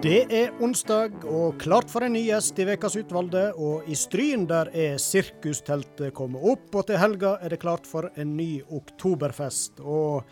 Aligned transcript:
Det 0.00 0.24
er 0.32 0.56
onsdag 0.58 1.22
og 1.28 1.60
klart 1.62 1.86
for 1.92 2.02
en 2.02 2.16
ny 2.16 2.24
gjest 2.26 2.58
i 2.58 2.64
Vekas 2.66 2.96
utvalgte. 2.98 3.42
Og 3.54 3.86
i 3.86 3.94
Stryn 3.94 4.42
der 4.50 4.72
er 4.74 4.96
sirkusteltet 4.98 6.10
kommet 6.16 6.42
opp, 6.42 6.66
og 6.74 6.88
til 6.88 6.98
helga 6.98 7.36
er 7.38 7.54
det 7.54 7.60
klart 7.62 7.86
for 7.86 8.08
en 8.18 8.32
ny 8.34 8.64
oktoberfest. 8.66 9.78
Og 9.84 10.26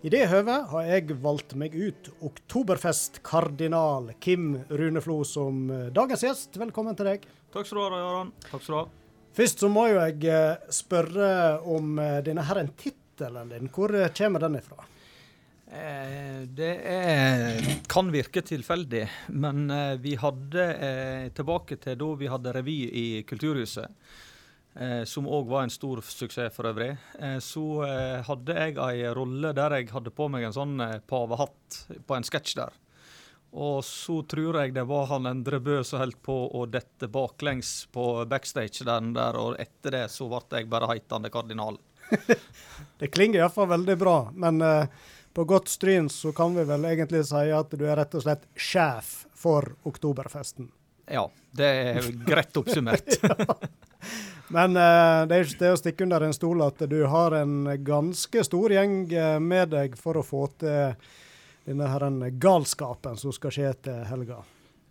i 0.00 0.08
det 0.14 0.30
høvet 0.30 0.70
har 0.70 0.88
jeg 0.88 1.18
valgt 1.20 1.52
meg 1.60 1.76
ut 1.76 2.08
oktoberfestkardinal 2.30 4.14
Kim 4.22 4.54
Runeflo 4.70 5.18
som 5.28 5.66
eh, 5.68 5.90
dagens 5.92 6.24
gjest. 6.24 6.56
Velkommen 6.56 6.96
til 6.96 7.12
deg. 7.12 7.28
Takk 7.52 7.68
skal 7.68 7.82
du 7.82 7.84
ha, 7.84 8.00
Jarand. 8.00 8.32
Takk 8.48 8.64
skal 8.64 8.72
du 8.72 8.80
ha. 8.80 9.07
Først 9.36 9.60
så 9.62 9.68
må 9.70 9.88
jo 9.90 9.98
jeg 10.00 10.24
eh, 10.30 10.70
spørre 10.74 11.32
om 11.66 11.96
denne 11.98 12.22
denne 12.26 12.46
herren 12.48 12.70
tittelen 12.78 13.50
din. 13.52 13.68
Hvor 13.74 13.92
kommer 14.16 14.46
den 14.46 14.58
ifra? 14.60 14.84
Eh, 15.68 16.46
det 16.48 16.70
er, 16.88 17.58
kan 17.92 18.08
virke 18.12 18.40
tilfeldig, 18.40 19.02
men 19.36 19.66
eh, 19.70 19.98
vi 20.00 20.14
hadde 20.16 20.64
eh, 20.64 21.26
tilbake 21.36 21.76
til 21.82 21.98
da 22.00 22.08
vi 22.16 22.30
hadde 22.32 22.54
revy 22.56 22.76
i 22.88 23.04
Kulturhuset, 23.28 23.92
eh, 24.80 25.02
som 25.04 25.28
òg 25.28 25.50
var 25.50 25.66
en 25.66 25.74
stor 25.74 26.00
suksess 26.00 26.56
for 26.56 26.70
øvrig, 26.70 26.94
eh, 27.20 27.36
så 27.44 27.66
eh, 27.84 28.24
hadde 28.24 28.56
jeg 28.56 28.78
ei 28.80 29.12
rolle 29.12 29.52
der 29.56 29.76
jeg 29.76 29.92
hadde 29.92 30.14
på 30.16 30.30
meg 30.32 30.48
en 30.48 30.56
sånn 30.56 30.80
pavehatt 31.10 31.82
på 32.08 32.16
en 32.16 32.24
sketsj 32.24 32.56
der. 32.62 32.72
Og 33.52 33.84
så 33.84 34.20
tror 34.28 34.60
jeg 34.60 34.74
det 34.76 34.84
var 34.88 35.06
han 35.12 35.26
Endre 35.30 35.60
Bø 35.64 35.80
som 35.84 36.02
holdt 36.02 36.20
på 36.22 36.36
å 36.52 36.66
dette 36.68 37.08
baklengs 37.08 37.86
på 37.92 38.24
backstage 38.28 38.84
den 38.84 39.14
der 39.16 39.38
og 39.40 39.56
etter 39.60 39.96
det 39.96 40.06
så 40.12 40.28
ble 40.28 40.60
jeg 40.60 40.68
bare 40.68 40.90
heitende 40.92 41.30
kardinal. 41.32 41.78
det 43.00 43.08
klinger 43.12 43.40
iallfall 43.40 43.70
veldig 43.72 43.96
bra, 44.00 44.18
men 44.36 44.60
på 45.38 45.44
godt 45.44 45.68
stryn 45.68 46.08
så 46.08 46.32
kan 46.32 46.54
vi 46.56 46.64
vel 46.68 46.84
egentlig 46.84 47.24
si 47.28 47.48
at 47.54 47.70
du 47.70 47.84
er 47.86 47.96
rett 48.00 48.14
og 48.18 48.24
slett 48.24 48.46
sjef 48.56 49.26
for 49.38 49.76
oktoberfesten. 49.86 50.70
Ja, 51.06 51.28
det 51.56 51.68
er 51.68 52.08
greit 52.26 52.56
oppsummert. 52.58 53.18
ja. 53.22 53.46
Men 54.48 54.76
uh, 54.76 55.28
det 55.28 55.36
er 55.36 55.44
ikke 55.44 55.60
til 55.60 55.76
å 55.76 55.78
stikke 55.78 56.06
under 56.08 56.24
en 56.24 56.36
stol 56.36 56.64
at 56.64 56.82
du 56.90 56.98
har 57.12 57.36
en 57.38 57.68
ganske 57.84 58.44
stor 58.44 58.72
gjeng 58.72 59.00
eh, 59.12 59.38
med 59.38 59.74
deg 59.74 59.96
for 60.00 60.18
å 60.18 60.24
få 60.24 60.46
til 60.58 60.94
denne 61.68 61.88
her 61.92 62.30
galskapen 62.40 63.18
som 63.20 63.34
skal 63.34 63.52
skje 63.54 63.72
til 63.88 64.04
helga. 64.08 64.42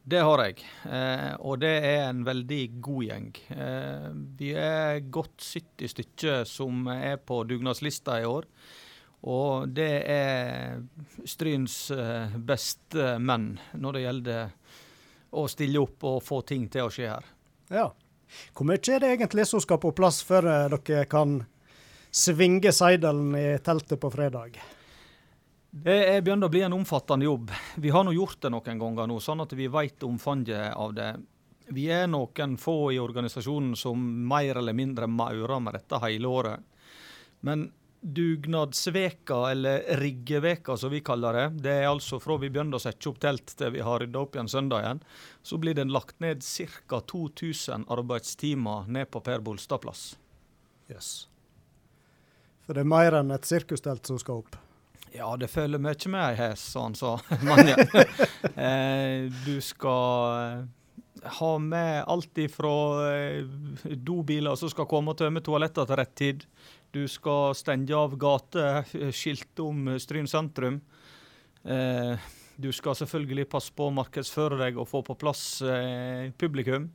Det 0.07 0.21
har 0.23 0.39
jeg, 0.45 0.61
eh, 0.87 1.33
og 1.43 1.59
det 1.59 1.73
er 1.83 2.05
en 2.05 2.21
veldig 2.23 2.61
god 2.79 3.03
gjeng. 3.03 3.31
Eh, 3.51 4.05
vi 4.39 4.53
er 4.55 5.01
godt 5.11 5.43
70 5.43 5.91
stykker 5.91 6.45
som 6.47 6.87
er 6.93 7.17
på 7.19 7.41
dugnadslista 7.49 8.21
i 8.21 8.29
år. 8.29 8.47
Og 9.27 9.67
det 9.75 9.91
er 10.07 10.79
Stryns 11.27 11.89
eh, 11.91 12.37
beste 12.37 13.17
menn 13.19 13.57
når 13.75 13.97
det 13.97 14.05
gjelder 14.05 14.55
å 15.35 15.43
stille 15.51 15.81
opp 15.81 16.07
og 16.07 16.23
få 16.23 16.39
ting 16.47 16.69
til 16.71 16.87
å 16.87 16.93
skje 16.93 17.11
her. 17.11 17.27
Ja. 17.73 17.89
Hvor 18.55 18.67
mye 18.67 18.79
er 18.79 19.03
det 19.03 19.11
egentlig 19.15 19.47
som 19.49 19.59
skal 19.63 19.81
på 19.83 19.91
plass 19.97 20.21
før 20.23 20.47
eh, 20.53 20.77
dere 20.77 21.03
kan 21.11 21.41
svinge 22.15 22.71
seidelen 22.71 23.35
i 23.35 23.47
teltet 23.59 23.99
på 23.99 24.11
fredag? 24.13 24.55
Det 25.83 25.95
er 26.09 26.23
begynt 26.25 26.45
å 26.47 26.49
bli 26.49 26.63
en 26.65 26.73
omfattende 26.73 27.27
jobb. 27.27 27.51
Vi 27.77 27.91
har 27.93 28.05
nå 28.05 28.13
gjort 28.15 28.41
det 28.41 28.49
noen 28.53 28.79
ganger 28.81 29.09
nå, 29.09 29.19
sånn 29.21 29.43
at 29.43 29.53
vi 29.53 29.67
vet 29.69 30.05
omfanget 30.07 30.73
av 30.73 30.95
det. 30.97 31.11
Vi 31.75 31.85
er 31.91 32.07
noen 32.09 32.55
få 32.57 32.93
i 32.95 33.01
organisasjonen 33.03 33.75
som 33.77 34.01
mer 34.29 34.57
eller 34.57 34.73
mindre 34.73 35.09
maurer 35.11 35.59
med 35.61 35.77
dette 35.77 35.99
hele 36.01 36.31
året. 36.31 36.63
Men 37.45 37.67
dugnadsveka, 38.01 39.51
eller 39.51 39.83
riggeveka 39.99 40.77
som 40.77 40.93
vi 40.93 41.01
kaller 41.05 41.33
det, 41.33 41.47
det 41.65 41.73
er 41.81 41.89
altså 41.89 42.19
fra 42.23 42.37
vi 42.41 42.49
begynner 42.49 42.79
å 42.79 42.81
sette 42.81 43.09
opp 43.09 43.19
telt 43.21 43.53
til 43.57 43.73
vi 43.75 43.83
har 43.85 44.01
rydda 44.01 44.21
opp 44.21 44.37
igjen 44.37 44.51
søndagen, 44.51 45.01
så 45.43 45.59
blir 45.61 45.77
det 45.77 45.89
lagt 45.91 46.19
ned 46.23 46.45
ca. 46.87 47.01
2000 47.01 47.89
arbeidstimer 47.93 48.87
ned 48.87 49.11
på 49.11 49.21
Per 49.25 49.43
Bolstad 49.43 49.83
plass. 49.83 50.13
Yes. 50.89 51.27
For 52.65 52.77
det 52.77 52.85
er 52.85 52.95
mer 52.95 53.19
enn 53.19 53.33
et 53.35 53.49
sirkustelt 53.49 54.07
som 54.07 54.21
skal 54.21 54.45
opp? 54.45 54.57
Ja, 55.15 55.29
det 55.39 55.49
følger 55.49 55.81
mye 55.81 56.11
med 56.11 56.23
ei 56.23 56.39
hest, 56.39 56.71
sånn 56.73 56.95
sa. 56.97 57.15
Manja. 57.47 57.77
eh, 58.55 59.27
du 59.45 59.55
skal 59.63 60.67
ha 61.37 61.51
med 61.59 62.03
alt 62.07 62.37
ifra 62.37 62.73
eh, 63.11 63.45
dobiler 63.97 64.55
som 64.59 64.71
skal 64.71 64.87
komme 64.89 65.13
og 65.13 65.19
tømme 65.21 65.41
toaletter 65.43 65.87
til 65.87 65.99
rett 65.99 66.15
tid, 66.19 66.45
du 66.95 67.03
skal 67.11 67.55
stenge 67.57 67.95
av 67.95 68.15
gater, 68.19 68.83
eh, 68.95 69.11
skilte 69.15 69.65
om 69.65 69.95
Stryn 69.99 70.29
sentrum. 70.29 70.79
Eh, 71.67 72.29
du 72.57 72.71
skal 72.73 72.95
selvfølgelig 72.97 73.49
passe 73.51 73.73
på 73.75 73.87
å 73.89 73.93
markedsføre 73.93 74.57
deg 74.61 74.79
og 74.79 74.87
få 74.89 75.03
på 75.05 75.17
plass 75.19 75.61
eh, 75.61 76.31
publikum. 76.39 76.89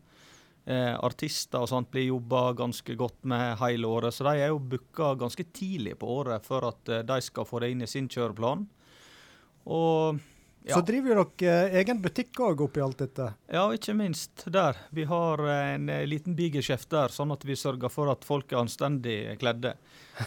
Eh, 0.64 0.94
artister 0.94 1.58
og 1.64 1.68
sånt 1.72 1.88
blir 1.90 2.04
jobba 2.06 2.52
ganske 2.54 2.94
godt 2.94 3.24
med 3.26 3.56
hele 3.58 3.88
året, 3.90 4.14
så 4.14 4.22
de 4.28 4.38
er 4.44 4.48
jo 4.52 4.60
booka 4.62 5.08
ganske 5.18 5.42
tidlig 5.50 5.96
på 5.98 6.06
året 6.20 6.46
for 6.46 6.62
at 6.68 6.88
eh, 6.88 7.02
de 7.02 7.20
skal 7.26 7.44
få 7.48 7.58
det 7.64 7.70
inn 7.72 7.82
i 7.82 7.88
sin 7.90 8.06
kjøreplan. 8.06 8.62
Og 9.66 10.20
ja. 10.62 10.76
Så 10.76 10.80
driver 10.86 11.18
dere 11.18 11.50
eh, 11.50 11.74
egen 11.80 11.98
butikk 11.98 12.38
òg 12.46 12.62
oppi 12.62 12.78
alt 12.84 12.98
dette? 13.02 13.34
Ja, 13.50 13.74
ikke 13.74 13.90
minst 13.98 14.46
der. 14.46 14.78
Vi 14.94 15.02
har 15.10 15.42
eh, 15.42 15.74
en 15.74 15.90
liten 16.06 16.38
bigeskjeft 16.38 16.86
der, 16.94 17.10
sånn 17.10 17.34
at 17.34 17.42
vi 17.42 17.58
sørger 17.58 17.90
for 17.90 18.06
at 18.14 18.22
folk 18.22 18.46
er 18.54 18.62
anstendig 18.62 19.34
kledde. 19.42 19.74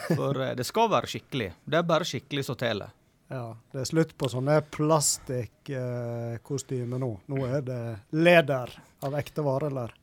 For 0.09 0.35
det 0.59 0.67
skal 0.67 0.91
være 0.91 1.07
skikkelig. 1.15 1.55
Det 1.63 1.79
er 1.79 1.87
bare 1.87 2.03
skikkelig 2.09 2.43
som 2.49 2.59
teller. 2.59 2.91
Ja, 3.31 3.55
det 3.71 3.79
er 3.81 3.85
slutt 3.87 4.11
på 4.19 4.27
sånne 4.29 4.61
plastikkostymer 4.75 6.99
nå. 6.99 7.23
Nå 7.31 7.45
er 7.47 7.61
det 7.65 8.03
leder 8.11 8.69
av 9.07 9.15
ekte 9.17 9.41
vare, 9.45 9.67
eller? 9.71 9.95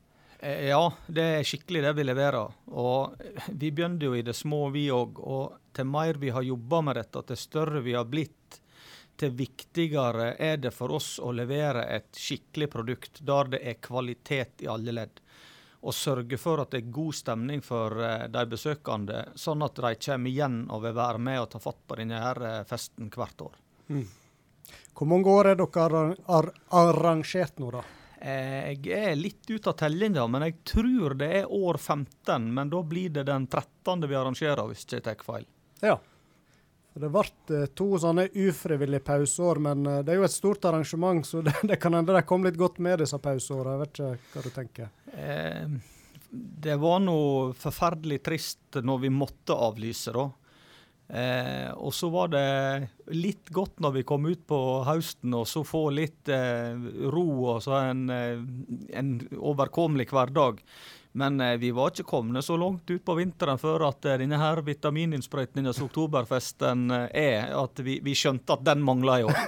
Ja, 0.42 0.92
det 1.06 1.22
er 1.22 1.44
skikkelig 1.47 1.84
det 1.84 1.92
vi 1.94 2.04
leverer. 2.04 2.54
Og 2.75 3.20
vi 3.48 3.70
begynte 3.70 4.08
jo 4.08 4.16
i 4.19 4.25
det 4.26 4.34
små, 4.34 4.64
vi 4.75 4.88
òg. 4.91 5.20
Og 5.22 5.75
til 5.76 5.86
mer 5.86 6.19
vi 6.19 6.32
har 6.34 6.42
jobba 6.42 6.80
med 6.82 6.98
dette, 6.98 7.22
til 7.28 7.38
større 7.38 7.82
vi 7.84 7.94
har 7.94 8.08
blitt, 8.10 8.58
til 9.16 9.34
viktigere 9.38 10.32
er 10.42 10.56
det 10.58 10.72
for 10.75 10.97
oss 10.97 11.19
å 11.22 11.30
levere 11.36 11.84
et 11.94 12.10
skikkelig 12.19 12.69
produkt 12.72 13.20
der 13.22 13.53
det 13.53 13.60
er 13.70 13.78
kvalitet 13.84 14.64
i 14.64 14.70
alle 14.72 14.97
ledd. 14.97 15.20
Og 15.82 15.94
sørge 15.94 16.38
for 16.38 16.62
at 16.62 16.74
det 16.74 16.80
er 16.80 16.92
god 16.94 17.14
stemning 17.14 17.62
for 17.62 17.94
uh, 17.98 18.26
de 18.30 18.42
besøkende, 18.50 19.24
sånn 19.38 19.62
at 19.62 19.78
de 19.78 19.94
kommer 20.06 20.30
igjen 20.30 20.59
og 20.70 20.82
vil 20.86 20.98
være 20.98 21.22
med 21.22 21.41
og 21.42 21.48
ta 21.54 21.62
fatt 21.62 21.80
på 21.86 21.98
denne 21.98 22.19
uh, 22.19 22.50
festen 22.66 23.10
hvert 23.14 23.47
år. 23.47 23.56
Mm. 23.94 24.04
Hvor 24.92 25.10
mange 25.10 25.30
år 25.30 25.53
er 25.53 25.59
dere 25.62 26.04
ar 26.26 26.50
arrangert 26.82 27.59
nå, 27.62 27.70
da? 27.74 27.82
Jeg 28.22 28.87
er 28.94 29.16
litt 29.19 29.49
ute 29.50 29.72
av 29.72 29.75
tellinga, 29.81 30.28
men 30.31 30.44
jeg 30.47 30.60
tror 30.69 31.16
det 31.19 31.31
er 31.41 31.49
år 31.50 31.78
15. 31.81 32.44
Men 32.55 32.71
da 32.71 32.83
blir 32.87 33.10
det 33.10 33.25
den 33.27 33.49
13. 33.49 34.06
vi 34.06 34.15
arrangerer, 34.15 34.62
hvis 34.71 34.84
jeg 34.87 35.03
ikke 35.03 35.09
tar 35.09 35.25
feil. 35.27 35.47
Ja. 35.83 35.97
Det 36.93 37.09
ble 37.09 37.22
eh, 37.56 37.69
to 37.72 37.87
sånne 38.00 38.27
ufrivillige 38.37 39.05
pauseår, 39.06 39.60
men 39.65 39.87
eh, 39.88 40.03
det 40.05 40.12
er 40.12 40.21
jo 40.21 40.27
et 40.27 40.34
stort 40.34 40.66
arrangement, 40.69 41.25
så 41.27 41.41
det, 41.47 41.55
det 41.69 41.78
kan 41.81 41.97
hende 41.97 42.16
de 42.16 42.25
kom 42.28 42.44
litt 42.44 42.59
godt 42.60 42.83
med 42.84 43.00
disse 43.00 43.19
pauseårene. 43.22 43.72
Jeg 43.72 43.83
vet 43.83 43.97
ikke 43.97 44.34
hva 44.34 44.44
du 44.44 44.53
tenker? 44.59 44.93
Eh, 45.16 45.78
det 46.33 46.77
var 46.81 47.00
nå 47.04 47.16
forferdelig 47.60 48.22
trist 48.25 48.81
når 48.84 49.03
vi 49.06 49.12
måtte 49.12 49.56
avlyse, 49.56 50.12
da. 50.16 50.28
Eh, 51.12 51.69
og 51.77 51.93
så 51.93 52.09
var 52.09 52.33
det 52.33 52.47
litt 53.12 53.50
godt 53.53 53.83
når 53.84 53.99
vi 53.99 54.06
kom 54.09 54.25
ut 54.25 54.47
på 54.49 54.59
høsten 54.89 55.34
og 55.37 55.45
så 55.50 55.61
få 55.67 55.91
litt 55.93 56.31
eh, 56.33 56.73
ro 57.12 57.27
og 57.53 57.61
så 57.67 57.77
en, 57.91 58.06
en 58.09 59.15
overkommelig 59.37 60.09
hverdag. 60.09 60.65
Men 61.12 61.41
eh, 61.41 61.56
vi 61.56 61.71
var 61.71 61.93
ikke 61.93 62.03
kommet 62.09 62.45
så 62.45 62.56
langt 62.56 62.91
ut 62.91 63.05
på 63.05 63.15
vinteren 63.15 63.61
før 63.61 63.84
at 63.91 64.06
eh, 64.09 64.19
denne 64.22 64.39
her 64.41 64.62
vitamininnsprøytninga 64.65 65.75
som 65.77 65.91
oktoberfesten 65.91 66.86
eh, 66.91 67.09
er, 67.13 67.53
at 67.57 67.83
vi, 67.84 67.98
vi, 68.04 68.15
skjønte 68.16 68.57
at 68.57 68.65
den 68.65 68.81
mangla 68.84 69.19
i 69.21 69.27
år. 69.28 69.42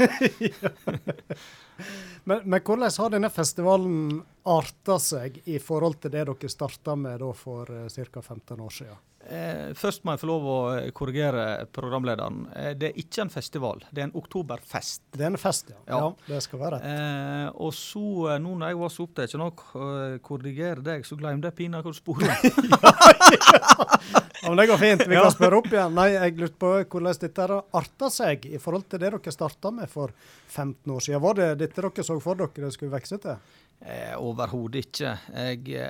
men, 2.28 2.44
men, 2.44 2.60
hvordan 2.60 2.92
har 2.98 3.16
denne 3.16 3.32
festivalen 3.32 4.20
arta 4.44 4.98
seg 5.00 5.40
i 5.48 5.56
forhold 5.56 6.02
til 6.02 6.12
det 6.12 6.26
dere 6.28 6.52
starta 6.52 6.96
med 7.00 7.24
for 7.38 7.72
ca. 7.88 8.22
15 8.22 8.60
år 8.60 8.78
siden? 8.82 9.02
Eh, 9.24 9.70
først 9.78 10.02
må 10.04 10.12
jeg 10.12 10.20
få 10.20 10.28
lov 10.28 10.46
å 10.52 10.56
eh, 10.74 10.90
korrigere 10.92 11.64
programlederen. 11.72 12.42
Eh, 12.52 12.72
det 12.76 12.90
er 12.90 12.98
ikke 13.00 13.22
en 13.24 13.32
festival, 13.32 13.80
det 13.88 14.02
er 14.02 14.08
en 14.10 14.18
oktoberfest. 14.20 15.00
Det 15.14 15.24
er 15.24 15.30
en 15.30 15.40
fest, 15.40 15.72
ja. 15.72 15.78
ja. 15.88 16.00
ja 16.02 16.34
det 16.34 16.40
skal 16.44 16.60
være 16.60 16.80
rett. 16.82 16.90
Eh, 16.90 17.46
og 17.64 17.72
så, 17.76 18.04
eh, 18.34 18.40
nå 18.44 18.52
når 18.60 18.74
jeg 18.74 18.80
var 18.82 18.92
så 18.92 19.06
opptatt 19.08 19.36
av 19.38 19.46
å 19.46 20.20
korrigere 20.28 20.84
deg, 20.84 21.08
så 21.08 21.16
glemte 21.16 21.48
jeg 21.48 21.58
pinadø 21.62 21.94
sporet. 21.96 22.44
ja, 22.74 22.92
ja. 22.92 24.22
men 24.44 24.60
det 24.60 24.68
går 24.68 24.82
fint. 24.84 25.06
Vi 25.08 25.16
kan 25.16 25.32
spørre 25.32 25.60
opp 25.62 25.72
igjen. 25.72 25.96
Nei, 25.96 26.08
jeg 26.18 26.38
lurte 26.42 26.60
på 26.60 26.76
hvordan 26.82 27.20
dette 27.24 27.50
arta 27.80 28.12
seg 28.12 28.48
i 28.50 28.60
forhold 28.60 28.90
til 28.92 29.00
det 29.00 29.14
dere 29.14 29.38
starta 29.38 29.72
med 29.72 29.88
for 29.92 30.12
15 30.52 30.92
år 30.92 31.06
siden. 31.08 31.24
Var 31.24 31.40
det 31.40 31.52
dette 31.64 31.80
dere 31.80 32.04
så 32.04 32.20
for 32.20 32.44
dere 32.44 32.68
det 32.68 32.74
skulle 32.76 32.92
vokse 32.92 33.22
til? 33.24 33.54
Eh, 33.80 34.12
Overhodet 34.20 34.84
ikke. 34.84 35.16
Jeg 35.32 35.80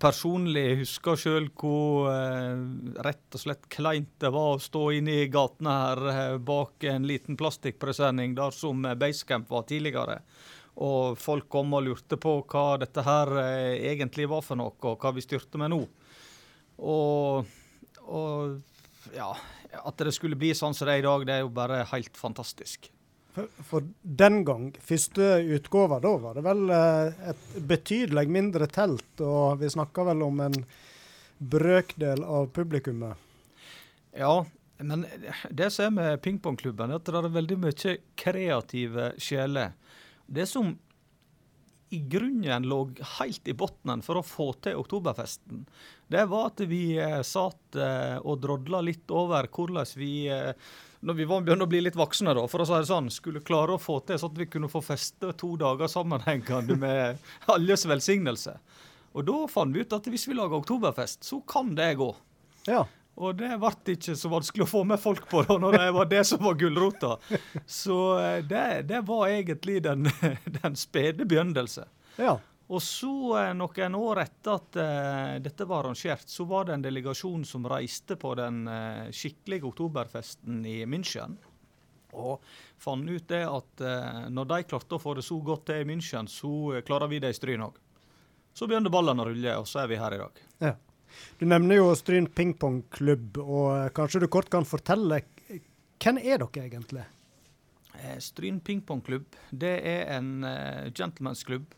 personlig 0.00 0.80
husker 0.80 1.18
sjøl 1.18 1.48
hvor 1.58 2.08
eh, 2.10 2.62
rett 3.04 3.36
og 3.36 3.42
slett 3.42 3.68
kleint 3.70 4.10
det 4.22 4.30
var 4.34 4.56
å 4.56 4.62
stå 4.62 4.84
inne 4.98 5.20
i 5.22 5.28
gatene 5.32 5.74
her 5.82 6.02
eh, 6.12 6.38
bak 6.42 6.86
en 6.90 7.06
liten 7.06 7.38
plastikkpresenning 7.38 8.34
der 8.38 8.54
som 8.54 8.82
Basecamp 8.98 9.50
var 9.50 9.68
tidligere. 9.70 10.20
Og 10.82 11.18
folk 11.18 11.48
kom 11.50 11.74
og 11.74 11.86
lurte 11.86 12.18
på 12.20 12.36
hva 12.50 12.66
dette 12.82 13.02
her 13.06 13.32
eh, 13.42 13.88
egentlig 13.92 14.28
var 14.30 14.44
for 14.46 14.58
noe, 14.58 14.74
og 14.82 14.98
hva 14.98 15.14
vi 15.14 15.24
styrte 15.24 15.60
med 15.62 15.72
nå. 15.74 15.80
Og, 16.78 17.56
og 18.06 19.14
ja, 19.14 19.32
at 19.78 20.06
det 20.06 20.14
skulle 20.14 20.38
bli 20.38 20.54
sånn 20.58 20.76
som 20.76 20.86
det 20.88 20.98
er 20.98 21.02
i 21.02 21.08
dag, 21.08 21.26
det 21.26 21.38
er 21.38 21.44
jo 21.46 21.54
bare 21.54 21.82
helt 21.94 22.18
fantastisk. 22.18 22.90
For, 23.68 23.86
den 24.02 24.42
gang, 24.46 24.70
første 24.84 25.38
utgåva, 25.56 26.00
da 26.02 26.14
var 26.20 26.38
det 26.38 26.44
vel 26.46 26.68
eh, 26.74 27.30
et 27.32 27.56
betydelig 27.70 28.26
mindre 28.32 28.68
telt, 28.72 29.22
og 29.22 29.60
vi 29.62 29.70
snakka 29.72 30.06
vel 30.10 30.24
om 30.26 30.42
en 30.48 30.58
brøkdel 31.38 32.24
av 32.26 32.48
publikummet. 32.54 33.14
Ja, 34.18 34.42
men 34.78 35.06
det 35.50 35.70
som 35.74 35.86
er 35.86 35.94
med 35.94 36.22
pingpongklubben, 36.24 36.90
er 36.90 37.00
at 37.00 37.06
det 37.08 37.20
er 37.20 37.32
veldig 37.34 37.58
mye 37.62 37.96
kreative 38.18 39.12
sjeler. 39.22 39.74
Det 40.26 40.46
som 40.50 40.74
i 41.94 42.02
grunnen 42.04 42.66
lå 42.68 42.82
helt 43.18 43.48
i 43.48 43.54
bunnen 43.56 44.02
for 44.04 44.20
å 44.20 44.26
få 44.26 44.50
til 44.64 44.76
Oktoberfesten, 44.80 45.62
det 46.12 46.26
var 46.28 46.50
at 46.50 46.60
vi 46.68 46.82
eh, 47.00 47.22
satt 47.24 47.78
eh, 47.78 48.18
og 48.18 48.42
drodla 48.44 48.82
litt 48.84 49.08
over 49.14 49.48
hvordan 49.48 49.88
vi 49.96 50.12
når 51.00 51.14
vi 51.14 51.26
var 51.30 51.44
begynte 51.46 51.66
å 51.66 51.70
bli 51.70 51.80
litt 51.84 51.96
voksne, 51.98 52.34
da, 52.34 52.44
for 52.50 52.62
å 52.62 52.66
si 52.66 52.74
det 52.74 52.90
sånn, 52.90 53.10
skulle 53.14 53.44
klare 53.46 53.76
å 53.76 53.82
få 53.82 54.00
til 54.06 54.18
sånn 54.18 54.34
at 54.34 54.40
vi 54.42 54.48
kunne 54.50 54.70
få 54.72 54.82
feste 54.82 55.32
to 55.38 55.54
dager 55.60 55.90
sammenhengende 55.90 56.76
med 56.78 57.24
alles 57.54 57.86
velsignelse. 57.86 58.56
Og 59.14 59.26
da 59.26 59.38
fant 59.50 59.74
vi 59.74 59.84
ut 59.86 59.94
at 59.94 60.06
hvis 60.10 60.28
vi 60.28 60.36
lager 60.36 60.58
oktoberfest, 60.58 61.24
så 61.26 61.40
kan 61.48 61.70
det 61.78 61.94
gå. 62.00 62.10
Ja. 62.68 62.84
Og 63.18 63.34
det 63.38 63.56
ble 63.58 63.94
ikke 63.94 64.14
så 64.18 64.30
vanskelig 64.30 64.66
å 64.66 64.70
få 64.70 64.84
med 64.86 65.00
folk 65.02 65.24
på 65.30 65.42
da, 65.46 65.56
når 65.58 65.78
det 65.78 65.86
var 65.96 66.10
det 66.10 66.20
som 66.28 66.42
var 66.42 66.58
gulrota. 66.58 67.16
Så 67.66 67.96
eh, 68.20 68.44
det, 68.46 68.66
det 68.90 69.00
var 69.08 69.26
egentlig 69.30 69.80
den, 69.86 70.06
den 70.60 70.78
spede 70.78 71.26
begynnelse. 71.26 71.88
Ja. 72.18 72.36
Og 72.68 72.82
så, 72.84 73.12
eh, 73.38 73.54
noen 73.56 73.94
år 73.96 74.20
etter 74.26 74.58
at 74.58 74.76
uh, 74.76 75.36
dette 75.40 75.64
var 75.64 75.86
arrangert, 75.86 76.28
så 76.28 76.44
var 76.44 76.66
det 76.68 76.74
en 76.76 76.82
delegasjon 76.84 77.46
som 77.48 77.64
reiste 77.68 78.18
på 78.20 78.34
den 78.36 78.66
uh, 78.68 79.08
skikkelige 79.08 79.64
oktoberfesten 79.70 80.60
i 80.68 80.82
München. 80.84 81.38
Og 82.12 82.44
fant 82.80 83.08
ut 83.08 83.24
det 83.28 83.40
at 83.48 83.84
uh, 83.84 84.26
når 84.28 84.50
de 84.52 84.58
klarte 84.68 84.98
å 84.98 85.00
få 85.00 85.14
det 85.16 85.24
så 85.24 85.38
godt 85.44 85.64
til 85.70 85.80
i 85.80 85.88
München, 85.88 86.28
så 86.28 86.82
klarer 86.84 87.08
vi 87.08 87.22
det 87.24 87.32
i 87.32 87.38
Stryn 87.38 87.64
òg. 87.64 87.80
Så 88.52 88.68
begynner 88.68 88.92
ballene 88.92 89.24
å 89.24 89.30
rulle, 89.30 89.56
og 89.62 89.64
så 89.70 89.86
er 89.86 89.88
vi 89.88 90.02
her 90.02 90.18
i 90.18 90.20
dag. 90.20 90.44
Ja. 90.66 90.74
Du 91.40 91.46
nevner 91.48 91.80
jo 91.80 91.88
Stryn 91.96 92.28
pingpongklubb, 92.28 93.40
og 93.40 93.94
kanskje 93.96 94.26
du 94.26 94.28
kort 94.28 94.52
kan 94.52 94.68
fortelle 94.68 95.22
hvem 95.98 96.20
er 96.20 96.44
dere 96.44 96.66
egentlig? 96.68 97.08
Stryn 98.22 98.60
pingpongklubb 98.62 99.40
det 99.50 99.72
er 99.88 100.12
en 100.18 100.44
gentlemansklubb 100.94 101.72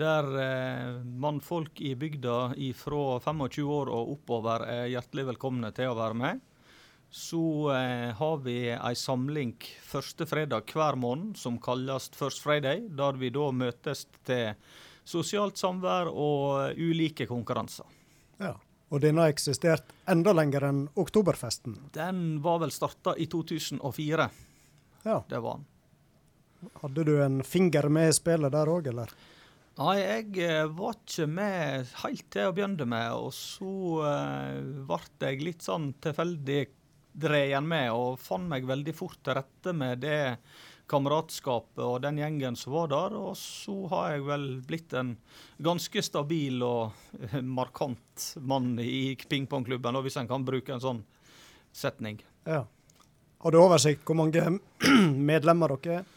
der 0.00 0.26
eh, 0.42 1.04
mannfolk 1.04 1.80
i 1.80 1.94
bygda 1.94 2.54
fra 2.74 3.20
25 3.20 3.68
år 3.70 3.90
og 3.94 4.16
oppover 4.16 4.64
er 4.66 4.90
hjertelig 4.90 5.28
velkomne 5.34 5.70
til 5.76 5.92
å 5.92 5.98
være 5.98 6.18
med. 6.18 6.40
Så 7.14 7.70
eh, 7.70 8.10
har 8.18 8.40
vi 8.42 8.56
ei 8.74 8.94
samling 8.98 9.54
første 9.86 10.26
fredag 10.26 10.66
hver 10.74 10.98
måned 10.98 11.38
som 11.38 11.60
kalles 11.62 12.08
First 12.18 12.42
Friday, 12.42 12.88
der 12.90 13.14
vi 13.20 13.30
da 13.30 13.52
møtes 13.54 14.06
til 14.26 14.56
sosialt 15.06 15.60
samvær 15.60 16.10
og 16.10 16.80
ulike 16.80 17.28
konkurranser. 17.30 17.86
Ja, 18.40 18.56
Og 18.90 19.00
den 19.00 19.18
har 19.18 19.30
eksistert 19.30 19.92
enda 20.10 20.32
lenger 20.34 20.66
enn 20.68 20.80
oktoberfesten? 20.98 21.76
Den 21.94 22.40
var 22.42 22.58
vel 22.64 22.74
starta 22.74 23.14
i 23.16 23.26
2004. 23.30 24.26
Ja. 25.04 25.20
Det 25.28 25.38
var 25.38 25.60
den. 25.60 25.70
Hadde 26.82 27.04
du 27.04 27.14
en 27.22 27.42
finger 27.44 27.88
med 27.92 28.08
i 28.10 28.16
spillet 28.16 28.52
der 28.52 28.70
òg, 28.70 28.88
eller? 28.90 29.10
Nei, 29.74 29.94
jeg 29.98 30.36
eh, 30.44 30.68
var 30.70 30.94
ikke 31.00 31.24
med 31.26 31.88
helt 32.04 32.28
til 32.30 32.46
å 32.46 32.54
begynne 32.54 32.86
med. 32.86 33.08
Og 33.18 33.32
så 33.34 33.70
uh, 34.06 34.84
ble 34.86 35.32
jeg 35.32 35.42
litt 35.42 35.66
sånn 35.66 35.88
tilfeldig 36.04 36.60
dreien 37.24 37.66
med, 37.66 37.90
og 37.94 38.20
fant 38.22 38.46
meg 38.50 38.66
veldig 38.66 38.94
fort 38.94 39.18
til 39.22 39.36
rette 39.38 39.74
med 39.74 40.02
det 40.02 40.36
kameratskapet 40.90 41.80
og 41.82 42.02
den 42.04 42.20
gjengen 42.20 42.58
som 42.58 42.74
var 42.76 42.92
der. 42.92 43.16
Og 43.18 43.34
så 43.40 43.74
har 43.90 44.14
jeg 44.14 44.26
vel 44.28 44.46
blitt 44.66 44.94
en 44.94 45.14
ganske 45.58 46.04
stabil 46.06 46.62
og 46.66 46.94
markant 47.58 48.28
mann 48.46 48.76
i 48.78 49.16
pingpongklubben, 49.26 49.98
hvis 50.06 50.20
en 50.22 50.30
kan 50.30 50.46
bruke 50.46 50.74
en 50.74 50.84
sånn 50.84 51.02
setning. 51.74 52.22
Ja. 52.46 52.62
Har 53.42 53.52
du 53.52 53.58
oversikt 53.58 54.06
hvor 54.06 54.22
mange 54.22 54.46
medlemmer 55.32 55.74
dere 55.82 55.98
er? 56.04 56.12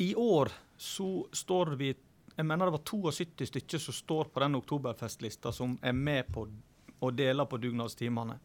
I 0.00 0.12
år 0.16 0.52
så 0.80 1.24
står 1.36 1.74
vi 1.80 1.94
jeg 2.36 2.46
mener 2.46 2.68
det 2.68 2.76
var 2.78 2.84
72 2.86 3.48
stykker 3.50 3.82
som 3.82 3.96
står 3.96 4.30
på 4.32 4.40
den 4.44 4.56
oktoberfestlista 4.58 5.52
som 5.52 5.76
er 5.82 5.96
med 5.96 6.30
på 6.32 6.46
å 7.00 7.10
dele 7.10 7.46
på 7.48 7.58
dugnadstimene. 7.60 8.38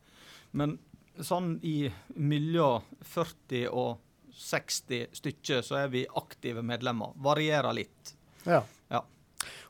Men 0.56 0.78
sånn 1.24 1.56
i 1.64 1.86
mellom 2.16 2.84
40 3.02 3.70
og 3.72 4.02
60 4.36 5.16
stykker 5.16 5.64
så 5.64 5.80
er 5.86 5.92
vi 5.94 6.06
aktive 6.20 6.64
medlemmer. 6.66 7.14
Varierer 7.24 7.76
litt. 7.76 8.16
Ja. 8.44 8.64
ja. 8.92 9.04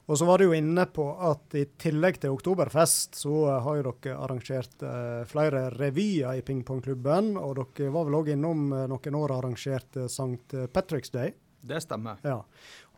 Og 0.06 0.18
så 0.18 0.26
var 0.26 0.38
du 0.38 0.48
jo 0.48 0.56
inne 0.58 0.86
på 0.94 1.06
at 1.30 1.56
i 1.58 1.64
tillegg 1.82 2.20
til 2.22 2.34
Oktoberfest, 2.34 3.18
så 3.18 3.36
har 3.66 3.80
jo 3.80 3.86
dere 3.88 4.18
arrangert 4.22 4.86
eh, 4.86 5.22
flere 5.30 5.68
revyer 5.74 6.38
i 6.38 6.44
pingpongklubben. 6.46 7.36
Og 7.42 7.58
dere 7.62 7.94
var 7.94 8.10
vel 8.10 8.20
òg 8.20 8.34
innom 8.36 8.68
eh, 8.74 8.86
noen 8.92 9.18
år 9.22 9.38
arrangert 9.38 9.98
eh, 9.98 10.10
St. 10.10 10.68
Patrick's 10.74 11.14
Day. 11.14 11.34
Det 11.66 11.82
stemmer. 11.82 12.22
Ja. 12.22 12.44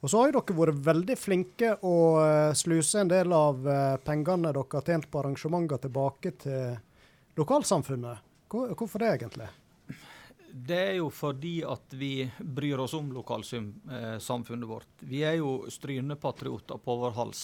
Og 0.01 0.11
så 0.11 0.19
har 0.19 0.29
jo 0.29 0.39
dere 0.39 0.57
vært 0.59 0.81
veldig 0.85 1.17
flinke 1.17 1.71
å 1.81 1.95
uh, 2.21 2.55
sluse 2.57 3.01
en 3.01 3.09
del 3.11 3.33
av 3.33 3.63
uh, 3.65 3.97
pengene 4.05 4.51
dere 4.51 4.65
har 4.73 4.85
tjent 4.85 5.07
på 5.09 5.21
arrangementer 5.21 5.81
tilbake 5.88 6.35
til 6.44 6.77
lokalsamfunnet. 7.38 8.25
Hvorfor 8.47 9.03
det, 9.03 9.13
egentlig? 9.17 9.49
Det 10.57 10.77
er 10.79 10.95
jo 10.97 11.09
fordi 11.13 11.59
at 11.67 11.94
vi 11.99 12.11
bryr 12.39 12.79
oss 12.81 12.95
om 12.97 13.11
lokalsamfunnet 13.13 14.63
eh, 14.63 14.69
vårt. 14.69 14.94
Vi 15.03 15.21
er 15.27 15.38
jo 15.41 15.67
strynepatrioter 15.69 16.79
på 16.81 16.95
vår 17.01 17.17
hals. 17.17 17.41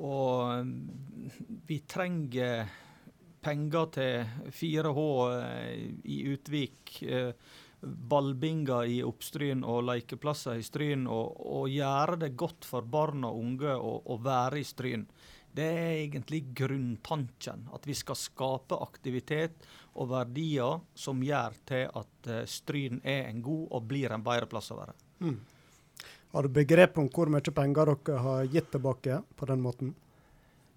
Og 0.00 0.64
mm, 0.64 1.60
vi 1.68 1.78
trenger 1.86 2.70
penger 3.44 3.92
til 3.94 4.32
4H 4.56 5.04
i 6.08 6.18
Utvik. 6.32 6.96
Eh, 7.04 7.30
ballbinger 7.80 8.84
i 8.84 9.00
Oppstryn 9.04 9.64
og 9.64 9.84
lekeplasser 9.88 10.60
i 10.60 10.64
Stryn, 10.64 11.06
og, 11.08 11.36
og, 11.40 11.68
gjøre 11.72 12.18
det 12.24 12.32
godt 12.38 12.68
for 12.68 12.86
barn 12.86 13.24
og 13.28 13.38
unge 13.40 13.76
å, 13.76 14.16
være 14.20 14.60
i 14.60 14.66
Stryn. 14.66 15.06
Det 15.50 15.66
er 15.66 15.94
egentlig 16.04 16.44
grunntanken. 16.54 17.64
At 17.74 17.88
vi 17.88 17.96
skal 17.98 18.18
skape 18.18 18.78
aktivitet 18.78 19.64
og 19.98 20.12
verdier 20.12 20.84
som 20.94 21.24
gjør 21.24 21.56
til 21.66 21.88
at 21.88 22.28
uh, 22.30 22.44
Stryn 22.46 23.00
er 23.02 23.26
en 23.32 23.40
god 23.42 23.64
og 23.66 23.88
blir 23.90 24.14
en 24.14 24.22
bedre 24.22 24.46
plass 24.50 24.70
å 24.70 24.78
være. 24.78 24.94
Mm. 25.24 25.40
Har 26.30 26.46
du 26.46 26.54
begrep 26.54 27.00
om 27.02 27.08
hvor 27.10 27.32
mye 27.32 27.54
penger 27.54 27.90
dere 27.90 28.22
har 28.22 28.52
gitt 28.52 28.70
tilbake 28.70 29.18
på 29.34 29.50
den 29.50 29.64
måten? 29.64 29.90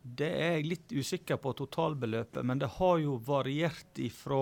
Det 0.06 0.28
er 0.28 0.58
jeg 0.58 0.66
litt 0.68 0.92
usikker 0.92 1.38
på 1.40 1.54
totalbeløpet, 1.56 2.44
men 2.44 2.60
det 2.60 2.68
har 2.76 2.98
jo 3.00 3.16
variert 3.24 4.00
fra 4.12 4.40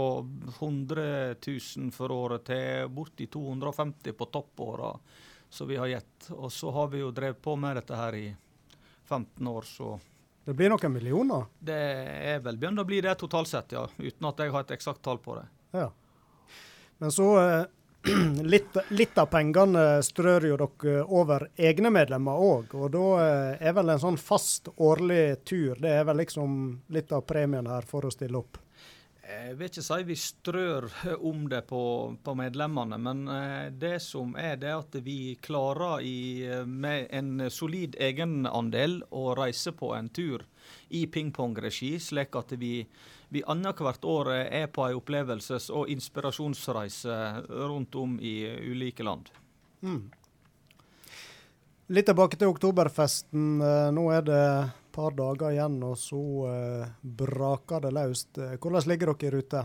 100 0.58 1.36
000 1.38 1.91
for 1.94 2.13
året 2.15 2.48
til 2.50 2.89
borti 2.89 3.27
250 3.30 4.15
på 4.18 4.27
toppåra 4.34 4.89
som 5.53 5.70
vi 5.70 5.77
har 5.77 5.91
gitt. 5.91 6.32
Og 6.34 6.50
så 6.51 6.72
har 6.74 6.88
vi 6.88 7.03
jo 7.03 7.12
drevet 7.13 7.41
på 7.46 7.53
med 7.62 7.77
dette 7.77 8.00
her 8.00 8.18
i 8.18 8.25
15 9.06 9.48
år, 9.48 9.62
så 9.62 10.00
Det 10.44 10.53
blir 10.58 10.74
noen 10.74 10.94
millioner? 10.96 11.46
Det 11.60 11.77
er 11.77 12.39
vel 12.41 12.58
begynt 12.58 12.82
å 12.82 12.88
bli 12.88 13.01
det 13.06 13.13
totalt 13.22 13.48
sett, 13.51 13.75
ja. 13.77 13.86
Uten 13.98 14.27
at 14.32 14.39
jeg 14.41 14.51
har 14.56 14.65
et 14.65 14.72
eksakt 14.74 15.03
tall 15.06 15.22
på 15.22 15.36
det. 15.38 15.46
Ja. 15.77 15.91
Men 16.98 17.13
så 17.13 17.27
eh, 17.38 17.65
litt, 18.53 18.77
litt, 18.89 19.17
av 19.17 19.29
pengene 19.29 20.01
strør 20.03 20.48
jo 20.50 20.58
dere 20.58 21.03
over 21.05 21.48
egne 21.58 21.91
medlemmer 21.93 22.41
òg, 22.41 22.74
og 22.74 22.89
da 22.96 23.05
eh, 23.22 23.67
er 23.70 23.75
vel 23.77 23.93
en 23.93 24.01
sånn 24.01 24.17
fast 24.17 24.72
årlig 24.81 25.43
tur 25.46 25.77
det 25.81 25.93
er 26.00 26.08
vel 26.10 26.24
liksom 26.24 26.55
litt 26.96 27.13
av 27.13 27.27
premien 27.29 27.70
her 27.70 27.86
for 27.86 28.08
å 28.08 28.13
stille 28.13 28.41
opp? 28.41 28.58
Jeg 29.31 29.55
vil 29.57 29.69
ikke 29.69 29.83
si 29.85 29.97
vi 30.07 30.17
strør 30.19 30.88
om 31.27 31.45
det 31.50 31.61
på, 31.69 31.83
på 32.23 32.35
medlemmene, 32.35 33.00
men 33.00 33.23
eh, 33.31 33.69
det 33.71 33.95
som 34.03 34.35
er 34.39 34.59
det 34.59 34.71
er 34.73 34.81
at 34.81 34.97
vi 35.05 35.38
klarer 35.41 36.03
i, 36.03 36.19
med 36.67 37.07
en 37.15 37.47
solid 37.51 37.95
egenandel 38.00 39.00
å 39.15 39.31
reise 39.39 39.71
på 39.77 39.93
en 39.95 40.11
tur 40.11 40.43
i 40.91 41.05
pingpongregi, 41.07 41.95
slik 42.00 42.35
at 42.35 42.55
vi 42.59 42.75
vi 43.31 43.43
annethvert 43.47 44.03
år 44.03 44.29
er 44.33 44.65
på 44.67 44.83
en 44.83 44.97
opplevelses- 45.00 45.69
og 45.71 45.88
inspirasjonsreise 45.89 47.13
rundt 47.47 47.95
om 47.95 48.17
i 48.19 48.43
ulike 48.67 49.05
land. 49.07 49.29
Mm. 49.79 50.09
Litt 51.95 52.09
tilbake 52.09 52.35
til 52.35 52.51
oktoberfesten. 52.51 53.45
Eh, 53.63 53.88
nå 53.95 54.03
er 54.11 54.27
det 54.27 54.43
par 54.93 55.15
dager 55.17 55.53
igjen, 55.55 55.77
og 55.83 55.98
så 56.00 56.21
uh, 56.48 56.89
braker 57.01 57.86
det 57.86 57.93
løst. 57.95 58.41
Hvordan 58.62 58.89
ligger 58.91 59.13
dere 59.13 59.29
i 59.29 59.36
rute? 59.38 59.63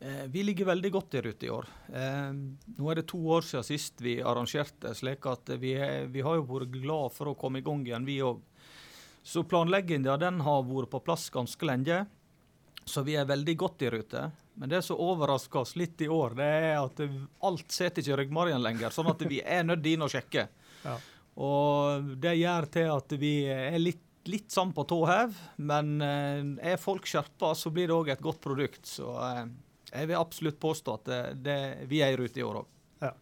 Eh, 0.00 0.26
vi 0.28 0.42
ligger 0.42 0.64
veldig 0.64 0.90
godt 0.92 1.14
i 1.14 1.20
rute 1.20 1.46
i 1.46 1.50
år. 1.50 1.66
Eh, 1.92 2.32
nå 2.76 2.90
er 2.90 3.00
det 3.00 3.06
to 3.08 3.20
år 3.32 3.46
siden 3.46 3.64
sist 3.64 4.02
vi 4.04 4.18
arrangerte, 4.20 4.92
slik 4.94 5.24
at 5.30 5.54
vi, 5.60 5.72
er, 5.72 6.10
vi 6.12 6.24
har 6.24 6.36
jo 6.36 6.44
vært 6.50 6.74
glad 6.74 7.14
for 7.16 7.32
å 7.32 7.38
komme 7.38 7.62
i 7.62 7.64
gang 7.64 7.86
igjen, 7.86 8.08
vi 8.08 8.20
òg. 8.24 8.42
Så 9.26 9.46
planlegginga 9.48 10.18
den 10.20 10.42
har 10.44 10.66
vært 10.68 10.92
på 10.92 11.00
plass 11.02 11.30
ganske 11.34 11.66
lenge. 11.66 12.04
Så 12.86 13.02
vi 13.02 13.16
er 13.18 13.26
veldig 13.26 13.56
godt 13.58 13.82
i 13.82 13.90
rute. 13.90 14.28
Men 14.56 14.70
det 14.70 14.84
som 14.86 15.00
overrasker 15.02 15.64
oss 15.64 15.74
litt 15.76 16.00
i 16.04 16.08
år, 16.12 16.36
det 16.38 16.46
er 16.46 16.76
at 16.78 17.00
alt 17.48 17.72
sitter 17.74 18.04
ikke 18.04 18.12
i 18.12 18.18
ryggmargen 18.20 18.62
lenger. 18.62 18.94
Sånn 18.94 19.10
at 19.10 19.24
vi 19.26 19.40
er 19.42 19.66
nødt 19.66 19.88
inn 19.90 20.04
og 20.06 20.12
sjekke. 20.12 20.46
Ja. 20.84 20.94
Og 21.42 22.14
det 22.22 22.36
gjør 22.38 22.68
til 22.72 22.92
at 22.94 23.16
vi 23.20 23.32
er 23.50 23.80
litt, 23.80 24.05
litt 24.30 24.52
sånn 24.54 24.72
på 24.76 24.84
tå 24.88 25.00
hev. 25.08 25.36
Men 25.56 25.96
eh, 26.04 26.72
er 26.72 26.80
folk 26.82 27.06
skjerpa, 27.08 27.54
så 27.54 27.72
blir 27.74 27.90
det 27.90 27.96
òg 27.96 28.12
et 28.14 28.24
godt 28.24 28.42
produkt. 28.44 28.84
Så 28.88 29.12
eh, 29.22 29.44
jeg 29.92 30.10
vil 30.10 30.20
absolutt 30.20 30.60
påstå 30.62 30.96
at 30.98 31.10
det, 31.10 31.20
det, 31.46 31.58
vi 31.90 32.02
er 32.04 32.14
i 32.14 32.20
rute 32.20 32.42
i 32.42 32.46
år 32.46 32.62
òg. 32.62 32.68
Ja. 33.04 33.12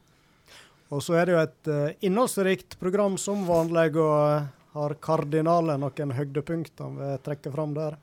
Og 0.94 1.04
så 1.04 1.18
er 1.18 1.26
det 1.26 1.34
jo 1.34 1.42
et 1.42 1.70
uh, 1.70 2.06
innholdsrikt 2.06 2.78
program 2.80 3.18
som 3.20 3.46
vanlig. 3.48 3.94
og 4.00 4.48
Har 4.74 4.96
kardinalen 5.02 5.82
noen 5.82 6.16
høydepunkt 6.16 6.82
han 6.82 6.98
vil 6.98 7.22
trekke 7.24 7.52
fram 7.54 7.76
der? 7.76 7.98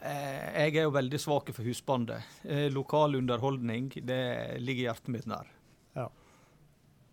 Eh, 0.00 0.44
jeg 0.64 0.78
er 0.80 0.86
jo 0.86 0.94
veldig 0.94 1.20
svak 1.20 1.50
for 1.52 1.66
husbandet. 1.66 2.24
Eh, 2.42 2.68
lokal 2.72 3.18
underholdning 3.18 3.90
det 4.08 4.56
ligger 4.62 4.88
hjertet 4.88 5.12
mitt 5.12 5.26
nær. 5.28 5.50
Ja. 5.96 6.06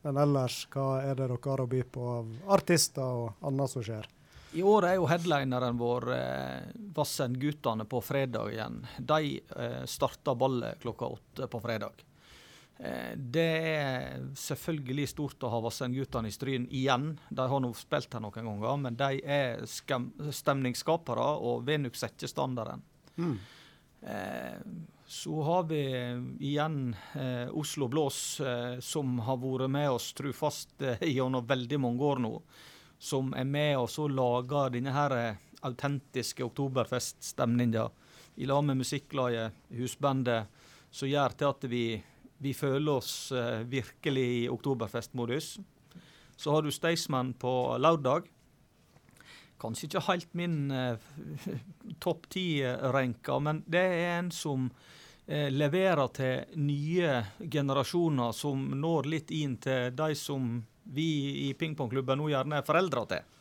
Men 0.06 0.20
ellers, 0.24 0.62
hva 0.72 1.02
er 1.02 1.18
det 1.18 1.26
dere 1.26 1.40
har 1.44 1.64
å 1.64 1.68
by 1.68 1.82
på 1.84 2.06
av 2.14 2.30
artister 2.56 3.04
og 3.26 3.48
annet 3.48 3.74
som 3.74 3.84
skjer? 3.84 4.08
I 4.58 4.64
år 4.66 4.88
er 4.88 4.96
jo 4.98 5.06
headlineren 5.06 5.78
vår 5.78 6.08
eh, 6.16 6.70
Vassendgutane 6.96 7.86
på 7.86 8.00
fredag 8.02 8.56
igjen. 8.56 8.80
De 8.98 9.38
eh, 9.38 9.84
starter 9.86 10.36
ballet 10.36 10.80
klokka 10.82 11.06
åtte 11.06 11.48
på 11.52 11.60
fredag. 11.62 12.00
Eh, 12.78 13.12
det 13.18 13.52
er 13.70 14.24
selvfølgelig 14.34 15.06
stort 15.12 15.46
å 15.46 15.52
ha 15.54 15.60
Vassendgutane 15.62 16.32
i 16.32 16.34
Stryn 16.34 16.66
igjen. 16.74 17.12
De 17.30 17.46
har 17.52 17.62
nå 17.62 17.70
spilt 17.78 18.18
her 18.18 18.24
noen 18.24 18.50
ganger, 18.50 18.80
men 18.82 18.98
de 18.98 19.20
er 19.22 19.62
stemningsskapere, 19.70 21.28
og 21.38 21.68
vil 21.68 21.84
nok 21.84 22.00
sette 22.00 22.30
standarden. 22.32 22.82
Mm. 23.22 23.36
Eh, 24.10 24.56
så 25.06 25.44
har 25.52 25.68
vi 25.70 25.84
igjen 26.50 26.96
eh, 27.14 27.54
Oslo 27.54 27.92
Blås, 27.94 28.40
eh, 28.40 28.80
som 28.82 29.20
har 29.30 29.38
vært 29.38 29.70
med 29.70 29.92
oss 30.00 30.10
trufast 30.18 30.82
eh, 30.82 31.06
gjennom 31.14 31.46
veldig 31.46 31.80
mange 31.86 32.10
år 32.10 32.26
nå. 32.26 32.34
Som 33.00 33.34
er 33.38 33.46
med 33.46 33.77
og 33.77 33.89
og 34.00 34.12
lager 34.12 34.74
denne 34.74 34.94
her 34.94 35.16
eh, 35.18 35.39
autentiske 35.62 36.44
oktoberfeststemninga 36.44 37.89
i 38.36 38.46
lag 38.46 38.63
med 38.63 38.77
musikklaget, 38.77 39.54
husbandet, 39.70 40.46
som 40.92 41.10
gjør 41.10 41.34
til 41.38 41.50
at 41.50 41.63
vi 41.70 41.86
vi 42.38 42.54
føler 42.54 43.00
oss 43.00 43.32
uh, 43.32 43.62
virkelig 43.66 44.25
i 44.44 44.50
oktoberfestmodus. 44.50 45.60
Så 46.36 46.51
har 46.51 46.62
du 46.62 46.72
Staysman 46.72 47.34
på 47.34 47.77
lørdag. 47.82 48.30
Kanskje 49.58 49.88
ikke 49.88 50.06
helt 50.12 50.34
min 50.38 50.70
uh, 50.72 51.01
topp 52.04 52.30
ti-renka, 52.34 53.39
men 53.42 53.63
det 53.66 53.82
er 53.82 54.20
en 54.20 54.32
som 54.32 54.70
uh, 54.70 55.50
leverer 55.50 56.13
til 56.13 56.60
nye 56.62 57.24
generasjoner, 57.42 58.36
som 58.38 58.70
når 58.77 59.10
litt 59.16 59.34
inn 59.34 59.58
til 59.62 59.96
de 59.98 60.13
som 60.18 60.60
vi 60.94 61.10
i 61.48 61.53
pingpongklubben 61.58 62.20
nå 62.20 62.29
gjerne 62.32 62.62
er 62.62 62.67
foreldre 62.67 63.03
til. 63.12 63.34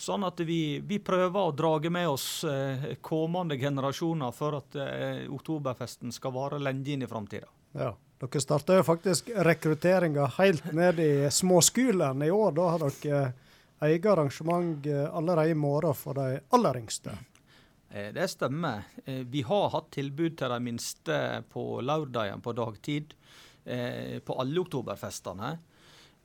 Sånn 0.00 0.24
at 0.24 0.40
vi, 0.48 0.80
vi, 0.80 0.96
prøver 1.04 1.40
å 1.40 1.52
drage 1.52 1.90
med 1.92 2.08
oss 2.08 2.44
eh, 2.48 2.94
kommende 3.04 3.58
generasjoner 3.60 4.32
for 4.32 4.56
at 4.62 4.78
eh, 4.80 5.26
oktoberfesten 5.28 6.14
skal 6.14 6.32
vare 6.32 6.60
lenge 6.62 6.94
inn 6.94 7.04
i 7.04 7.10
framtida. 7.10 7.50
Ja. 7.76 7.92
Dere 8.20 8.40
starta 8.42 8.74
jo 8.76 8.84
faktisk 8.84 9.30
rekrutteringa 9.32 10.26
helt 10.36 10.66
ned 10.76 10.98
i 11.00 11.12
småskolen 11.32 12.20
i 12.20 12.30
år. 12.32 12.50
Da 12.56 12.66
har 12.74 12.82
dere 12.84 13.20
eget 13.80 14.06
arrangement 14.06 14.86
eh, 14.86 15.16
allerede 15.16 15.50
i 15.50 15.54
morgen 15.54 15.96
for 15.96 16.18
de 16.20 16.40
aller 16.52 16.80
yngste. 16.82 17.14
Eh, 17.88 18.10
det 18.12 18.28
stemmer. 18.28 18.82
Eh, 19.04 19.22
vi 19.24 19.40
har 19.42 19.70
hatt 19.72 19.88
tilbud 19.96 20.36
til 20.36 20.52
de 20.52 20.60
minste 20.60 21.16
på 21.52 21.80
lørdagen 21.80 22.44
på 22.44 22.56
dagtid 22.56 23.16
på 24.24 24.34
alle 24.40 24.56
oktoberfestene. 24.62 25.50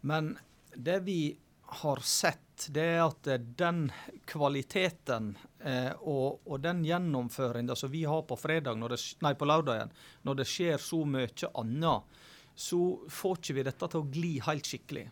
Men 0.05 0.37
det 0.75 0.99
vi 1.07 1.37
har 1.81 1.97
sett 1.97 2.67
det 2.69 2.83
er 2.95 3.01
at 3.03 3.27
eh, 3.27 3.41
den 3.57 3.87
kvaliteten 4.29 5.31
eh, 5.59 5.91
og, 5.99 6.45
og, 6.45 6.59
den 6.61 6.83
gjennomføringa 6.85 7.75
som 7.75 7.91
vi 7.91 8.03
har 8.05 8.21
på, 8.29 8.37
fredag, 8.37 8.79
det, 8.89 8.99
nei, 9.25 9.33
på 9.35 9.47
lørdagen, 9.49 9.91
når 10.23 10.39
det 10.39 10.47
skjer 10.49 10.77
så 10.81 11.01
mye 11.09 11.49
annet, 11.57 12.21
så 12.55 12.79
får 13.11 13.39
ikke 13.41 13.57
vi 13.57 13.65
dette 13.67 13.89
til 13.91 14.03
å 14.03 14.11
gli 14.13 14.31
helt 14.45 14.69
skikkelig. 14.69 15.07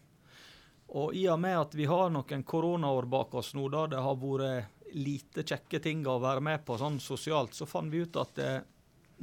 Og 0.93 1.17
i 1.17 1.25
og 1.33 1.41
med 1.41 1.57
at 1.57 1.75
vi 1.75 1.89
har 1.89 2.13
noen 2.13 2.45
koronaår 2.45 3.09
bak 3.09 3.33
oss 3.41 3.55
nå, 3.57 3.65
da 3.73 3.87
det 3.89 4.05
har 4.05 4.21
vært 4.21 4.93
lite 4.93 5.41
kjekke 5.41 5.81
ting 5.81 6.05
å 6.05 6.19
være 6.21 6.43
med 6.45 6.61
på 6.65 6.77
sånn 6.77 7.01
sosialt, 7.01 7.57
så 7.57 7.65
fant 7.65 7.89
vi 7.91 8.05
ut 8.05 8.21
at 8.21 8.39
eh, 8.39 8.59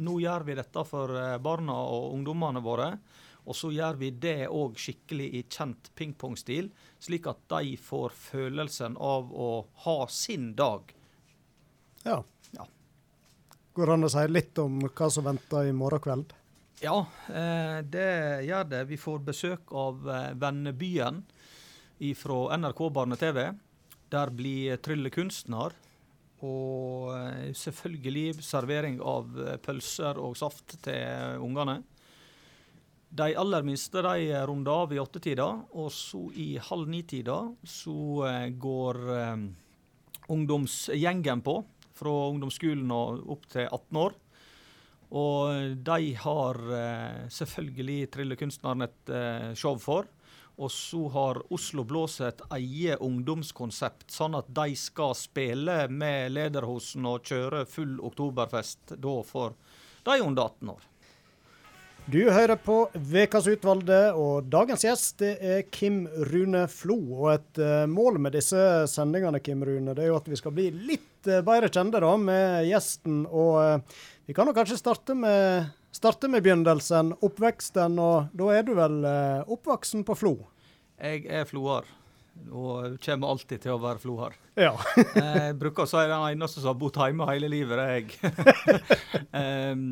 nå 0.03 0.19
gjør 0.19 0.47
vi 0.49 0.59
dette 0.59 0.85
for 0.89 1.15
eh, 1.15 1.39
barna 1.39 1.79
og 1.87 2.15
ungdommene 2.17 2.63
våre. 2.65 2.91
Og 3.49 3.57
så 3.57 3.71
gjør 3.73 3.97
vi 4.01 4.11
det 4.23 4.49
òg 4.49 4.79
skikkelig 4.79 5.29
i 5.39 5.45
kjent 5.49 5.91
pingpongstil, 5.97 6.71
slik 7.01 7.29
at 7.31 7.41
de 7.53 7.77
får 7.81 8.17
følelsen 8.17 8.99
av 9.01 9.33
å 9.33 9.51
ha 9.87 9.97
sin 10.13 10.53
dag. 10.59 10.93
Ja. 12.05 12.21
ja. 12.57 12.67
Går 13.73 13.87
det 13.87 13.97
an 13.97 14.09
å 14.09 14.13
si 14.13 14.27
litt 14.29 14.61
om 14.63 14.83
hva 14.85 15.11
som 15.13 15.27
venter 15.29 15.71
i 15.71 15.75
morgen 15.77 16.05
kveld? 16.05 16.37
Ja, 16.81 17.07
eh, 17.29 17.81
det 17.85 18.45
gjør 18.49 18.65
det. 18.65 18.85
Vi 18.89 18.97
får 18.97 19.21
besøk 19.25 19.73
av 19.77 20.07
eh, 20.09 20.31
Vennebyen 20.41 21.21
fra 22.17 22.39
NRK 22.57 22.81
Barne-TV. 22.97 23.43
Der 24.09 24.33
blir 24.33 24.81
tryllekunstner. 24.81 25.77
Og 26.41 27.11
eh, 27.13 27.51
selvfølgelig 27.53 28.41
servering 28.47 28.97
av 29.05 29.29
pølser 29.61 30.21
og 30.25 30.39
saft 30.41 30.79
til 30.87 31.37
ungene. 31.45 31.83
De 33.11 33.35
aller 33.35 33.63
minste 33.67 34.03
de 34.07 34.43
runder 34.47 34.85
av 34.85 34.93
i 34.95 35.01
åttetida, 35.03 35.49
og 35.75 35.91
så 35.91 36.29
i 36.39 36.53
halv 36.63 36.87
ni-tida 36.93 37.41
så 37.67 37.97
eh, 38.29 38.47
går 38.55 39.01
um, 39.35 39.49
ungdomsgjengen 40.31 41.43
på. 41.43 41.57
Fra 42.01 42.13
ungdomsskolen 42.31 42.93
og 42.95 43.27
opp 43.35 43.49
til 43.51 43.67
18 43.67 43.99
år. 44.01 44.15
Og 45.11 45.75
de 45.91 46.15
har 46.23 46.61
uh, 46.71 47.27
selvfølgelig 47.35 47.99
tryllekunstneren 48.15 48.87
et 48.87 49.13
uh, 49.13 49.51
show 49.59 49.75
for. 49.83 50.07
Og 50.61 50.71
så 50.71 51.03
har 51.11 51.41
Oslo 51.51 51.83
Blås 51.89 52.21
et 52.23 52.41
eget 52.55 53.03
ungdomskonsept, 53.03 54.07
sånn 54.13 54.39
at 54.39 54.49
de 54.55 54.77
skal 54.79 55.17
spille 55.19 55.83
med 55.91 56.31
Lederhosen 56.37 57.11
og 57.11 57.27
kjøre 57.27 57.67
full 57.69 57.99
oktoberfest 58.07 58.95
da 59.01 59.19
for 59.27 59.59
de 60.07 60.21
under 60.23 60.47
18 60.47 60.75
år. 60.77 60.90
Du 62.09 62.31
hører 62.31 62.57
på 62.57 62.77
Vekas 62.95 63.47
utvalgte, 63.51 63.99
og 64.17 64.47
dagens 64.51 64.83
gjest 64.87 65.21
det 65.21 65.35
er 65.45 65.61
Kim 65.71 66.07
Rune 66.31 66.65
Flo. 66.73 66.97
Og 67.19 67.29
et 67.35 67.61
uh, 67.61 67.85
mål 67.91 68.19
med 68.25 68.35
disse 68.35 68.63
sendingene 68.91 69.43
Kim 69.45 69.63
Rune, 69.67 69.95
det 69.95 70.07
er 70.07 70.11
jo 70.11 70.17
at 70.19 70.31
vi 70.31 70.39
skal 70.41 70.55
bli 70.57 70.71
litt 70.73 71.29
uh, 71.29 71.43
bedre 71.47 71.69
kjente 71.69 72.01
med 72.25 72.67
gjesten. 72.71 73.23
Og 73.29 73.61
uh, 73.61 74.03
vi 74.27 74.35
kan 74.35 74.49
jo 74.49 74.57
kanskje 74.57 74.81
starte 74.81 75.15
med, 75.19 75.71
starte 75.95 76.31
med, 76.33 76.43
begynnelsen, 76.47 77.15
oppveksten. 77.21 78.01
Og 78.01 78.33
da 78.33 78.51
er 78.57 78.67
du 78.67 78.75
vel 78.79 79.01
oppvoksen 79.47 80.07
på 80.09 80.19
Flo? 80.19 80.37
Jeg 81.01 81.29
er 81.29 81.47
floer 81.49 82.00
og 82.49 82.97
kommer 83.05 83.33
alltid 83.35 83.63
til 83.65 83.75
å 83.75 83.81
være 83.83 84.01
Flohar. 84.03 84.37
Ja. 84.59 84.73
jeg 85.15 85.57
bruker 85.61 85.85
å 85.85 85.91
si 85.91 86.01
den 86.01 86.25
eneste 86.27 86.63
som 86.63 86.73
har 86.73 86.79
bodd 86.81 86.99
hjemme 87.01 87.29
hele 87.31 87.51
livet, 87.53 87.79
det 87.79 87.87
er 87.87 87.99
jeg. 87.99 88.15
um, 89.75 89.83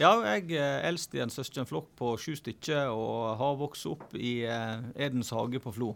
ja, 0.00 0.12
jeg 0.34 0.58
er 0.60 0.88
eldst 0.90 1.16
i 1.16 1.22
en 1.24 1.32
søskenflokk 1.32 1.90
på 1.98 2.14
sju 2.20 2.34
stykker 2.40 2.92
og 2.92 3.34
har 3.40 3.56
vokst 3.60 3.88
opp 3.90 4.14
i 4.18 4.36
uh, 4.46 4.84
Edens 4.94 5.32
hage 5.34 5.62
på 5.62 5.74
Flo. 5.74 5.94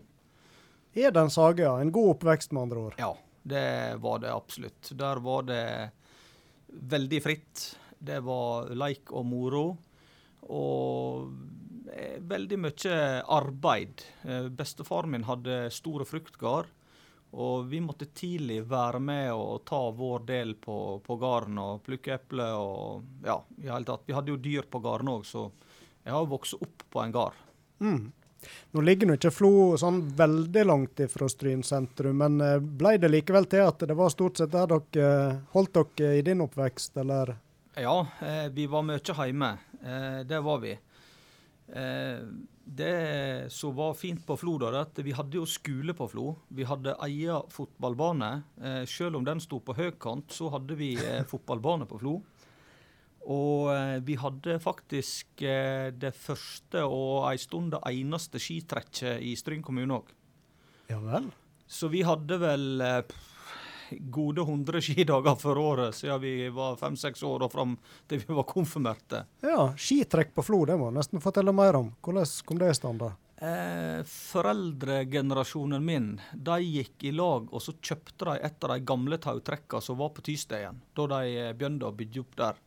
Edens 0.98 1.38
hage, 1.38 1.66
ja. 1.66 1.76
En 1.78 1.92
god 1.94 2.16
oppvekst, 2.16 2.54
med 2.54 2.68
andre 2.68 2.86
ord. 2.88 2.98
Ja, 2.98 3.12
det 3.48 3.68
var 4.02 4.24
det 4.24 4.32
absolutt. 4.34 4.94
Der 4.98 5.22
var 5.22 5.46
det 5.48 5.62
veldig 6.68 7.22
fritt. 7.24 7.68
Det 7.98 8.22
var 8.24 8.72
leik 8.78 9.12
og 9.12 9.26
moro. 9.28 9.66
Og 10.48 11.28
Eh, 11.28 11.67
veldig 12.20 12.58
mye 12.60 12.96
arbeid. 13.22 14.02
Eh, 14.24 14.48
bestefaren 14.48 15.10
min 15.14 15.26
hadde 15.28 15.68
store 15.74 16.06
fruktgard. 16.08 16.74
Og 17.28 17.66
vi 17.68 17.80
måtte 17.84 18.06
tidlig 18.16 18.62
være 18.70 19.00
med 19.04 19.32
og 19.36 19.66
ta 19.68 19.80
vår 19.92 20.22
del 20.30 20.54
på, 20.56 21.00
på 21.04 21.16
gården 21.20 21.58
og 21.60 21.82
plukke 21.84 22.14
epler 22.14 22.54
og 22.56 23.26
ja, 23.26 23.36
i 23.60 23.68
hele 23.68 23.84
tatt. 23.84 24.06
Vi 24.08 24.16
hadde 24.16 24.32
jo 24.32 24.40
dyr 24.40 24.64
på 24.70 24.80
gården 24.80 25.10
òg, 25.12 25.26
så 25.28 25.50
jeg 26.06 26.14
har 26.14 26.30
vokst 26.30 26.56
opp 26.56 26.86
på 26.88 27.02
en 27.02 27.12
gård. 27.12 27.36
Mm. 27.84 28.06
Nå 28.72 28.80
ligger 28.80 29.10
nå 29.10 29.18
ikke 29.18 29.34
Flo 29.34 29.52
sånn 29.80 30.00
veldig 30.16 30.64
langt 30.64 31.02
ifra 31.04 31.28
Stryn 31.28 31.60
sentrum, 31.66 32.16
men 32.22 32.40
eh, 32.40 32.56
ble 32.62 32.96
det 33.02 33.10
likevel 33.12 33.48
til 33.50 33.66
at 33.66 33.82
det 33.84 33.96
var 33.98 34.14
stort 34.14 34.40
sett 34.40 34.54
der 34.54 34.70
dere 34.72 35.12
eh, 35.28 35.38
holdt 35.52 35.82
dere 35.98 36.16
i 36.16 36.24
din 36.24 36.40
oppvekst, 36.46 36.96
eller? 37.02 37.34
Ja, 37.76 37.98
eh, 38.24 38.46
vi 38.54 38.66
var 38.66 38.86
mye 38.86 39.02
hjemme. 39.02 39.50
Eh, 39.82 40.20
det 40.26 40.40
var 40.40 40.62
vi. 40.64 40.78
Eh, 41.68 42.22
det 42.68 43.52
som 43.52 43.74
var 43.76 43.94
fint 43.96 44.24
på 44.26 44.36
Flo, 44.36 44.56
da, 44.60 44.72
at 44.82 44.98
vi 45.04 45.14
hadde 45.16 45.40
jo 45.40 45.46
skole 45.48 45.94
på 45.96 46.08
Flo. 46.12 46.26
Vi 46.54 46.66
hadde 46.68 46.96
egen 47.08 47.48
fotballbane. 47.52 48.32
Eh, 48.60 48.82
selv 48.88 49.20
om 49.20 49.24
den 49.24 49.40
sto 49.40 49.60
på 49.64 49.76
høykant, 49.76 50.32
så 50.32 50.50
hadde 50.54 50.76
vi 50.78 50.94
fotballbane 51.32 51.88
på 51.88 52.00
Flo. 52.02 52.18
Og 53.28 53.68
eh, 53.74 53.98
vi 54.04 54.16
hadde 54.16 54.56
faktisk 54.62 55.42
eh, 55.44 55.90
det 55.92 56.14
første 56.16 56.84
og 56.86 57.26
ei 57.28 57.36
stund 57.40 57.74
det 57.74 57.82
eneste 57.90 58.40
skitrekket 58.40 59.20
i 59.24 59.34
Stryn 59.36 59.64
kommune 59.64 60.00
òg. 60.00 60.14
Ja 60.88 61.00
vel? 61.02 61.28
Så 61.68 61.90
vi 61.92 62.00
hadde 62.06 62.38
vel 62.40 62.80
eh, 62.80 63.02
gode 63.90 64.44
100 64.44 64.82
skidager 64.84 65.38
for 65.40 65.58
året 65.58 65.96
siden 65.96 66.20
vi 66.22 66.34
var 66.54 66.76
fem-seks 66.80 67.22
år 67.26 67.46
og 67.46 67.52
fram 67.52 67.76
til 68.08 68.22
vi 68.24 68.36
var 68.36 68.46
konfirmerte. 68.48 69.24
Ja, 69.44 69.70
skitrekk 69.76 70.34
på 70.36 70.44
Flo, 70.46 70.64
det 70.68 70.78
må 70.80 70.90
du 70.90 70.98
nesten 70.98 71.22
fortelle 71.24 71.54
mer 71.54 71.78
om. 71.80 71.94
Hvordan 72.04 72.28
kom 72.44 72.60
det 72.60 72.70
i 72.72 72.78
stand? 72.78 73.02
da? 73.04 73.14
Eh, 73.38 74.00
foreldregenerasjonen 74.02 75.84
min 75.84 76.06
de 76.34 76.56
gikk 76.64 77.04
i 77.06 77.12
lag 77.14 77.52
og 77.54 77.62
så 77.62 77.76
kjøpte 77.78 78.32
de 78.32 78.40
et 78.48 78.64
av 78.66 78.72
de 78.74 78.86
gamle 78.86 79.18
tautrekkene 79.22 79.84
som 79.84 80.00
var 80.00 80.10
på 80.16 80.24
Tysteien, 80.26 80.80
da 80.98 81.06
de 81.12 81.52
begynte 81.54 81.86
å 81.86 81.94
bygge 81.94 82.24
opp 82.24 82.34
der. 82.40 82.58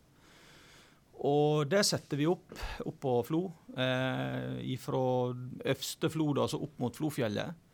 Og 1.27 1.67
det 1.69 1.83
setter 1.85 2.17
vi 2.17 2.29
opp 2.29 2.55
oppå 2.85 2.93
på 3.01 3.17
Flo. 3.27 3.41
Eh, 3.77 4.77
fra 4.81 5.03
øverste 5.35 6.09
Flo, 6.09 6.31
da, 6.33 6.47
altså 6.47 6.61
opp 6.63 6.79
mot 6.81 6.95
Flofjellet. 6.97 7.67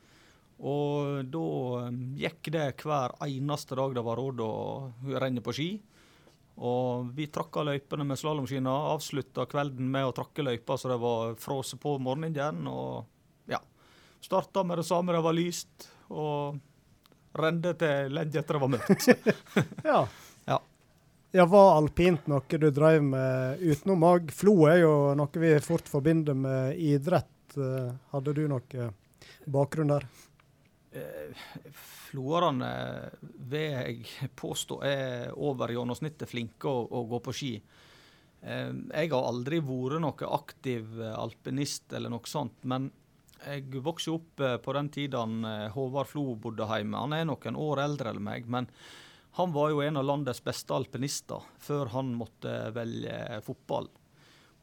Og 0.66 1.26
da 1.30 1.44
eh, 1.84 1.98
gikk 2.24 2.50
det 2.54 2.66
hver 2.82 3.14
eneste 3.28 3.78
dag 3.78 3.94
det 3.98 4.04
var 4.06 4.18
råd 4.18 4.42
å 4.42 4.52
renne 5.22 5.44
på 5.46 5.54
ski. 5.54 5.70
Og 6.58 7.12
vi 7.14 7.28
trakka 7.30 7.62
løypene 7.68 8.06
med 8.08 8.18
slalåmskina. 8.18 8.72
avslutta 8.96 9.46
kvelden 9.46 9.92
med 9.94 10.08
å 10.08 10.16
trakke 10.18 10.46
løypa 10.46 10.78
så 10.78 10.90
det 10.90 10.98
var 11.04 11.36
frosset 11.38 11.80
på 11.84 11.98
morgenen 12.02 12.34
igjen. 12.34 12.64
Og 12.72 13.06
ja. 13.54 13.60
Starta 14.22 14.64
med 14.66 14.82
det 14.82 14.88
samme 14.88 15.14
det 15.14 15.22
var 15.22 15.38
lyst, 15.38 15.92
og 16.10 16.58
rende 17.38 17.76
til 17.78 18.10
lenge 18.18 18.42
etter 18.42 18.58
det 18.58 18.64
var 18.64 18.74
mørkt. 18.74 19.08
ja. 19.86 20.08
Ja, 21.36 21.46
Var 21.46 21.74
alpint 21.76 22.26
noe 22.32 22.58
du 22.58 22.70
drev 22.72 23.04
med 23.04 23.60
utenom 23.60 24.06
òg? 24.08 24.32
Flo 24.34 24.54
er 24.72 24.80
jo 24.80 24.94
noe 25.20 25.42
vi 25.42 25.52
fort 25.62 25.90
forbinder 25.92 26.34
med 26.34 26.80
idrett. 26.80 27.58
Eh, 27.60 27.92
hadde 28.14 28.34
du 28.34 28.48
noe 28.50 28.88
bakgrunn 29.46 29.92
der? 29.92 30.08
Eh, 30.98 31.48
Floerne 32.10 32.72
vil 33.50 33.74
jeg 33.74 34.30
påstå 34.40 34.80
er 34.88 35.34
over 35.36 35.74
gjennomsnittet 35.74 36.30
flinke 36.32 36.70
å, 36.72 36.86
å, 36.86 37.04
gå 37.10 37.22
på 37.24 37.36
ski. 37.36 37.52
Eh, 38.42 38.72
jeg 38.72 39.12
har 39.14 39.32
aldri 39.32 39.62
vært 39.64 40.04
noe 40.04 40.32
aktiv 40.38 41.02
alpinist 41.14 41.94
eller 41.94 42.14
noe 42.14 42.30
sånt, 42.30 42.64
men 42.64 42.90
jeg 43.38 43.82
vokste 43.86 44.16
opp 44.16 44.42
på 44.64 44.74
den 44.74 44.88
tiden 44.90 45.44
Håvard 45.76 46.10
Flo 46.10 46.32
bodde 46.42 46.66
hjemme. 46.72 47.04
Han 47.04 47.14
er 47.14 47.28
noen 47.30 47.60
år 47.62 47.84
eldre 47.84 48.10
enn 48.10 48.24
meg. 48.26 48.48
men 48.50 48.66
han 49.38 49.52
var 49.54 49.70
jo 49.70 49.84
en 49.86 50.00
av 50.00 50.06
landets 50.06 50.40
beste 50.42 50.74
alpinister 50.74 51.44
før 51.62 51.92
han 51.94 52.08
måtte 52.18 52.72
velge 52.74 53.38
fotball. 53.46 53.86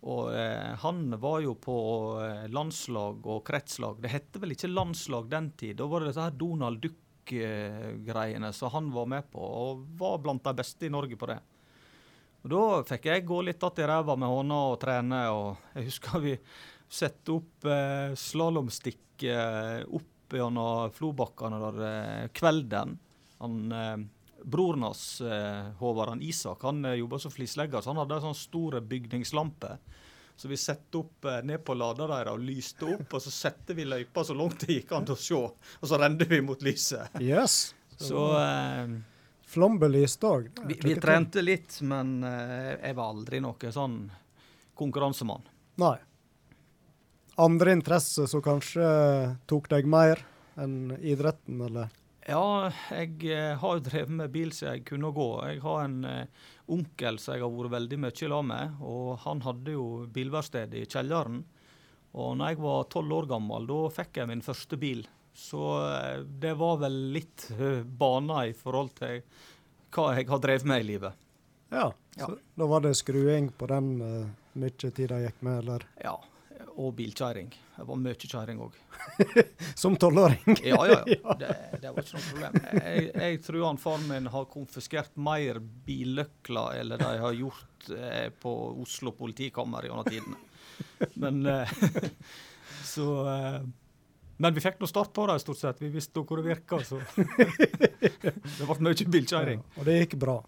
Og 0.05 0.35
eh, 0.37 0.75
han 0.83 1.07
var 1.21 1.41
jo 1.41 1.55
på 1.57 1.77
eh, 2.21 2.45
landslag 2.53 3.25
og 3.25 3.41
kretslag. 3.47 4.03
Det 4.05 4.13
hette 4.13 4.43
vel 4.43 4.53
ikke 4.53 4.69
landslag 4.69 5.31
den 5.33 5.49
tid. 5.57 5.79
Da 5.79 5.89
var 5.89 6.03
det 6.03 6.13
disse 6.13 6.27
her 6.27 6.37
Donald 6.37 6.83
Duck-greiene 6.85 8.53
som 8.53 8.75
han 8.75 8.91
var 8.93 9.09
med 9.09 9.31
på, 9.33 9.41
og 9.41 9.87
var 9.97 10.21
blant 10.21 10.45
de 10.45 10.53
beste 10.61 10.89
i 10.89 10.93
Norge 10.93 11.17
på 11.17 11.31
det. 11.33 11.39
Og 12.45 12.53
Da 12.53 12.65
fikk 12.85 13.09
jeg 13.09 13.25
gå 13.25 13.41
litt 13.43 13.63
att 13.63 13.79
i 13.79 13.87
ræva 13.89 14.17
med 14.17 14.29
hånda 14.29 14.61
og 14.75 14.81
trene. 14.81 15.21
og 15.33 15.57
Jeg 15.75 15.89
husker 15.89 16.21
vi 16.21 16.37
satte 16.89 17.33
opp 17.33 17.65
eh, 17.65 18.13
slalåmstikk 18.13 19.25
eh, 19.25 19.81
opp 19.89 20.37
gjennom 20.37 20.93
Flobakkene 20.93 21.61
der 21.63 21.81
eh, 21.89 22.29
kvelden. 22.37 22.99
Han 23.41 23.73
eh, 23.73 23.97
broren 24.45 24.85
hans, 24.87 25.21
eh, 25.25 25.71
Håvard 25.81 26.23
Isak, 26.23 26.63
han 26.63 26.83
jobber 26.83 26.99
jobba 27.01 27.19
som 27.19 27.33
flislegger, 27.35 27.81
så 27.81 27.93
han 27.93 28.03
hadde 28.03 28.19
en 28.19 28.27
sånn 28.29 28.39
stor 28.39 28.81
bygningslampe. 28.81 29.79
Så 30.37 30.49
vi 30.49 30.57
satte 30.57 30.99
opp 30.99 31.25
eh, 31.25 31.43
ned 31.47 31.65
på 31.65 31.77
lada 31.79 32.09
deres 32.11 32.35
og 32.35 32.43
lyste 32.43 32.89
opp, 32.97 33.07
og 33.15 33.23
så 33.23 33.31
satte 33.31 33.75
vi 33.77 33.87
løypa 33.87 34.25
så 34.27 34.35
langt 34.35 34.65
det 34.65 34.81
gikk 34.81 34.95
an 34.97 35.07
å 35.09 35.17
se. 35.19 35.39
Og 35.39 35.89
så 35.89 35.99
rende 36.01 36.27
vi 36.29 36.41
mot 36.43 36.63
lyset. 36.63 37.15
Yes. 37.23 37.75
Så 37.97 38.27
eh, 38.41 38.97
Flombelyst 39.55 40.25
òg. 40.27 40.51
Vi, 40.67 40.79
vi 40.83 40.97
trente 40.99 41.43
litt, 41.45 41.79
men 41.87 42.17
eh, 42.27 42.75
jeg 42.81 42.99
var 42.99 43.13
aldri 43.15 43.43
noe 43.45 43.71
sånn 43.75 43.99
konkurransemann. 44.75 45.47
Nei. 45.83 45.97
Andre 47.39 47.75
interesser 47.75 48.27
som 48.31 48.43
kanskje 48.43 48.87
tok 49.51 49.69
deg 49.71 49.87
mer 49.91 50.23
enn 50.59 50.97
idretten, 50.99 51.63
eller? 51.67 51.95
Ja, 52.25 52.71
jeg 52.89 53.19
eh, 53.29 53.53
har 53.61 53.77
jo 53.77 53.83
drevet 53.85 54.13
med 54.17 54.33
bil 54.33 54.53
siden 54.57 54.79
jeg 54.79 54.87
kunne 54.89 55.11
gå. 55.13 55.29
Jeg 55.45 55.61
har 55.65 55.83
en 55.85 55.99
uh, 56.09 56.45
onkel 56.73 57.19
som 57.21 57.35
jeg 57.35 57.45
har 57.45 57.53
vært 57.53 57.75
veldig 57.75 57.99
mye 58.01 58.17
i 58.17 58.31
lag 58.33 58.47
med. 58.49 58.79
og 58.81 59.11
Han 59.27 59.43
hadde 59.45 59.75
jo 59.75 59.89
bilverksted 60.15 60.77
i 60.81 60.87
kjelleren. 60.89 61.43
Og 62.15 62.39
når 62.39 62.55
jeg 62.55 62.63
var 62.65 62.89
tolv 62.95 63.19
år 63.19 63.29
gammel, 63.35 63.69
da 63.69 63.81
fikk 63.93 64.23
jeg 64.23 64.31
min 64.31 64.45
første 64.47 64.81
bil. 64.81 65.05
Så 65.37 65.67
uh, 65.85 66.23
det 66.25 66.55
var 66.61 66.81
vel 66.87 66.97
litt 67.19 67.51
bana 67.85 68.47
i 68.49 68.57
forhold 68.57 68.95
til 69.03 69.21
hva 69.95 70.15
jeg 70.17 70.31
har 70.31 70.41
drevet 70.43 70.71
med 70.71 70.81
i 70.81 70.89
livet. 70.95 71.21
Ja, 71.75 71.91
ja. 72.17 72.27
så 72.29 72.39
da 72.57 72.71
var 72.71 72.87
det 72.87 72.97
skruing 72.97 73.51
på 73.59 73.69
den 73.69 73.99
uh, 74.01 74.31
mye 74.57 74.73
tid 74.81 75.11
det 75.13 75.27
gikk 75.27 75.45
med, 75.45 75.61
eller? 75.61 75.85
Ja, 76.01 76.17
og 76.81 76.95
bilkjøring. 76.99 77.51
Det 77.77 77.85
var 77.89 77.99
mye 78.01 78.17
kjøring 78.19 78.61
òg. 78.65 78.77
Som 79.83 79.97
tolvåring? 80.01 80.57
ja, 80.63 80.79
ja. 80.89 80.99
ja. 81.07 81.37
Det, 81.41 81.53
det, 81.83 81.91
var 81.91 82.01
ikke 82.03 82.17
noe 82.17 82.27
problem. 82.31 82.59
Jeg, 82.81 83.07
jeg 83.15 83.39
tror 83.47 83.67
han 83.67 83.81
faren 83.83 84.09
min 84.09 84.29
har 84.35 84.49
konfiskert 84.51 85.15
mer 85.17 85.61
billøkler 85.87 86.81
eller 86.81 87.03
de 87.03 87.13
har 87.23 87.39
gjort 87.39 87.89
eh, 87.95 88.29
på 88.41 88.53
Oslo 88.83 89.15
politikammer 89.19 89.89
gjennom 89.89 90.09
tidene. 90.09 90.39
Men 91.21 91.47
eh, 91.51 91.75
så 92.95 93.09
eh, 93.31 93.59
Men 94.37 94.55
vi 94.55 94.63
fikk 94.65 94.81
nå 94.83 94.91
start 94.91 95.13
på 95.15 95.27
det, 95.31 95.39
stort 95.45 95.61
sett. 95.61 95.83
Vi 95.83 95.93
visste 95.95 96.25
hvor 96.27 96.43
det 96.43 96.49
virka. 96.49 96.81
Så 96.83 96.99
det 97.15 98.67
ble 98.67 98.81
mye 98.83 99.11
bilkjøring. 99.19 99.63
Ja, 99.63 99.81
og 99.81 99.91
det 99.91 99.99
gikk 100.03 100.19
bra? 100.27 100.41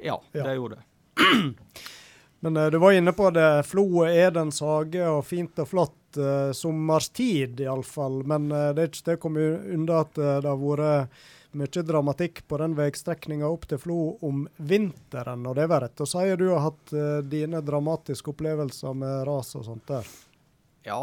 Ja, 0.00 0.16
det 0.32 0.54
gjorde 0.56 0.80
det. 0.80 0.86
Men 2.40 2.56
uh, 2.56 2.70
du 2.70 2.78
var 2.78 2.92
inne 2.92 3.12
på 3.12 3.30
det. 3.30 3.62
Flo 3.68 4.04
er 4.06 4.28
Edens 4.28 4.60
hage 4.64 5.04
og 5.08 5.24
fint 5.28 5.58
og 5.60 5.68
flott. 5.68 5.96
Uh, 6.16 6.50
sommerstid 6.52 7.60
iallfall. 7.60 8.22
Men 8.26 8.50
uh, 8.52 8.70
det 8.74 8.82
er 8.82 8.88
ikke 8.90 9.04
til 9.04 9.18
å 9.18 9.22
komme 9.22 9.44
unna 9.76 10.00
at 10.02 10.18
uh, 10.18 10.38
det 10.42 10.48
har 10.48 10.58
vært 10.58 11.20
mye 11.60 11.82
dramatikk 11.82 12.44
på 12.48 12.58
den 12.62 12.76
veistrekninga 12.78 13.48
opp 13.50 13.66
til 13.70 13.80
Flo 13.82 13.98
om 14.26 14.44
vinteren. 14.56 15.44
Og 15.50 15.56
det 15.58 15.66
var 15.70 15.84
rett 15.84 16.02
å 16.02 16.08
si 16.08 16.24
du 16.38 16.48
har 16.52 16.64
hatt 16.68 16.94
uh, 16.94 17.20
dine 17.26 17.62
dramatiske 17.62 18.32
opplevelser 18.32 18.96
med 18.98 19.24
ras 19.28 19.54
og 19.58 19.66
sånt 19.66 19.86
der? 19.90 20.08
Ja, 20.86 21.02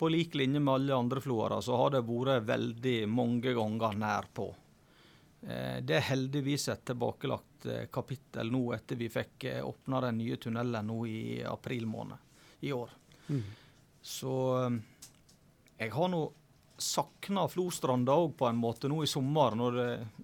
på 0.00 0.08
lik 0.10 0.34
linje 0.34 0.58
med 0.58 0.74
alle 0.74 0.96
andre 0.96 1.20
floere 1.22 1.60
så 1.62 1.76
har 1.78 1.92
det 1.94 2.00
vært 2.08 2.48
veldig 2.48 2.96
mange 3.06 3.52
ganger 3.54 3.94
nær 4.00 4.26
på. 4.34 4.48
Det 5.40 5.94
er 5.94 6.08
heldigvis 6.08 6.66
et 6.72 6.82
tilbakelagt 6.90 7.49
Eh, 7.66 7.86
kapittel 7.86 8.50
nå 8.50 8.72
etter 8.72 8.96
vi 8.96 9.08
fikk 9.12 9.44
eh, 9.44 9.68
åpna 9.68 10.00
den 10.00 10.18
nye 10.18 10.36
tunnelen 10.36 10.86
nå 10.86 11.06
i 11.06 11.44
april 11.44 11.86
måned 11.86 12.16
i 12.60 12.72
år. 12.72 12.90
Mm. 13.28 13.42
Så 14.02 14.34
eh, 14.64 14.76
jeg 15.84 15.92
har 15.92 16.12
nå 16.12 16.20
sakna 16.80 17.44
Flostranda 17.52 18.16
òg 18.16 18.36
på 18.38 18.48
en 18.48 18.56
måte 18.56 18.88
nå 18.88 19.02
i 19.04 19.08
sommer, 19.10 19.52
når 19.52 19.74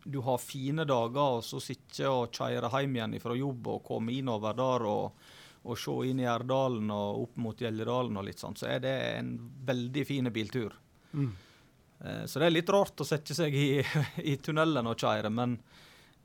du 0.05 0.21
har 0.25 0.39
fine 0.41 0.87
dager 0.89 1.41
og 1.41 1.43
så 1.45 1.61
sitter 1.61 2.09
og 2.09 2.31
kjører 2.33 2.73
hjem 2.73 2.97
igjen 2.97 3.17
fra 3.21 3.37
jobb 3.37 3.69
og 3.75 3.83
kommer 3.85 4.17
innover 4.17 4.57
der 4.57 4.87
og, 4.89 5.27
og 5.69 5.77
se 5.77 5.97
inn 6.09 6.23
i 6.25 6.29
Erdalen 6.33 6.89
og 6.95 7.27
opp 7.27 7.43
mot 7.45 7.61
Gjelledalen 7.61 8.17
og 8.17 8.25
litt 8.25 8.41
sånn, 8.41 8.57
så 8.57 8.71
er 8.73 8.81
det 8.87 8.95
en 9.19 9.35
veldig 9.69 10.07
fin 10.09 10.33
biltur. 10.33 10.73
Mm. 11.13 11.35
Så 12.25 12.41
det 12.41 12.49
er 12.49 12.57
litt 12.57 12.73
rart 12.73 13.05
å 13.05 13.09
sette 13.09 13.37
seg 13.37 13.53
i, 13.53 13.85
i 14.33 14.39
tunnelen 14.41 14.89
og 14.89 14.97
kjøre, 14.97 15.29
men 15.29 15.59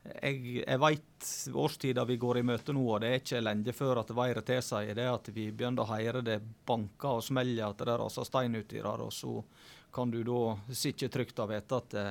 jeg, 0.01 0.63
jeg 0.63 0.79
veit 0.81 1.27
årstida 1.53 2.05
vi 2.09 2.17
går 2.21 2.39
i 2.39 2.45
møte 2.45 2.73
nå, 2.73 2.83
og 2.95 3.03
det 3.03 3.11
er 3.11 3.21
ikke 3.21 3.43
lenge 3.43 3.75
før 3.75 4.01
at 4.01 4.15
været 4.17 4.47
tilsier 4.47 4.97
det 4.97 5.07
at 5.11 5.29
vi 5.35 5.51
begynner 5.51 5.85
å 5.85 5.91
høre 5.93 6.23
det 6.25 6.39
banker 6.65 7.19
og 7.19 7.25
smeller, 7.25 7.69
at 7.69 7.85
det 7.85 7.99
raser 8.01 8.27
stein 8.27 8.57
uti 8.57 8.81
der. 8.81 9.05
Og 9.05 9.13
så 9.13 9.37
kan 9.93 10.11
du 10.11 10.21
da 10.25 10.41
sitte 10.73 11.11
trygt 11.11 11.39
og 11.43 11.51
vite 11.51 11.77
at 11.77 11.95
det, 11.95 12.09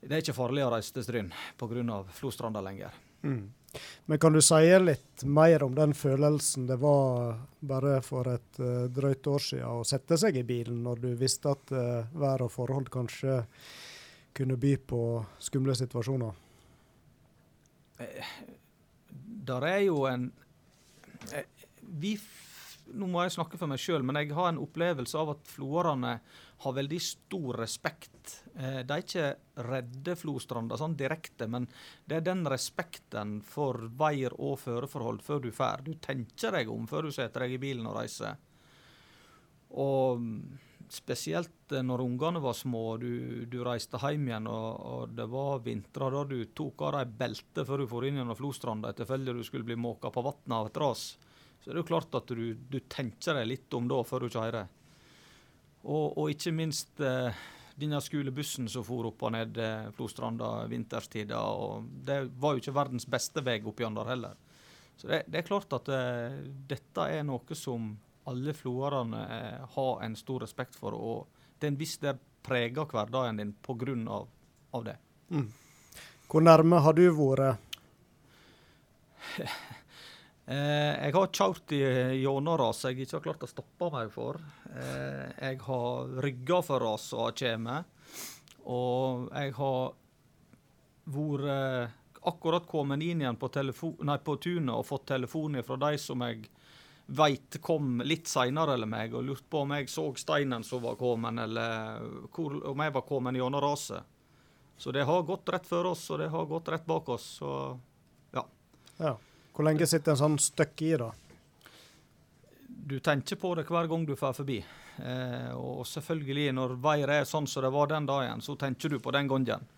det 0.00 0.16
er 0.16 0.24
ikke 0.24 0.38
farlig 0.38 0.64
å 0.64 0.72
reise 0.72 0.96
til 0.96 1.04
Stryn 1.04 1.32
pga. 1.60 2.02
Flostranda 2.16 2.62
lenger. 2.64 2.94
Mm. 3.22 3.50
Men 4.06 4.18
kan 4.18 4.32
du 4.32 4.40
si 4.42 4.78
litt 4.80 5.22
mer 5.22 5.62
om 5.62 5.74
den 5.76 5.92
følelsen 5.94 6.64
det 6.66 6.80
var 6.80 7.36
bare 7.60 8.00
for 8.02 8.26
et 8.32 8.58
uh, 8.58 8.88
drøyt 8.90 9.28
år 9.30 9.44
siden 9.44 9.68
å 9.68 9.84
sette 9.86 10.18
seg 10.18 10.40
i 10.40 10.46
bilen, 10.46 10.80
når 10.82 11.04
du 11.04 11.10
visste 11.20 11.52
at 11.52 11.70
uh, 11.76 12.08
vær 12.16 12.46
og 12.46 12.50
forhold 12.50 12.90
kanskje 12.90 13.42
kunne 14.40 14.58
by 14.60 14.74
på 14.88 15.00
skumle 15.42 15.76
situasjoner? 15.76 16.44
Eh, 18.00 18.34
der 19.50 19.66
er 19.68 19.80
jo 19.86 20.04
en 20.08 20.30
Vi 22.00 22.18
Nå 22.90 23.06
må 23.06 23.20
jeg 23.22 23.36
snakke 23.36 23.58
for 23.58 23.70
meg 23.70 23.78
sjøl, 23.78 24.02
men 24.02 24.16
jeg 24.18 24.32
har 24.34 24.48
en 24.50 24.58
opplevelse 24.58 25.14
av 25.14 25.28
at 25.36 25.44
floerne 25.46 26.16
har 26.64 26.72
veldig 26.74 26.98
stor 27.00 27.60
respekt. 27.60 28.32
Eh, 28.56 28.80
de 28.82 28.96
er 28.96 29.04
ikke 29.04 29.28
redde 29.68 30.16
Flostranda 30.18 30.74
sånn 30.80 30.96
direkte, 30.98 31.46
men 31.46 31.68
det 32.02 32.18
er 32.18 32.24
den 32.26 32.42
respekten 32.50 33.36
for 33.46 33.78
veier 34.00 34.34
og 34.34 34.58
føreforhold 34.64 35.22
før 35.22 35.44
du 35.44 35.52
drar. 35.52 35.84
Du 35.86 35.92
tenker 36.02 36.56
deg 36.58 36.72
om 36.72 36.88
før 36.90 37.06
du 37.06 37.14
setter 37.14 37.46
deg 37.46 37.54
i 37.54 37.62
bilen 37.62 37.86
og 37.86 37.94
reiser. 38.00 38.42
Og 39.78 40.26
spesielt 40.92 41.72
eh, 41.72 41.84
når 41.86 42.04
ungene 42.04 42.42
var 42.42 42.56
små 42.58 42.82
og 42.94 43.04
du, 43.04 43.44
du 43.50 43.60
reiste 43.66 44.00
hjem 44.02 44.28
igjen 44.30 44.48
og, 44.50 44.80
og 44.92 45.14
det 45.16 45.26
var 45.30 45.62
vintre 45.64 46.10
da 46.14 46.24
du 46.28 46.38
tok 46.56 46.86
av 46.88 46.98
deg 46.98 47.14
beltet 47.20 47.68
før 47.68 47.84
du 47.84 47.90
for 47.90 48.06
inn 48.06 48.20
gjennom 48.20 48.38
Flostranda 48.38 48.90
i 48.90 48.98
tilfelle 48.98 49.36
du 49.36 49.44
skulle 49.46 49.68
bli 49.68 49.78
måka 49.78 50.12
på 50.12 50.24
vannet 50.26 50.56
av 50.56 50.70
et 50.70 50.82
ras, 50.82 51.06
så 51.60 51.70
er 51.70 51.76
det 51.76 51.84
jo 51.84 51.90
klart 51.92 52.18
at 52.18 52.34
du, 52.34 52.44
du 52.54 52.78
tenker 52.88 53.38
deg 53.38 53.48
litt 53.50 53.78
om 53.78 53.88
da 53.90 54.02
før 54.06 54.26
du 54.26 54.34
kjører. 54.34 54.68
Og, 55.80 56.18
og 56.20 56.28
ikke 56.32 56.52
minst 56.52 57.00
eh, 57.04 57.40
denne 57.80 58.00
skolebussen 58.04 58.68
som 58.68 58.84
for 58.84 59.08
opp 59.08 59.24
og 59.24 59.34
ned 59.36 59.58
eh, 59.60 59.88
Flostranda 59.96 60.66
vinterstida. 60.70 61.40
og 61.40 61.88
Det 62.04 62.22
var 62.40 62.54
jo 62.54 62.64
ikke 62.64 62.76
verdens 62.76 63.08
beste 63.08 63.44
vei 63.44 63.60
opp 63.64 63.80
yonder 63.80 64.08
heller. 64.10 64.36
Så 65.00 65.08
det, 65.08 65.24
det, 65.28 65.40
er 65.40 65.48
klart 65.48 65.72
at 65.72 65.88
eh, 65.94 66.40
dette 66.68 67.06
er 67.08 67.24
noe 67.24 67.56
som 67.56 67.94
alle 68.24 68.54
floerne 68.54 69.20
eh, 69.36 69.68
har 69.74 70.02
en 70.02 70.16
stor 70.16 70.40
respekt 70.44 70.76
for. 70.76 70.94
Og 70.94 71.26
det 71.58 71.68
er 71.68 71.72
en 71.74 71.80
viss 71.80 71.96
del 72.02 72.20
preger 72.44 72.88
hverdagen 72.88 73.40
din 73.40 73.52
pga. 73.62 73.96
Av, 74.08 74.28
av 74.70 74.84
det. 74.84 74.96
Mm. 75.30 75.48
Hvor 76.30 76.44
nærme 76.44 76.80
har 76.84 76.96
du 76.96 77.06
vært? 77.16 77.76
Eh, 80.50 80.56
jeg 81.06 81.14
har 81.14 81.28
kjørt 81.30 81.70
gjennom 81.70 82.56
ras 82.58 82.80
jeg 82.82 83.04
ikke 83.04 83.20
har 83.20 83.22
klart 83.22 83.44
å 83.46 83.48
stoppe 83.52 83.86
meg 83.94 84.08
for. 84.10 84.40
Eh, 84.66 85.28
jeg 85.36 85.60
har 85.62 86.08
rygga 86.24 86.58
for 86.66 86.82
ras 86.82 87.04
som 87.12 87.30
kommer. 87.38 87.84
Og 88.66 89.28
jeg 89.30 89.54
har 89.60 89.92
vært 91.14 91.94
akkurat 92.32 92.66
kommet 92.66 93.04
inn 93.06 93.22
igjen 93.22 93.38
på, 93.38 93.46
nei, 94.02 94.18
på 94.18 94.36
tunet 94.42 94.74
og 94.74 94.88
fått 94.88 95.06
telefon 95.12 95.60
fra 95.62 95.78
de 95.86 95.92
som 96.02 96.26
jeg 96.26 96.50
veit 97.10 97.58
kom 97.62 98.00
litt 98.06 98.28
seinere 98.30 98.76
enn 98.78 98.88
meg, 98.90 99.14
og 99.14 99.26
lurte 99.26 99.48
på 99.50 99.64
om 99.64 99.74
jeg 99.74 99.90
så 99.90 100.06
steinen 100.18 100.64
som 100.66 100.82
var 100.84 100.98
kommet, 101.00 101.38
eller 101.42 102.04
hvor, 102.30 102.56
om 102.70 102.84
jeg 102.84 102.94
var 102.94 103.06
kommet 103.08 103.38
gjennom 103.38 103.62
raset. 103.64 104.18
Så 104.80 104.92
det 104.96 105.04
har 105.04 105.26
gått 105.28 105.48
rett 105.52 105.66
før 105.68 105.90
oss, 105.90 106.06
og 106.10 106.22
det 106.22 106.30
har 106.32 106.46
gått 106.48 106.70
rett 106.72 106.86
bak 106.88 107.08
oss. 107.12 107.24
Så 107.40 107.50
ja. 108.32 108.46
ja. 108.96 109.16
Hvor 109.52 109.66
lenge 109.66 109.88
sitter 109.90 110.14
en 110.14 110.20
sånn 110.22 110.38
støkk 110.40 110.84
i, 110.86 110.92
da? 111.02 111.10
Du 112.90 112.96
tenker 113.04 113.36
på 113.36 113.52
det 113.58 113.66
hver 113.68 113.90
gang 113.90 114.06
du 114.08 114.14
drar 114.14 114.32
forbi. 114.32 114.62
Eh, 115.04 115.50
og 115.52 115.84
selvfølgelig, 115.86 116.48
når 116.56 116.78
været 116.80 117.12
er 117.18 117.28
sånn 117.28 117.48
som 117.50 117.66
det 117.66 117.72
var 117.74 117.90
den 117.92 118.08
dagen, 118.08 118.40
så 118.40 118.56
tenker 118.56 118.88
du 118.88 118.98
på 119.02 119.12
den 119.14 119.28
gangen. 119.28 119.68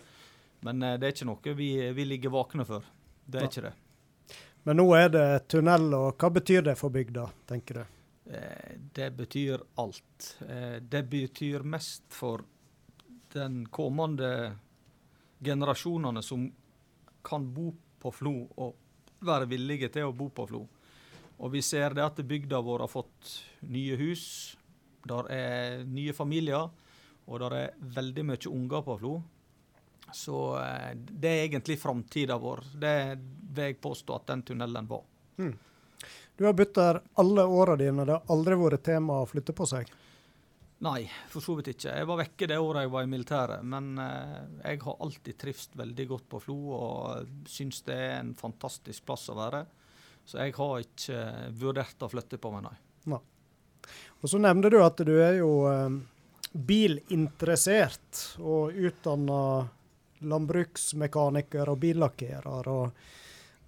Men 0.62 0.82
eh, 0.86 0.98
det 1.00 1.08
er 1.08 1.16
ikke 1.16 1.30
noe 1.32 1.56
vi, 1.58 1.72
vi 1.96 2.06
ligger 2.06 2.34
våkne 2.34 2.66
for. 2.68 2.86
Det 3.26 3.40
er 3.40 3.48
ja. 3.48 3.50
ikke 3.50 3.66
det. 3.66 3.74
Men 4.62 4.78
nå 4.78 4.84
er 4.94 5.08
det 5.10 5.26
tunnel, 5.50 5.88
og 5.96 6.20
hva 6.22 6.30
betyr 6.30 6.62
det 6.68 6.76
for 6.78 6.94
bygda, 6.94 7.26
tenker 7.50 7.80
du? 7.80 7.84
Eh, 8.30 8.76
det 8.94 9.10
betyr 9.18 9.62
alt. 9.82 10.36
Eh, 10.48 10.76
det 10.78 11.02
betyr 11.10 11.64
mest 11.66 12.04
for 12.14 12.44
den 13.32 13.64
kommende 13.66 14.52
generasjonene 15.42 16.22
som 16.22 16.46
kan 17.26 17.48
bo 17.54 17.72
på 17.98 18.12
Flo 18.14 18.34
og 18.56 18.78
være 19.26 19.48
villige 19.50 19.90
til 19.94 20.10
å 20.10 20.14
bo 20.14 20.28
på 20.30 20.46
Flo. 20.46 20.62
Og 21.42 21.52
vi 21.56 21.62
ser 21.62 21.96
det 21.98 22.04
at 22.04 22.22
bygda 22.22 22.60
vår 22.62 22.84
har 22.84 22.92
fått 22.92 23.34
nye 23.66 23.98
hus. 23.98 24.24
Der 25.08 25.26
er 25.34 25.82
nye 25.82 26.14
familier, 26.14 26.70
og 27.26 27.42
der 27.42 27.56
er 27.58 27.78
veldig 27.98 28.26
mye 28.30 28.50
unger 28.50 28.84
på 28.86 28.98
Flo. 29.00 29.16
Så 30.12 30.38
eh, 30.60 30.92
det 30.94 31.28
er 31.28 31.44
egentlig 31.46 31.78
framtida 31.80 32.38
vår. 32.38 32.64
Det 32.74 32.96
vil 33.52 33.70
jeg 33.70 33.80
påstå 33.80 34.16
at 34.16 34.30
den 34.32 34.42
tunnelen 34.42 34.88
var. 34.88 35.04
Mm. 35.38 35.54
Du 36.36 36.46
har 36.46 36.56
bodd 36.56 36.74
der 36.74 37.00
alle 37.20 37.44
åra 37.44 37.76
dine. 37.76 38.04
Det 38.04 38.16
har 38.16 38.32
aldri 38.32 38.56
vært 38.58 38.84
tema 38.86 39.20
å 39.22 39.28
flytte 39.28 39.54
på 39.56 39.66
seg? 39.68 39.90
Nei, 40.82 41.04
for 41.30 41.44
så 41.44 41.54
vidt 41.54 41.68
ikke. 41.76 41.92
Jeg 41.94 42.06
var 42.08 42.18
vekke 42.18 42.46
det 42.50 42.58
året 42.58 42.86
jeg 42.86 42.90
var 42.90 43.04
i 43.04 43.10
militæret. 43.10 43.66
Men 43.74 43.92
eh, 44.02 44.38
jeg 44.64 44.80
har 44.82 45.04
alltid 45.06 45.38
trivst 45.38 45.76
veldig 45.78 46.06
godt 46.10 46.24
på 46.32 46.40
Flo 46.42 46.56
og 46.78 47.46
syns 47.48 47.84
det 47.86 47.98
er 48.08 48.16
en 48.16 48.32
fantastisk 48.38 49.06
plass 49.06 49.28
å 49.30 49.36
være. 49.38 49.62
Så 50.26 50.40
jeg 50.40 50.56
har 50.56 50.80
ikke 50.82 51.20
eh, 51.20 51.52
vurdert 51.60 52.02
å 52.02 52.10
flytte 52.10 52.40
på 52.42 52.50
meg, 52.56 52.66
nei. 52.66 52.74
nei. 53.14 53.20
Og 54.22 54.30
Så 54.30 54.40
nevnte 54.42 54.70
du 54.70 54.80
at 54.82 54.98
du 55.06 55.14
er 55.18 55.38
jo 55.40 55.52
bilinteressert 56.52 58.18
og 58.42 58.74
utdanna 58.76 59.38
landbruksmekaniker 60.28 61.70
og 61.72 61.78
billakkerer. 61.82 62.68
og 62.68 62.90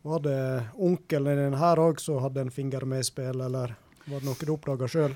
Var 0.03 0.25
det 0.25 0.41
onkelen 0.75 1.41
din 1.41 1.59
her 1.61 1.81
òg 1.81 2.01
som 2.01 2.23
hadde 2.23 2.45
en 2.45 2.55
finger 2.55 2.85
med 2.85 3.05
i 3.05 3.09
spill, 3.09 3.41
eller 3.41 3.77
var 4.05 4.21
det 4.21 4.29
noe 4.29 4.37
du 4.41 4.53
oppdaga 4.53 4.89
sjøl? 4.91 5.15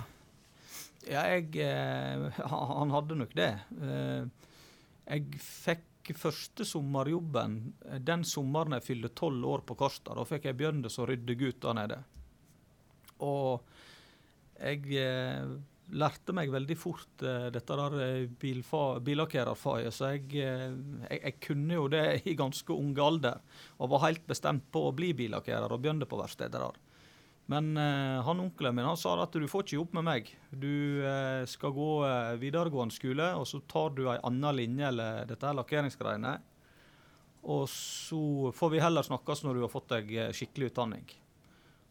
Ja, 1.08 1.24
jeg 1.28 1.56
eh, 1.64 2.40
Han 2.80 2.92
hadde 2.92 3.18
nok 3.20 3.34
det. 3.36 3.52
Eh, 3.80 4.48
jeg 5.08 5.40
fikk 5.40 6.14
første 6.16 6.64
sommerjobben 6.68 7.58
eh, 7.88 8.00
den 8.00 8.24
sommeren 8.28 8.76
jeg 8.78 8.86
fylte 8.86 9.12
tolv 9.16 9.44
år 9.56 9.64
på 9.68 9.76
Karstad. 9.78 10.16
Da 10.18 10.26
fikk 10.28 10.48
jeg 10.48 10.58
begynne 10.58 10.92
som 10.92 11.08
ryddegutt 11.08 11.60
der 11.64 11.76
nede. 11.76 12.00
Og 13.24 13.64
jeg 14.58 14.84
eh, 15.00 15.56
lærte 15.96 16.34
meg 16.36 16.50
veldig 16.52 16.76
fort 16.78 17.22
uh, 17.24 17.48
dette 17.52 17.76
der 17.80 17.96
eh, 18.04 18.98
billakkererfaget, 19.04 19.94
så 19.94 20.12
jeg, 20.14 20.26
jeg, 20.36 20.74
jeg, 21.14 21.34
kunne 21.44 21.78
jo 21.78 21.86
det 21.92 22.04
i 22.28 22.36
ganske 22.38 22.74
unge 22.74 23.04
alder. 23.04 23.40
Og 23.78 23.92
var 23.94 24.04
helt 24.08 24.26
bestemt 24.28 24.68
på 24.72 24.88
å 24.88 24.94
bli 24.96 25.14
billakkerer 25.16 25.72
og 25.72 25.80
begynne 25.82 26.08
på 26.08 26.20
verkstedet 26.20 26.60
der. 26.60 26.80
Men 27.48 27.70
uh, 27.80 28.20
han 28.26 28.42
onkelen 28.44 28.76
min 28.76 28.88
han 28.90 29.00
sa 29.00 29.14
at 29.22 29.32
du 29.32 29.48
får 29.48 29.64
ikke 29.64 29.78
jobb 29.78 29.96
med 29.96 30.08
meg. 30.10 30.32
Du 30.52 31.00
skal 31.48 31.72
gå 31.76 31.90
videregående 32.42 32.94
skole, 32.94 33.30
og 33.38 33.48
så 33.48 33.62
tar 33.70 33.94
du 33.96 34.04
ei 34.12 34.18
anna 34.28 34.52
linje 34.52 34.90
eller 34.90 35.24
dette 35.30 35.48
her 35.48 35.56
lakkeringsgreiene. 35.56 36.34
Og 37.48 37.64
så 37.72 38.52
får 38.52 38.74
vi 38.74 38.82
heller 38.82 39.06
snakkes 39.06 39.46
når 39.46 39.56
du 39.56 39.64
har 39.64 39.72
fått 39.72 39.94
deg 39.94 40.12
skikkelig 40.36 40.72
utdanning. 40.72 41.08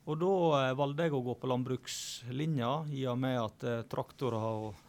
Og 0.08 0.20
da 0.22 0.34
eh, 0.62 0.74
valgte 0.80 1.08
jeg 1.08 1.16
å 1.16 1.24
gå 1.26 1.38
på 1.40 1.52
landbrukslinja, 1.52 2.74
i 2.96 3.06
og 3.12 3.18
med 3.20 3.40
at 3.42 3.66
eh, 3.68 3.86
traktorer 3.92 4.50
og 4.50 4.84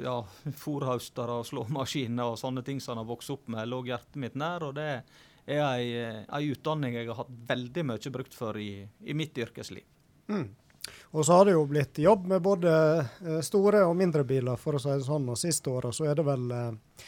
ja, 0.00 0.18
fòrhaustere 0.64 1.40
og 1.40 1.48
slåmaskiner 1.48 2.32
og 2.32 2.38
sånne 2.40 2.64
ting 2.64 2.80
som 2.80 2.96
han 2.96 3.04
har 3.04 3.10
vokst 3.10 3.34
opp 3.34 3.50
med, 3.52 3.68
lå 3.68 3.82
hjertet 3.88 4.20
mitt 4.20 4.38
nær. 4.38 4.70
og 4.70 4.78
det 4.80 4.88
er 5.48 5.64
ei, 5.64 5.92
ei, 6.24 6.42
utdanning 6.52 6.96
jeg 6.98 7.08
har 7.08 7.22
hatt 7.22 7.36
veldig 7.48 7.84
mye 7.88 8.12
brukt 8.12 8.34
for 8.36 8.58
i, 8.60 8.82
i 9.00 9.16
mitt 9.16 9.38
yrkesliv. 9.40 9.86
Mm. 10.28 10.48
Og 11.10 11.24
så 11.26 11.32
har 11.32 11.44
det 11.48 11.54
jo 11.56 11.66
blitt 11.68 11.98
jobb 12.00 12.26
med 12.26 12.42
både 12.44 12.72
eh, 13.24 13.40
store 13.44 13.84
og 13.88 13.96
mindre 13.96 14.24
biler, 14.28 14.56
for 14.60 14.76
å 14.76 14.82
si 14.82 14.92
det 14.92 15.06
sånn. 15.06 15.28
Og 15.28 15.40
siste 15.40 15.72
året 15.72 15.96
så 15.96 16.08
er 16.08 16.18
det 16.18 16.26
vel 16.28 16.50
eh, 16.52 17.06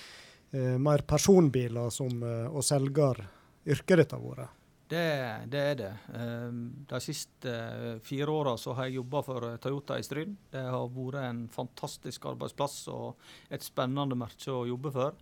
eh 0.57 0.79
mer 0.83 1.05
personbiler 1.09 1.93
som 1.95 2.23
eh, 2.23 2.49
og 2.49 2.65
selgeryrket 2.67 4.03
ditt 4.03 4.17
har 4.17 4.25
vært? 4.25 4.60
Det, 4.90 5.46
det, 5.46 5.59
er 5.59 5.76
det. 5.79 5.90
Ehm, 6.18 6.62
de 6.90 6.98
siste 6.98 7.50
fire 8.03 8.33
åra 8.35 8.57
har 8.74 8.88
jeg 8.88 8.96
jobba 8.96 9.20
for 9.22 9.44
Toyota 9.62 9.98
i 10.00 10.03
Stryn. 10.03 10.33
Det 10.50 10.64
har 10.66 10.88
vært 10.90 11.20
en 11.22 11.44
fantastisk 11.53 12.26
arbeidsplass 12.26 12.88
og 12.90 13.20
et 13.55 13.62
spennende 13.62 14.18
merke 14.18 14.50
å 14.50 14.66
jobbe 14.66 14.90
for. 14.96 15.14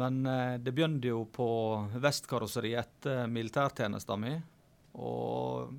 Men 0.00 0.24
eh, 0.24 0.56
det 0.56 0.72
begynte 0.72 1.12
jo 1.12 1.26
på 1.28 1.50
vestkarosseriet 2.00 2.80
etter 2.80 3.28
militærtjenesten 3.28 4.24
min. 4.24 4.40
Og 4.96 5.76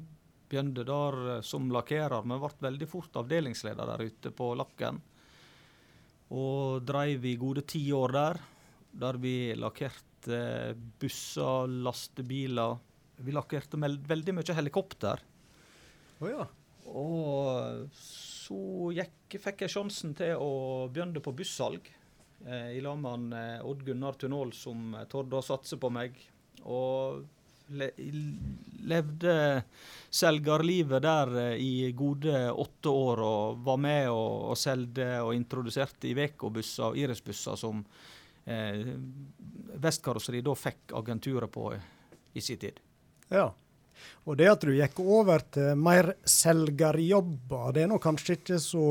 begynte 0.52 0.86
der 0.86 1.20
eh, 1.40 1.42
som 1.42 1.74
lakkerer, 1.74 2.22
men 2.22 2.46
ble 2.46 2.54
veldig 2.70 2.92
fort 2.94 3.22
avdelingsleder 3.24 3.90
der 3.96 4.06
ute 4.06 4.36
på 4.38 4.54
lakken. 4.60 5.02
Og 6.30 6.86
dreiv 6.86 7.26
i 7.26 7.38
gode 7.42 7.66
ti 7.66 7.88
år 7.94 8.20
der, 8.22 8.44
der 9.02 9.18
vi 9.18 9.38
lakkerte 9.58 10.13
busser, 10.26 11.70
lastebiler. 11.86 12.78
Vi 13.24 13.36
lakkerte 13.36 13.78
veldig 13.78 14.36
mye 14.38 14.56
helikopter. 14.58 15.22
Oh, 16.20 16.30
ja. 16.30 16.46
Og 16.94 17.92
så 17.96 18.60
gikk, 18.96 19.38
fikk 19.42 19.64
jeg 19.66 19.74
sjansen 19.74 20.16
til 20.18 20.36
å 20.40 20.88
begynne 20.92 21.24
på 21.24 21.36
bussalg. 21.36 21.88
Eh, 22.46 22.76
i 22.78 22.82
lag 22.84 23.00
med 23.00 23.34
eh, 23.38 23.66
Odd 23.66 23.86
Gunnar 23.88 24.18
Tunål, 24.20 24.52
som 24.56 24.96
eh, 24.98 25.08
torde 25.12 25.40
å 25.40 25.46
satse 25.46 25.80
på 25.80 25.92
meg. 25.94 26.18
Og 26.68 27.24
le, 27.72 27.90
levde 28.84 29.36
selgerlivet 30.14 31.04
der 31.06 31.38
eh, 31.40 31.62
i 31.64 31.92
gode 31.96 32.50
åtte 32.52 32.92
år 32.92 33.24
og 33.24 33.64
var 33.66 33.80
med 33.82 34.10
og, 34.12 34.52
og 34.52 34.60
solgte 34.60 35.08
og 35.24 35.34
introduserte 35.38 36.12
Iveco-busser 36.12 36.92
og 36.92 37.00
Iris-busser 37.00 37.60
som 37.60 37.84
eh, 38.46 38.96
Vestkarosseri 39.84 40.42
da 40.46 40.56
fikk 40.58 40.96
agenturet 41.00 41.52
på 41.52 41.70
i 42.34 42.42
sin 42.42 42.60
tid. 42.62 42.80
Ja. 43.34 43.52
Og 44.26 44.38
det 44.40 44.50
at 44.50 44.66
du 44.66 44.74
gikk 44.74 45.00
over 45.04 45.44
til 45.54 45.78
mer 45.80 46.16
selgerjobber, 46.28 47.72
det 47.76 47.86
er 47.86 47.92
nå 47.92 48.02
kanskje 48.04 48.40
ikke 48.40 48.60
så 48.62 48.88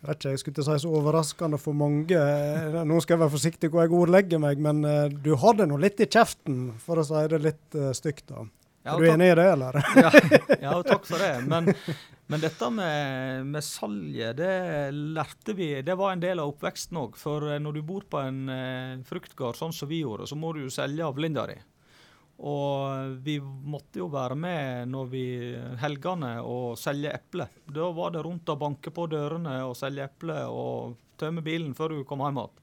jeg 0.00 0.08
vet 0.08 0.16
ikke, 0.16 0.30
jeg 0.30 0.40
skulle 0.40 0.54
ikke 0.54 0.64
si 0.64 0.80
så 0.80 0.90
overraskende 0.96 1.58
for 1.60 1.76
mange. 1.76 2.20
Nå 2.88 3.00
skal 3.04 3.18
jeg 3.18 3.20
være 3.20 3.32
forsiktig 3.34 3.68
hvor 3.68 3.84
jeg 3.84 3.92
ordlegger 3.92 4.40
meg, 4.40 4.62
men 4.64 4.80
du 5.12 5.18
du 5.26 5.34
hadde 5.42 5.66
nå 5.68 5.76
litt 5.76 6.00
i 6.00 6.06
kjeften, 6.08 6.70
for 6.80 7.02
å 7.02 7.04
si 7.04 7.20
det 7.28 7.42
litt 7.44 7.76
uh, 7.76 7.90
stygt. 7.92 8.30
da. 8.32 8.46
Ja, 8.86 8.94
er 8.94 9.02
du 9.02 9.10
enig 9.12 9.28
i 9.28 9.34
det, 9.36 9.44
eller? 9.52 9.76
ja, 10.00 10.10
ja, 10.64 10.78
takk 10.88 11.04
for 11.04 11.20
det. 11.20 11.34
Men, 11.44 11.68
men 12.30 12.42
dette 12.42 12.66
med, 12.70 13.46
med, 13.50 13.64
salget, 13.66 14.36
det 14.38 14.92
lærte 14.94 15.54
vi 15.58 15.72
Det 15.82 15.96
var 15.98 16.12
en 16.12 16.22
del 16.22 16.38
av 16.38 16.52
oppveksten 16.52 17.00
òg. 17.00 17.16
For 17.18 17.48
eh, 17.50 17.58
når 17.58 17.78
du 17.78 17.82
bor 17.86 18.04
på 18.06 18.20
en 18.22 18.44
eh, 18.54 19.00
fruktgard 19.06 19.58
sånn 19.58 19.74
som 19.74 19.90
vi 19.90 20.04
gjorde, 20.04 20.28
så 20.30 20.38
må 20.38 20.52
du 20.54 20.62
jo 20.62 20.70
selge 20.70 21.02
avlinda 21.02 21.48
di. 21.50 21.56
Og 22.46 23.16
vi 23.26 23.34
måtte 23.42 23.98
jo 24.00 24.06
være 24.12 24.36
med 24.38 24.92
når 24.92 25.08
vi 25.10 25.24
helgene 25.82 26.36
og 26.46 26.78
selge 26.80 27.10
eple. 27.18 27.48
Da 27.66 27.90
var 27.96 28.14
det 28.14 28.22
rundt 28.24 28.48
å 28.48 28.56
banke 28.60 28.92
på 28.94 29.08
dørene 29.10 29.58
og 29.66 29.74
selge 29.76 30.06
eple 30.06 30.38
og 30.48 30.94
tømme 31.20 31.42
bilen 31.44 31.74
før 31.76 31.98
du 31.98 32.04
kom 32.08 32.22
hjem 32.24 32.38
igjen. 32.40 32.60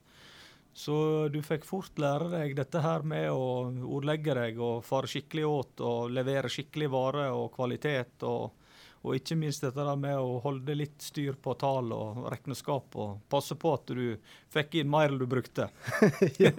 Så 0.77 0.95
du 1.33 1.41
fikk 1.41 1.65
fort 1.65 1.99
lære 1.99 2.29
deg 2.31 2.55
dette 2.55 2.79
her 2.85 3.03
med 3.03 3.27
å 3.33 3.67
ordlegge 3.97 4.37
deg 4.37 4.59
og 4.61 4.85
fare 4.85 5.09
skikkelig 5.09 5.45
åt 5.49 5.83
og 5.83 6.13
levere 6.13 6.51
skikkelig 6.53 6.89
vare 6.93 7.27
og 7.35 7.51
kvalitet. 7.57 8.23
og 8.23 8.63
og 9.07 9.15
ikke 9.15 9.37
minst 9.39 9.63
dette 9.63 9.95
med 9.99 10.17
å 10.19 10.37
holde 10.43 10.75
litt 10.75 10.99
styr 11.03 11.37
på 11.39 11.55
tall 11.59 11.93
og 11.95 12.25
regnskap, 12.31 12.97
og 12.99 13.21
passe 13.31 13.55
på 13.59 13.73
at 13.77 13.93
du 13.95 14.17
fikk 14.53 14.81
inn 14.81 14.91
mer 14.91 15.13
enn 15.13 15.21
du 15.21 15.27
brukte. 15.29 15.69
ja. 16.43 16.51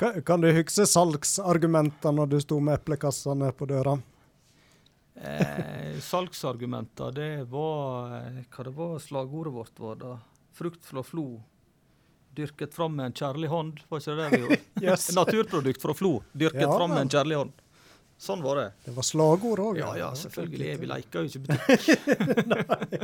kan, 0.00 0.20
kan, 0.26 0.42
du 0.42 0.50
huske 0.52 0.86
salgsargumenter 0.90 2.14
når 2.14 2.34
du 2.34 2.40
sto 2.42 2.58
med 2.60 2.80
eplekassene 2.80 3.52
på 3.54 3.70
døra? 3.70 3.96
Eh, 5.14 5.94
salgsargumenter, 6.02 7.12
det 7.14 7.44
var 7.46 8.16
eh, 8.18 8.40
Hva 8.50 8.64
det 8.66 8.72
var 8.74 8.96
slagordet 8.98 9.52
vårt 9.54 9.78
var 9.78 10.00
da? 10.00 10.14
Frukt 10.54 10.82
fra 10.86 11.04
Flo. 11.06 11.28
Dyrket 12.34 12.74
fram 12.74 12.96
med 12.98 13.12
en 13.12 13.14
kjærlig 13.14 13.48
hånd, 13.48 13.84
var 13.88 14.02
ikke 14.02 14.16
det 14.18 14.30
vi 14.32 14.40
gjorde? 14.42 14.58
yes. 14.88 15.06
Naturprodukt 15.20 15.82
fra 15.82 15.94
Flo, 15.94 16.16
dyrket 16.32 16.66
ja, 16.66 16.72
fram 16.74 16.96
med 16.96 17.06
en 17.06 17.14
kjærlig 17.14 17.38
hånd. 17.44 17.60
Sånn 18.24 18.40
var 18.44 18.56
det. 18.56 18.68
Det 18.86 18.94
var 18.96 19.04
slagord 19.04 19.60
òg? 19.60 19.78
Ja, 19.82 19.90
ja, 20.00 20.10
selvfølgelig. 20.16 20.78
Vi 20.80 20.86
leker 20.88 21.20
jo 21.20 21.28
ikke 21.28 21.42
butikk. 21.44 23.02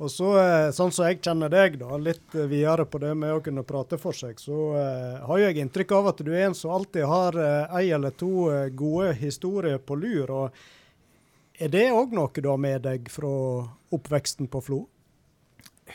Og 0.00 0.08
så, 0.08 0.30
eh, 0.40 0.70
Sånn 0.72 0.92
som 0.92 1.04
jeg 1.04 1.20
kjenner 1.20 1.52
deg, 1.52 1.76
da, 1.82 1.98
litt 2.00 2.32
videre 2.32 2.86
på 2.88 3.00
det 3.02 3.12
med 3.20 3.34
å 3.34 3.42
kunne 3.44 3.66
prate 3.68 3.98
for 4.00 4.16
seg, 4.16 4.40
så 4.40 4.60
uh, 4.72 5.18
har 5.28 5.42
jeg 5.42 5.60
inntrykk 5.60 5.92
av 5.98 6.08
at 6.14 6.22
du 6.24 6.30
er 6.32 6.46
en 6.46 6.56
som 6.56 6.72
alltid 6.72 7.04
har 7.04 7.36
uh, 7.36 7.74
ei 7.76 7.90
eller 7.92 8.14
to 8.16 8.48
uh, 8.48 8.68
gode 8.72 9.12
historier 9.20 9.76
på 9.76 9.98
lur. 10.00 10.32
og 10.32 11.60
Er 11.60 11.68
det 11.68 11.90
òg 11.92 12.16
noe 12.16 12.32
du 12.32 12.48
har 12.48 12.56
med 12.60 12.80
deg 12.88 13.12
fra 13.12 13.28
oppveksten 13.92 14.48
på 14.48 14.64
Flo? 14.64 14.80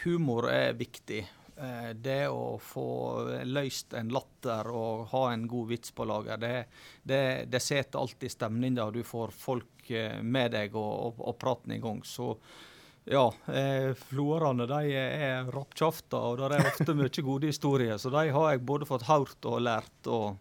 Humor 0.04 0.52
er 0.54 0.78
viktig. 0.78 1.24
Eh, 1.58 1.90
det 1.96 2.28
å 2.28 2.58
få 2.60 2.88
løst 3.48 3.94
en 3.96 4.10
latter 4.12 4.68
og 4.68 5.06
ha 5.14 5.24
en 5.32 5.46
god 5.48 5.70
vits 5.72 5.94
på 5.96 6.08
lager, 6.08 6.38
det, 6.42 6.66
det, 7.04 7.24
det 7.48 7.62
setter 7.64 8.02
alltid 8.02 8.34
stemninga. 8.34 8.90
Du 8.92 9.04
får 9.08 9.32
folk 9.32 9.92
eh, 9.92 10.20
med 10.22 10.52
deg 10.58 10.76
og, 10.76 10.94
og, 11.08 11.22
og 11.32 11.38
praten 11.40 11.78
i 11.78 11.80
gang. 11.80 12.02
Så 12.04 12.34
ja, 13.08 13.24
eh, 13.54 13.94
floerne 14.10 14.68
de 14.68 14.98
er 15.00 15.52
rappkjafta, 15.54 16.20
og 16.20 16.42
det 16.42 16.58
er 16.58 16.72
ofte 16.74 16.98
mye 16.98 17.24
gode 17.30 17.54
historier. 17.54 17.96
Så 18.02 18.12
de 18.12 18.28
har 18.36 18.52
jeg 18.52 18.66
både 18.68 18.90
fått 18.90 19.08
hørt 19.08 19.48
og 19.48 19.64
lært. 19.64 20.12
og 20.12 20.36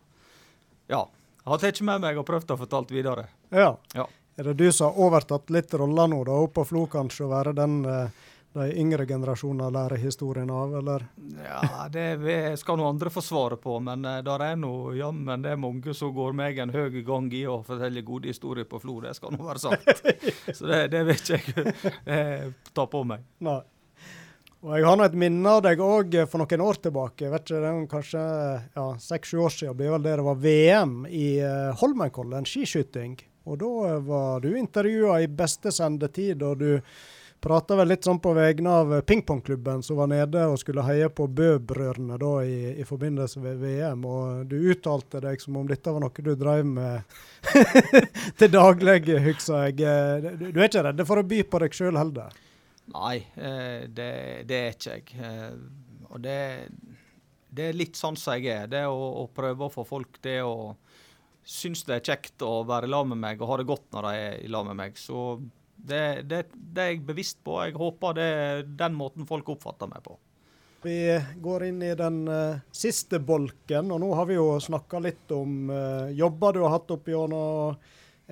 ja, 0.90 1.04
har 1.44 1.62
tatt 1.62 1.80
med 1.86 2.02
meg 2.02 2.18
og 2.18 2.26
prøvd 2.26 2.56
å 2.56 2.60
fortelle 2.64 2.90
videre. 2.90 3.28
Ja. 3.54 3.74
ja. 3.94 4.08
Er 4.34 4.50
det 4.50 4.58
du 4.58 4.66
som 4.72 4.90
har 4.90 5.06
overtatt 5.06 5.52
litt 5.54 5.74
rolla 5.78 6.08
nå, 6.10 6.24
da, 6.26 6.42
oppe 6.42 6.62
på 6.62 6.70
Flo, 6.72 6.86
kanskje, 6.90 7.28
å 7.28 7.34
være 7.36 7.54
den 7.54 7.84
eh, 7.86 8.24
de 8.54 8.70
yngre 8.78 9.06
generasjoner 9.06 9.72
lærer 9.74 9.98
historien 9.98 10.50
av, 10.50 10.76
eller? 10.78 11.04
Ja, 11.42 11.88
det 11.90 12.54
skal 12.60 12.78
noen 12.78 12.94
andre 12.94 13.10
få 13.10 13.22
svaret 13.24 13.60
på, 13.62 13.80
men 13.82 14.06
uh, 14.06 14.20
der 14.22 14.44
er 14.46 14.56
nå 14.60 14.94
jammen 14.94 15.42
det 15.42 15.54
er 15.54 15.60
mange 15.60 15.94
som 15.96 16.12
går 16.14 16.36
meg 16.38 16.60
en 16.62 16.72
høy 16.74 17.02
gang 17.06 17.26
i 17.34 17.44
å 17.50 17.60
fortelle 17.66 18.04
gode 18.06 18.30
historier 18.30 18.68
på 18.70 18.78
Flo, 18.82 19.00
det 19.02 19.16
skal 19.18 19.34
nå 19.34 19.42
være 19.42 19.62
sagt. 19.64 20.04
Så 20.56 20.70
det, 20.70 20.84
det 20.94 21.02
vil 21.08 21.18
ikke 21.18 21.40
jeg 21.40 21.74
uh, 22.06 22.52
ta 22.76 22.86
på 22.90 23.02
meg. 23.10 23.26
Nei. 23.42 23.60
Og 24.64 24.78
Jeg 24.78 24.86
har 24.86 24.96
nå 24.96 25.04
et 25.04 25.16
minne 25.20 25.50
av 25.50 25.64
deg 25.66 25.82
òg 25.84 26.14
for 26.30 26.40
noen 26.40 26.62
år 26.64 26.78
tilbake. 26.86 27.26
Jeg 27.26 27.34
vet 27.34 27.42
ikke, 27.44 27.58
det 27.60 27.72
er 27.72 27.88
Kanskje 27.90 28.22
ja, 28.78 28.86
seks-sju 29.10 29.42
år 29.44 29.52
siden 29.52 29.76
blir 29.76 29.92
vel 29.92 30.06
det 30.06 30.14
det 30.16 30.24
var 30.24 30.38
VM 30.40 30.94
i 31.10 31.26
uh, 31.42 31.74
Holmenkollen 31.82 32.46
skiskyting. 32.48 33.18
Og 33.44 33.58
Da 33.60 33.98
var 34.00 34.40
du 34.40 34.54
intervjua 34.56 35.18
i 35.20 35.28
beste 35.28 35.74
sendetid, 35.74 36.40
og 36.46 36.62
du 36.62 36.78
Prata 37.44 37.76
vel 37.76 37.90
litt 37.92 38.06
sånn 38.06 38.22
på 38.24 38.30
vegne 38.32 38.72
av 38.72 38.92
pingpongklubben 39.04 39.82
som 39.84 39.98
var 40.00 40.08
nede 40.08 40.46
og 40.48 40.56
skulle 40.62 40.84
heie 40.86 41.10
på 41.12 41.26
Bø-brødrene 41.28 42.16
da 42.16 42.30
i, 42.40 42.70
i, 42.80 42.84
forbindelse 42.88 43.42
med 43.44 43.58
VM. 43.60 44.06
Og 44.08 44.46
du 44.48 44.54
uttalte 44.72 45.20
deg 45.20 45.42
som 45.42 45.58
om 45.60 45.66
dette 45.68 45.92
var 45.92 46.00
noe 46.00 46.24
du 46.24 46.30
drev 46.40 46.64
med 46.64 47.04
til 48.40 48.48
daglig, 48.48 49.18
husker 49.26 49.66
jeg. 49.68 49.76
Du, 50.24 50.46
du 50.54 50.56
er 50.56 50.70
ikke 50.70 50.86
redd 50.86 51.02
for 51.04 51.20
å 51.20 51.26
by 51.34 51.42
på 51.44 51.60
deg 51.66 51.76
sjøl 51.76 51.98
heller? 52.00 52.38
Nei, 52.94 53.18
eh, 53.36 53.84
det, 53.92 54.08
det, 54.48 54.60
er 54.62 54.78
ikke 54.78 54.94
jeg. 54.94 55.18
Eh, 55.20 56.06
og 56.14 56.22
det, 56.24 56.38
det, 57.50 57.66
er 57.68 57.76
litt 57.76 58.00
sånn 58.00 58.16
som 58.20 58.38
jeg 58.38 58.54
er. 58.54 58.70
Det 58.72 58.86
å, 58.88 59.02
å 59.20 59.26
prøve 59.36 59.68
å 59.68 59.74
få 59.74 59.84
folk 59.88 60.16
til 60.24 60.48
å 60.48 60.56
synes 61.44 61.84
det 61.84 61.98
er 61.98 62.08
kjekt 62.08 62.40
å 62.40 62.62
være 62.64 62.88
i 62.88 62.94
lag 62.94 63.04
med 63.12 63.20
meg 63.20 63.44
og 63.44 63.52
ha 63.52 63.60
det 63.60 63.68
godt 63.68 63.90
når 63.92 64.08
de 64.08 64.24
er 64.30 64.40
i 64.46 64.48
lag 64.48 64.64
med 64.70 64.80
meg. 64.80 64.96
Så 64.96 65.36
det, 65.84 66.22
det, 66.22 66.44
det, 66.54 66.80
er 66.80 66.92
jeg 66.94 67.02
bevisst 67.04 67.42
på. 67.44 67.58
Jeg 67.66 67.76
håper 67.76 68.16
det 68.16 68.28
er 68.28 68.62
den 68.64 68.96
måten 68.96 69.28
folk 69.28 69.50
oppfatter 69.52 69.90
meg 69.90 70.04
på. 70.06 70.16
Vi 70.84 70.96
går 71.40 71.64
inn 71.70 71.82
i 71.84 71.92
den 71.96 72.24
uh, 72.28 72.60
siste 72.72 73.20
bolken, 73.24 73.92
og 73.92 74.00
nå 74.02 74.10
har 74.16 74.28
vi 74.28 74.36
jo 74.36 74.50
snakka 74.60 75.00
litt 75.04 75.32
om 75.32 75.70
uh, 75.72 76.10
jobber 76.12 76.56
du 76.56 76.64
har 76.64 76.74
hatt 76.74 76.92
opp 76.92 77.08
gjennom 77.08 77.78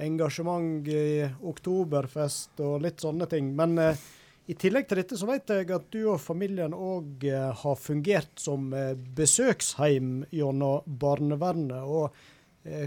engasjement 0.02 0.88
i 0.88 1.22
oktoberfest 1.48 2.60
og 2.64 2.82
litt 2.84 3.00
sånne 3.04 3.28
ting. 3.28 3.48
Men 3.56 3.76
uh, 3.80 4.04
i 4.48 4.56
tillegg 4.58 4.88
til 4.88 5.00
dette 5.00 5.16
så 5.16 5.28
vet 5.28 5.48
jeg 5.52 5.72
at 5.72 5.88
du 5.92 6.02
og 6.02 6.20
familien 6.20 6.76
òg 6.76 7.24
har 7.62 7.76
fungert 7.78 8.32
som 8.42 8.72
besøksheim 9.16 10.24
gjennom 10.34 10.82
barnevernet. 10.84 11.86
og 11.86 12.10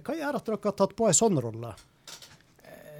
Hva 0.04 0.17
gjør 0.19 0.38
at 0.41 0.49
dere 0.49 0.60
har 0.67 0.75
tatt 0.84 0.97
på 0.99 1.08
en 1.08 1.15
sånn 1.15 1.39
rolle? 1.41 1.71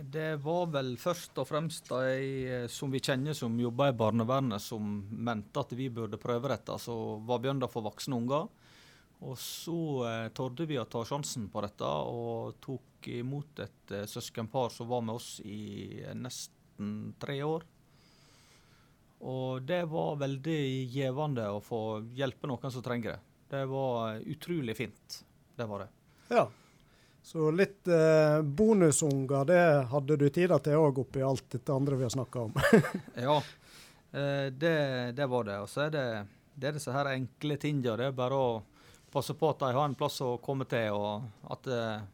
Det 0.04 0.36
var 0.44 0.68
vel 0.74 0.96
først 1.00 1.38
og 1.40 1.48
fremst 1.48 1.90
de 1.92 2.20
eh, 2.50 2.68
som 2.72 2.92
vi 2.92 3.02
kjenner 3.04 3.36
som 3.38 3.56
jobber 3.60 3.92
i 3.92 3.98
barnevernet, 3.98 4.64
som 4.64 5.04
mente 5.10 5.62
at 5.62 5.74
vi 5.78 5.90
burde 5.94 6.20
prøve 6.22 6.52
dette. 6.52 6.76
Så 6.82 6.96
var 7.26 7.44
bjørnda 7.44 7.70
for 7.72 7.86
voksne 7.86 8.18
unger. 8.18 8.48
Og 9.24 9.38
så 9.40 9.80
eh, 10.10 10.28
torde 10.36 10.68
vi 10.68 10.80
å 10.80 10.88
ta 10.90 11.04
sjansen 11.08 11.48
på 11.52 11.64
dette, 11.64 11.86
og 11.88 12.58
tok 12.64 13.08
imot 13.14 13.62
et 13.64 13.94
eh, 13.96 14.10
søskenpar 14.10 14.74
som 14.74 14.90
var 14.92 15.06
med 15.06 15.16
oss 15.20 15.40
i 15.46 16.02
eh, 16.04 16.16
nesten 16.18 17.16
tre 17.22 17.40
år. 17.46 17.64
Og 19.26 19.64
det 19.66 19.86
var 19.90 20.20
veldig 20.22 20.60
gjevende 20.92 21.48
å 21.56 21.64
få 21.64 21.80
hjelpe 22.18 22.50
noen 22.52 22.74
som 22.74 22.84
trenger 22.86 23.16
det. 23.16 23.22
Det 23.56 23.64
var 23.72 24.20
utrolig 24.20 24.76
fint. 24.78 25.22
Det 25.56 25.66
var 25.70 25.86
det. 25.86 25.90
Ja. 26.36 26.50
Så 27.26 27.52
litt 27.52 27.88
eh, 27.88 28.42
bonusunger, 28.42 29.46
det 29.46 29.88
hadde 29.90 30.16
du 30.16 30.28
tid 30.30 30.52
til 30.62 30.76
òg 30.78 31.00
oppi 31.02 31.24
alt 31.26 31.48
dette 31.56 31.74
andre 31.74 31.98
vi 31.98 32.06
har 32.06 32.14
snakka 32.14 32.44
om. 32.44 32.54
ja, 33.26 33.38
eh, 34.12 34.46
det, 34.54 34.76
det, 35.18 35.26
var 35.32 35.48
det. 35.48 35.56
Og 35.64 35.66
så 35.72 35.88
er 35.88 35.96
det, 35.96 36.04
det 36.54 36.70
er 36.70 36.78
disse 36.78 36.94
her 36.94 37.10
enkle 37.16 37.58
tingene. 37.58 37.96
Det 37.98 38.12
er 38.12 38.14
bare 38.22 38.38
å 38.38 38.54
passe 39.10 39.34
på 39.34 39.50
at 39.50 39.66
de 39.66 39.72
har 39.74 39.90
en 39.90 39.98
plass 39.98 40.20
å 40.22 40.36
komme 40.38 40.70
til, 40.70 40.94
og 40.94 41.50
at 41.58 41.74
eh, 41.74 42.06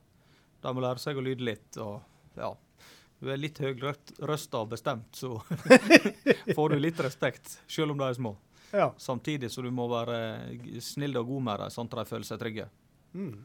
de 0.64 0.76
må 0.78 0.88
lære 0.88 1.04
seg 1.04 1.20
å 1.20 1.28
lyde 1.28 1.44
litt. 1.44 1.76
og 1.84 2.40
ja, 2.40 2.56
Du 3.20 3.36
er 3.36 3.44
litt 3.44 3.60
høyrøsta 3.60 4.64
og 4.64 4.72
bestemt, 4.78 5.12
så 5.12 5.36
får 6.56 6.72
du 6.72 6.80
litt 6.80 7.04
respekt, 7.04 7.58
selv 7.68 7.92
om 7.92 8.00
de 8.00 8.08
er 8.08 8.22
små. 8.24 8.38
Ja. 8.72 8.94
Samtidig 8.96 9.52
så 9.52 9.60
du 9.60 9.74
må 9.76 9.92
være 9.92 10.22
snill 10.80 11.20
og 11.20 11.36
god 11.36 11.50
med 11.52 11.66
dem, 11.66 11.76
sånn 11.76 11.92
at 11.92 12.00
de 12.00 12.12
føler 12.16 12.32
seg 12.32 12.46
trygge. 12.48 12.72
Mm. 13.12 13.42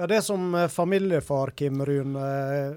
Ja, 0.00 0.06
Det 0.06 0.22
som 0.22 0.54
eh, 0.54 0.68
familiefar, 0.68 1.50
Kim 1.50 1.86
Rune, 1.86 2.20
eh, 2.20 2.74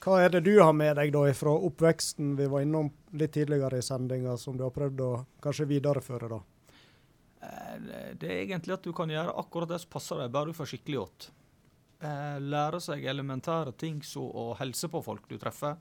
hva 0.00 0.20
er 0.24 0.30
det 0.32 0.40
du 0.46 0.54
har 0.62 0.72
med 0.72 0.96
deg 0.96 1.10
da 1.12 1.26
fra 1.36 1.52
oppveksten 1.68 2.30
vi 2.38 2.46
var 2.48 2.64
innom 2.64 2.88
litt 3.12 3.34
tidligere 3.36 3.82
i 3.82 3.84
sendinga, 3.84 4.38
som 4.40 4.56
du 4.56 4.62
har 4.64 4.72
prøvd 4.72 5.02
å 5.04 5.10
kanskje 5.44 5.66
videreføre? 5.68 6.30
da? 6.32 6.38
Eh, 7.44 7.74
det 8.16 8.30
er 8.30 8.40
egentlig 8.46 8.78
at 8.78 8.88
du 8.88 8.94
kan 8.96 9.12
gjøre 9.12 9.36
akkurat 9.44 9.74
det 9.74 9.82
som 9.82 9.92
passer 9.92 10.22
deg, 10.22 10.32
bare 10.32 10.54
du 10.54 10.56
får 10.56 10.70
skikkelig. 10.72 11.28
Eh, 12.00 12.40
lære 12.40 12.80
seg 12.80 13.04
elementære 13.12 13.76
ting 13.84 14.00
som 14.00 14.32
å 14.32 14.46
helse 14.56 14.88
på 14.88 15.04
folk 15.04 15.28
du 15.28 15.36
treffer. 15.36 15.76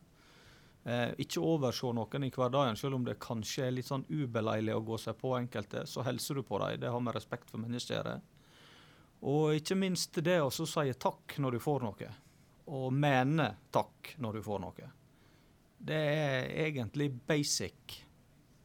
Ikke 1.16 1.40
overse 1.40 1.96
noen 1.96 2.28
i 2.28 2.34
hverdagen, 2.36 2.76
selv 2.76 2.98
om 3.00 3.08
det 3.08 3.22
kanskje 3.24 3.70
er 3.70 3.72
litt 3.72 3.88
sånn 3.88 4.04
ubeleilig 4.12 4.76
å 4.76 4.84
gå 4.84 5.00
seg 5.00 5.16
på 5.16 5.32
enkelte. 5.38 5.88
Så 5.88 6.04
hilser 6.04 6.36
du 6.36 6.44
på 6.44 6.60
dem. 6.60 6.82
Det 6.82 6.92
har 6.92 7.00
med 7.00 7.16
respekt 7.16 7.48
for 7.48 7.64
mennesker 7.64 7.96
å 7.96 8.02
gjøre. 8.02 8.18
Og 9.24 9.56
ikke 9.56 9.78
minst 9.80 10.20
det 10.26 10.42
å 10.44 10.50
si 10.52 10.94
takk 11.00 11.38
når 11.40 11.56
du 11.56 11.64
får 11.64 11.86
noe, 11.86 12.10
og 12.76 12.90
mene 12.92 13.48
takk 13.72 14.16
når 14.24 14.40
du 14.40 14.44
får 14.44 14.60
noe. 14.64 14.90
Det 15.84 16.00
er 16.00 16.50
egentlig 16.66 17.10
basic, 17.28 18.00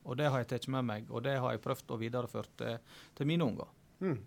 og 0.03 0.19
det 0.19 0.31
har 0.31 0.43
jeg 0.43 0.51
tatt 0.55 0.69
med 0.75 0.87
meg, 0.87 1.09
og 1.11 1.23
det 1.27 1.37
har 1.39 1.55
jeg 1.55 1.63
prøvd 1.63 1.95
å 1.95 2.01
videreføre 2.01 2.53
til, 2.59 2.99
til 3.15 3.31
mine 3.31 3.47
unger. 3.47 3.71
Mm. 4.03 4.19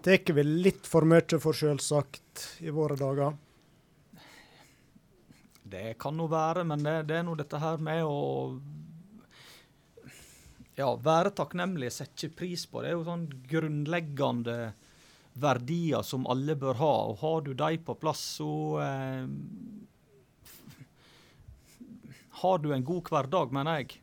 Tar 0.00 0.32
vi 0.32 0.44
litt 0.44 0.88
for 0.88 1.04
mye 1.08 1.40
for 1.40 1.56
selvsagt 1.56 2.46
i 2.64 2.72
våre 2.72 2.96
dager? 2.96 3.36
Det 5.72 5.94
kan 6.00 6.16
nå 6.16 6.26
være, 6.28 6.64
men 6.68 6.84
det, 6.84 6.96
det 7.08 7.20
er 7.20 7.26
nå 7.26 7.36
dette 7.38 7.60
her 7.60 7.80
med 7.80 8.02
å 8.04 8.16
ja, 10.76 10.88
være 10.96 11.32
takknemlig, 11.36 11.92
sette 11.92 12.28
pris 12.32 12.64
på. 12.68 12.82
Det 12.82 12.92
er 12.92 12.96
jo 12.96 13.06
sånn 13.06 13.28
grunnleggende 13.48 14.56
verdier 15.32 16.02
som 16.02 16.26
alle 16.30 16.56
bør 16.58 16.78
ha. 16.80 16.92
Og 17.10 17.18
har 17.22 17.42
du 17.46 17.52
de 17.54 17.78
på 17.84 17.96
plass, 18.00 18.22
så 18.38 18.52
eh, 18.82 19.26
har 22.42 22.62
du 22.62 22.72
en 22.72 22.84
god 22.84 23.10
hverdag, 23.12 23.52
mener 23.54 23.82
jeg. 23.82 23.98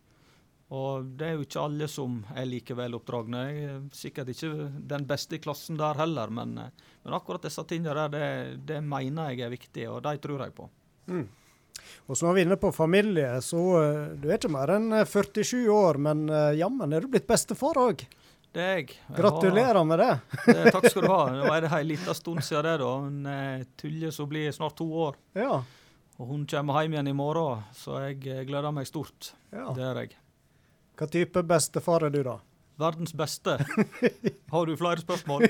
Og 0.70 1.06
det 1.18 1.26
er 1.26 1.38
jo 1.38 1.46
ikke 1.48 1.64
alle 1.66 1.88
som 1.90 2.20
er 2.38 2.46
like 2.46 2.76
veloppdragne. 2.78 3.42
Jeg 3.50 3.70
er 3.72 3.82
sikkert 3.98 4.30
ikke 4.36 4.70
den 4.92 5.08
beste 5.10 5.40
i 5.40 5.42
klassen 5.42 5.80
der 5.80 5.98
heller, 5.98 6.30
men, 6.34 6.58
eh, 6.62 6.94
men 7.04 7.18
akkurat 7.18 7.46
disse 7.46 7.66
tingene 7.70 7.96
der, 7.98 8.14
det, 8.14 8.64
det, 8.70 8.82
mener 8.86 9.34
jeg 9.34 9.48
er 9.48 9.54
viktig, 9.54 9.90
og 9.90 10.04
de 10.06 10.16
tror 10.22 10.46
jeg 10.46 10.56
på. 10.58 10.70
Mm. 11.10 11.28
Og 12.12 12.18
så 12.18 12.28
er 12.28 12.36
vi 12.36 12.42
inne 12.44 12.58
på 12.60 12.70
familie, 12.76 13.32
så 13.42 13.64
eh, 13.82 14.16
du 14.22 14.30
er 14.30 14.38
ikke 14.38 14.54
mer 14.54 14.76
enn 14.78 14.94
47 15.06 15.66
år, 15.74 16.02
men 16.02 16.28
jammen 16.58 16.94
er 16.94 17.06
du 17.06 17.14
blitt 17.14 17.30
bestefar 17.30 17.82
òg? 17.82 18.06
Det 18.52 18.62
er 18.62 18.80
jeg. 18.80 18.96
Gratulerer 19.14 19.84
med 19.86 20.00
det. 20.02 20.14
det. 20.48 20.72
Takk 20.74 20.88
skal 20.90 21.06
du 21.06 21.12
ha. 21.12 21.20
Det 21.62 21.70
en 21.70 21.88
liten 21.88 22.16
stund 22.18 22.42
siden 22.44 22.66
det. 22.66 22.78
da. 22.82 22.94
En 23.06 23.26
eh, 23.26 23.68
Tulje 23.78 24.12
som 24.12 24.30
blir 24.30 24.52
snart 24.52 24.76
to 24.80 24.88
år. 25.06 25.20
Ja. 25.38 25.60
Og 26.18 26.28
Hun 26.28 26.48
kommer 26.50 26.82
hjem 26.82 26.98
igjen 26.98 27.08
i 27.08 27.14
morgen, 27.14 27.62
så 27.78 28.02
jeg 28.08 28.26
eh, 28.28 28.42
gleder 28.50 28.74
meg 28.76 28.90
stort. 28.90 29.34
Ja. 29.54 29.70
Det 29.78 29.86
er 29.86 30.02
jeg. 30.02 30.18
Hva 31.00 31.08
type 31.08 31.44
bestefar 31.48 32.08
er 32.10 32.12
du, 32.12 32.24
da? 32.26 32.40
Verdens 32.80 33.14
beste. 33.14 33.60
Har 34.54 34.66
du 34.66 34.76
flere 34.80 35.04
spørsmål? 35.04 35.46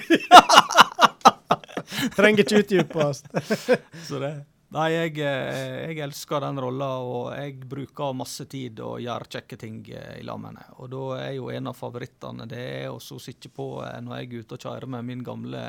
Trenger 2.17 2.43
ikke 2.43 2.61
utdypes. 2.63 3.23
så 4.09 4.21
det. 4.21 4.33
Nei, 4.69 4.89
jeg, 4.93 5.15
eh, 5.25 5.89
jeg 5.89 5.97
elsker 6.05 6.43
den 6.43 6.59
rolla, 6.61 6.89
og 7.01 7.31
jeg 7.33 7.55
bruker 7.71 8.13
masse 8.13 8.45
tid 8.45 8.77
og 8.85 8.99
gjør 9.01 9.23
kjekke 9.33 9.57
ting 9.57 9.79
eh, 9.89 10.19
i 10.21 10.27
henne. 10.29 10.65
Og 10.77 10.91
da 10.93 11.05
er 11.23 11.31
jo 11.39 11.47
en 11.49 11.71
av 11.71 11.77
favorittene 11.77 12.45
det 12.49 12.59
er 12.83 12.91
å 12.93 12.99
sitte 13.01 13.49
på 13.49 13.81
eh, 13.81 13.97
når 14.05 14.19
jeg 14.19 14.29
er 14.29 14.43
ute 14.43 14.59
og 14.59 14.67
kjører 14.67 14.93
med 14.93 15.07
min 15.07 15.25
gamle 15.25 15.63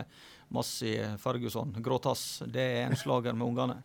Massi 0.53 0.93
Ferguson, 1.23 1.73
gråtass. 1.81 2.43
Det 2.45 2.61
er 2.61 2.91
en 2.91 2.99
slager 2.99 3.33
med 3.33 3.49
ungene. 3.49 3.79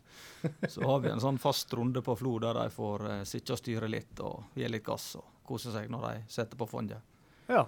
Så 0.67 0.84
har 0.84 0.99
vi 0.99 1.13
en 1.13 1.23
sånn 1.23 1.39
fast 1.39 1.71
runde 1.78 2.04
på 2.04 2.17
Flo 2.19 2.36
der 2.41 2.58
de 2.58 2.67
får 2.73 3.08
sitte 3.30 3.56
og 3.56 3.62
styre 3.62 3.88
litt 3.88 4.19
og 4.25 4.58
gi 4.58 4.67
litt 4.67 4.84
gass 4.84 5.13
og 5.21 5.45
kose 5.45 5.71
seg 5.71 5.88
når 5.93 6.08
de 6.10 6.15
setter 6.34 6.60
på 6.60 6.67
fondet. 6.67 6.99
Ja. 7.47 7.67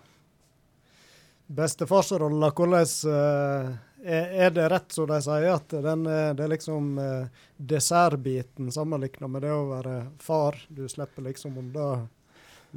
Bestefarsrolla, 1.48 2.50
hvordan 2.58 3.78
er 4.08 4.52
det 4.56 4.68
rett 4.72 4.92
som 4.96 5.08
de 5.10 5.18
sier, 5.24 5.48
at 5.52 5.74
den, 5.84 6.04
det 6.08 6.44
er 6.44 6.52
liksom 6.52 6.94
eh, 7.02 7.42
dessertbiten 7.58 8.72
sammenlignet 8.72 9.32
med 9.32 9.44
det 9.44 9.52
å 9.52 9.66
være 9.72 9.96
far? 10.24 10.60
Du 10.70 10.86
slipper 10.88 11.28
liksom 11.28 11.58
unna 11.60 12.08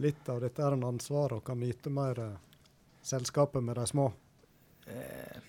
litt 0.00 0.28
av 0.28 0.40
dette 0.40 0.64
ansvar 0.64 1.36
og 1.36 1.44
kan 1.46 1.60
nyte 1.60 1.92
mer 1.92 2.18
eh, 2.18 2.34
selskapet 3.02 3.62
med 3.62 3.76
de 3.76 3.86
små? 3.86 4.10
Eh, 4.86 5.40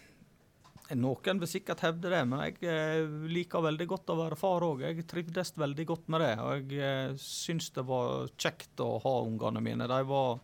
noen 0.97 1.39
vil 1.39 1.49
sikkert 1.49 1.83
hevde 1.85 2.11
det, 2.11 2.21
men 2.27 2.41
jeg 2.45 2.57
eh, 2.67 3.05
liker 3.31 3.63
veldig 3.63 3.87
godt 3.87 4.11
å 4.11 4.19
være 4.19 4.39
far 4.39 4.65
òg. 4.67 4.83
Jeg 4.83 5.07
trivdes 5.09 5.53
veldig 5.59 5.85
godt 5.87 6.11
med 6.11 6.25
det. 6.25 6.33
Og 6.43 6.73
jeg 6.75 6.87
eh, 6.87 7.13
syns 7.21 7.71
det 7.75 7.85
var 7.87 8.27
kjekt 8.35 8.83
å 8.83 8.97
ha 9.03 9.15
ungene 9.23 9.63
mine. 9.63 9.87
De 9.87 10.01
var 10.09 10.41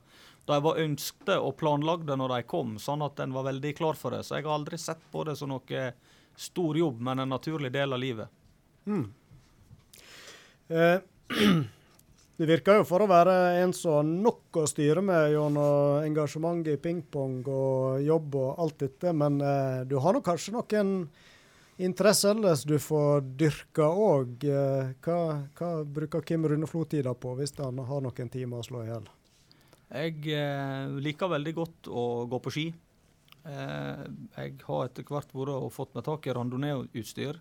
de 0.48 0.58
var 0.64 0.80
ønskte 0.80 1.38
og 1.44 1.58
planlagde 1.60 2.16
når 2.20 2.34
de 2.36 2.48
kom, 2.48 2.78
sånn 2.80 3.04
at 3.06 3.20
en 3.24 3.36
var 3.36 3.50
veldig 3.50 3.74
klar 3.78 4.00
for 4.00 4.16
det. 4.16 4.24
Så 4.24 4.38
jeg 4.38 4.48
har 4.48 4.56
aldri 4.56 4.80
sett 4.80 5.02
på 5.12 5.26
det 5.28 5.36
som 5.40 5.52
noe 5.52 5.88
stor 6.38 6.78
jobb, 6.78 7.02
men 7.02 7.20
en 7.20 7.34
naturlig 7.34 7.72
del 7.74 7.94
av 7.94 8.00
livet. 8.00 8.30
Mm. 8.88 9.08
Eh, 10.68 11.00
det 12.38 12.50
virker 12.50 12.80
jo 12.80 12.88
for 12.88 13.04
å 13.04 13.10
være 13.10 13.36
en 13.64 13.74
som 13.76 13.98
har 14.00 14.08
nok 14.08 14.62
å 14.62 14.68
styre 14.70 15.04
med 15.04 15.34
gjennom 15.34 16.06
engasjement 16.06 16.68
i 16.70 16.78
pingpong 16.82 17.42
og 17.48 18.06
jobb 18.06 18.38
og 18.40 18.62
alt 18.64 18.80
dette, 18.86 19.16
men 19.16 19.42
eh, 19.42 19.82
du 19.90 19.98
har 20.04 20.16
nok 20.16 20.28
kanskje 20.30 20.56
noen 20.56 20.94
interesser 21.78 22.36
ellers 22.36 22.64
du 22.64 22.78
får 22.82 23.26
dyrka 23.38 23.90
òg. 23.90 24.48
Eh, 24.48 24.96
hva, 25.04 25.20
hva, 25.58 25.72
bruker 25.84 26.26
Kim 26.26 26.48
Rune 26.48 26.70
Flo-tida 26.70 27.14
på, 27.14 27.36
hvis 27.38 27.58
han 27.60 27.82
har 27.82 28.04
noen 28.06 28.34
timer 28.34 28.62
å 28.62 28.68
slå 28.68 28.86
i 28.86 28.92
hjel? 28.92 29.10
Jeg 29.88 30.20
eh, 30.36 30.98
liker 31.00 31.32
veldig 31.32 31.54
godt 31.56 31.88
å 31.88 32.04
gå 32.28 32.40
på 32.44 32.52
ski. 32.52 32.66
Eh, 33.48 34.04
jeg 34.36 34.58
har 34.68 34.90
etter 34.90 35.08
hvert 35.08 35.32
vært 35.32 35.54
og 35.56 35.72
fått 35.72 35.96
meg 35.96 36.04
tak 36.08 36.28
i 36.28 36.36
randonee-utstyr. 36.36 37.40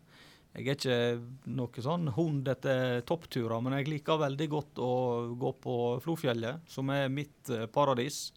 Jeg 0.57 0.69
er 0.71 0.77
ikke 0.79 1.51
noe 1.53 1.83
sånn 1.85 2.07
hund 2.17 2.47
etter 2.49 3.03
toppturer, 3.05 3.59
men 3.61 3.75
jeg 3.77 3.91
liker 3.91 4.23
veldig 4.23 4.47
godt 4.49 4.79
å 4.81 4.93
gå 5.37 5.53
på 5.61 5.75
Flofjellet, 6.05 6.63
som 6.71 6.93
er 6.95 7.11
mitt 7.13 7.51
eh, 7.51 7.67
paradis. 7.67 8.31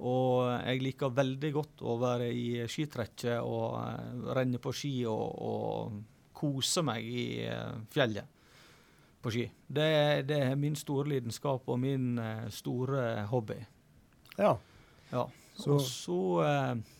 Og 0.00 0.48
jeg 0.64 0.82
liker 0.82 1.14
veldig 1.14 1.52
godt 1.54 1.84
å 1.86 1.96
være 2.00 2.28
i 2.34 2.66
skitrekket 2.68 3.38
og 3.44 3.78
eh, 3.84 4.28
renne 4.34 4.60
på 4.60 4.74
ski 4.74 4.94
og, 5.08 5.24
og 5.38 6.34
kose 6.36 6.82
meg 6.84 7.06
i 7.06 7.24
eh, 7.46 7.78
fjellet 7.94 8.39
på 9.22 9.32
ski. 9.32 9.44
Det, 9.66 9.88
det, 10.28 10.38
er 10.50 10.56
min 10.56 10.76
store 10.78 11.08
lidenskap 11.14 11.68
og 11.68 11.78
min 11.80 12.14
uh, 12.18 12.48
store 12.52 13.26
hobby. 13.30 13.58
Ja. 14.38 14.54
ja. 15.10 15.26
Så. 15.54 15.74
Og 15.74 15.84
så 15.84 16.20
uh, 16.40 16.96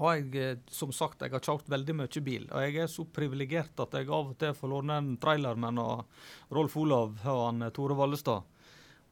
har 0.00 0.16
jeg, 0.16 0.34
eh, 0.36 0.58
som 0.70 0.92
sagt, 0.92 1.22
jeg 1.22 1.32
har 1.32 1.42
kjørt 1.44 1.68
veldig 1.70 1.96
mye 2.02 2.22
bil. 2.24 2.46
Og 2.50 2.64
jeg 2.64 2.76
er 2.82 2.90
så 2.90 3.04
privilegert 3.04 3.80
at 3.82 3.96
jeg 3.96 4.08
av 4.08 4.32
og 4.32 4.38
til 4.38 4.54
får 4.56 4.72
låne 4.72 4.98
en 5.00 5.10
trailer 5.20 5.58
med 5.60 5.80
Rolf 6.50 6.76
Olav 6.80 7.16
og 7.24 7.42
han, 7.46 7.66
Tore 7.74 7.96
Vallestad. 7.98 8.46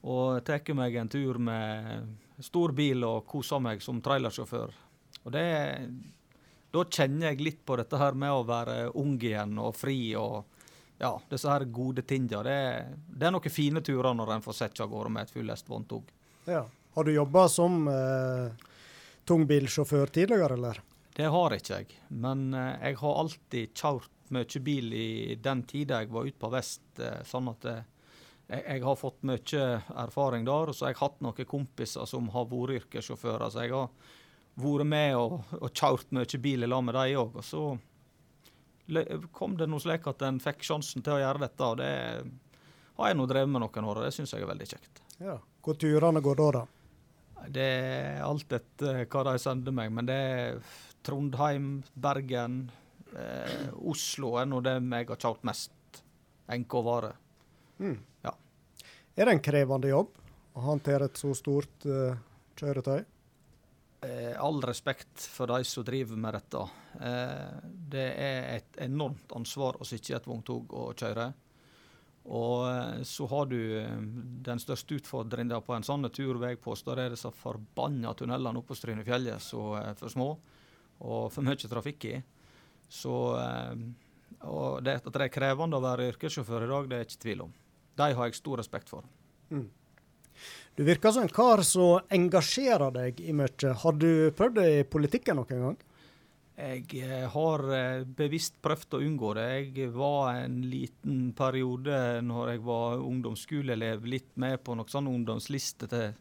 Og 0.08 0.44
tar 0.46 0.62
meg 0.78 0.94
en 0.96 1.10
tur 1.10 1.40
med 1.42 2.44
stor 2.44 2.72
bil 2.72 3.02
og 3.04 3.26
koser 3.26 3.60
meg 3.60 3.82
som 3.82 4.00
trailersjåfør. 4.00 4.76
Og 5.24 5.34
det 5.34 5.48
Da 6.70 6.84
kjenner 6.84 7.30
jeg 7.30 7.40
litt 7.40 7.60
på 7.64 7.78
dette 7.80 7.96
her 7.96 8.12
med 8.12 8.30
å 8.30 8.44
være 8.44 8.90
ung 8.92 9.16
igjen 9.16 9.58
og 9.58 9.74
fri 9.74 10.14
og 10.20 10.44
ja, 10.98 11.12
disse 11.30 11.50
her 11.50 11.64
gode 11.64 12.02
tinga. 12.02 12.42
Det, 12.42 12.58
det, 13.08 13.26
er 13.26 13.34
noen 13.34 13.54
fine 13.54 13.82
turer 13.84 14.16
når 14.18 14.34
en 14.34 14.44
får 14.44 14.58
sett 14.62 14.80
av 14.82 14.90
gårde 14.90 15.14
med 15.14 15.26
et 15.26 15.34
fullest 15.34 15.70
vogntog. 15.70 16.10
Ja. 16.48 16.64
Har 16.94 17.06
du 17.06 17.12
jobba 17.14 17.46
som 17.52 17.84
eh, 17.92 18.68
tungbilsjåfør 19.28 20.10
tidligere, 20.14 20.56
eller? 20.58 20.80
Det 21.18 21.26
har 21.34 21.54
ikke 21.54 21.80
jeg, 21.80 22.00
men 22.14 22.48
eh, 22.54 22.74
jeg 22.88 22.98
har 23.02 23.20
alltid 23.22 23.74
kjørt 23.74 24.14
mye 24.34 24.60
bil 24.64 24.92
i 24.94 25.36
den 25.40 25.62
tida 25.68 26.02
jeg 26.02 26.12
var 26.12 26.28
ute 26.28 26.38
på 26.40 26.50
vest, 26.52 26.84
eh, 27.02 27.22
sånn 27.26 27.50
at 27.50 27.66
eh, 27.68 27.80
jeg, 28.48 28.62
jeg, 28.62 28.82
har 28.84 28.98
fått 28.98 29.26
mye 29.28 29.64
erfaring 30.04 30.46
der. 30.48 30.70
Og 30.70 30.76
så 30.76 30.86
har 30.86 30.94
jeg 30.94 31.02
hatt 31.02 31.20
noen 31.24 31.48
kompiser 31.48 32.08
som 32.08 32.30
har 32.34 32.48
vært 32.50 32.82
yrkessjåfører, 32.82 33.50
så 33.50 33.66
jeg 33.66 33.74
har 33.74 33.90
vært 34.58 34.90
med 34.90 35.16
og, 35.18 35.38
og 35.58 35.68
kjørt 35.70 36.14
mye 36.16 36.42
bil 36.42 36.66
i 36.66 36.70
lag 36.70 36.84
med 36.86 36.98
dem 36.98 37.18
òg. 37.22 37.38
Og 37.42 37.46
så 37.46 37.64
kom 39.32 39.56
det 39.58 39.68
noe 39.68 39.82
slik 39.82 40.06
at 40.10 40.24
en 40.26 40.40
fikk 40.42 40.64
sjansen 40.66 41.04
til 41.04 41.16
å 41.16 41.20
gjøre 41.22 41.44
dette. 41.44 41.66
og 41.66 41.78
Det 41.80 41.92
har 42.98 43.12
jeg 43.12 43.18
nå 43.18 43.28
drevet 43.30 43.52
med 43.52 43.64
noen 43.64 43.88
år, 43.90 44.00
og 44.00 44.08
det 44.08 44.14
syns 44.16 44.34
jeg 44.34 44.44
er 44.44 44.50
veldig 44.50 44.68
kjekt. 44.72 45.02
Ja. 45.22 45.38
Hvor 45.64 45.78
turene 45.78 46.22
går 46.24 46.38
da, 46.40 46.50
da? 46.60 46.66
Det 47.48 47.64
er 47.64 48.22
alt 48.26 48.52
etter 48.52 49.04
hva 49.06 49.24
de 49.28 49.34
sender 49.40 49.74
meg, 49.74 49.92
men 49.94 50.08
det 50.08 50.16
er 50.18 50.60
Trondheim, 51.06 51.82
Bergen, 51.94 52.60
eh, 53.14 53.68
Oslo 53.78 54.34
er 54.40 54.48
nå 54.50 54.60
det 54.64 54.74
jeg 54.80 55.10
har 55.12 55.20
kjørt 55.22 55.46
mest 55.46 56.02
NK-vare. 56.48 57.12
Mm. 57.78 57.98
Ja. 58.26 58.34
Er 59.14 59.28
det 59.28 59.36
en 59.36 59.44
krevende 59.44 59.92
jobb 59.92 60.10
å 60.58 60.64
håndtere 60.66 61.08
et 61.08 61.20
så 61.20 61.30
stort 61.38 61.86
eh, 61.86 62.18
kjøretøy? 62.58 63.04
Eh, 64.00 64.40
all 64.40 64.62
respekt 64.62 65.20
for 65.20 65.50
de 65.50 65.64
som 65.64 65.84
driver 65.84 66.16
med 66.16 66.36
dette. 66.36 66.60
Eh, 67.02 67.54
det 67.90 68.06
er 68.14 68.44
et 68.52 68.76
enormt 68.84 69.32
ansvar 69.34 69.80
å 69.80 69.86
sitte 69.86 70.12
i 70.12 70.16
et 70.16 70.26
vogntog 70.28 70.70
og 70.70 70.92
kjøre. 71.00 71.24
Og 72.30 72.68
eh, 72.68 73.00
så 73.08 73.26
har 73.32 73.48
du 73.50 73.58
den 74.46 74.62
største 74.62 75.00
utfordringa 75.00 75.58
på 75.66 75.74
en 75.74 75.86
sånn 75.86 76.06
tur, 76.14 76.38
vil 76.38 76.52
jeg 76.52 76.62
påstå, 76.62 76.94
det 76.94 77.18
så 77.18 77.32
forbanna 77.34 78.14
tunnelene 78.14 78.62
oppe 78.62 78.70
på 78.70 78.78
Strynefjellet 78.78 79.42
som 79.42 79.74
er 79.80 79.98
for 79.98 80.14
små 80.14 80.28
og 80.98 81.32
for 81.34 81.46
mye 81.46 81.70
trafikk 81.70 82.08
i. 82.10 82.20
Så 82.88 83.14
Og 84.38 84.82
det, 84.84 84.94
at 85.00 85.06
det 85.10 85.24
er 85.24 85.32
krevende 85.34 85.78
å 85.78 85.82
være 85.82 86.12
yrkessjåfør 86.12 86.64
i 86.64 86.70
dag, 86.70 86.88
det 86.88 86.96
er 86.96 87.06
ikke 87.06 87.22
tvil 87.22 87.40
om. 87.48 87.52
De 87.98 88.06
har 88.14 88.28
jeg 88.28 88.38
stor 88.38 88.60
respekt 88.60 88.90
for. 88.90 89.06
Mm. 89.50 89.66
Du 90.78 90.84
virker 90.86 91.14
som 91.14 91.24
en 91.26 91.34
kar 91.34 91.64
som 91.66 92.06
engasjerer 92.14 92.94
deg 92.94 93.20
i 93.20 93.34
mye. 93.34 93.74
Har 93.82 93.98
du 93.98 94.30
prøvd 94.36 94.60
det 94.60 94.66
i 94.76 94.86
politikken 94.86 95.40
noen 95.40 95.64
gang? 95.64 95.78
Jeg 96.58 96.86
eh, 97.06 97.26
har 97.30 97.62
eh, 97.70 98.04
bevisst 98.18 98.56
prøvd 98.62 98.96
å 98.98 99.00
unngå 99.06 99.32
det. 99.38 99.48
Jeg 99.78 99.92
var 99.94 100.40
en 100.40 100.56
liten 100.66 101.28
periode 101.38 101.98
når 102.26 102.50
jeg 102.50 102.62
var 102.66 103.04
ungdomsskoleelev, 103.06 104.06
litt 104.10 104.32
med 104.42 104.58
på 104.66 104.74
noen 104.74 104.90
sånn 104.90 105.10
ungdomsliste 105.10 105.86
til 105.92 106.16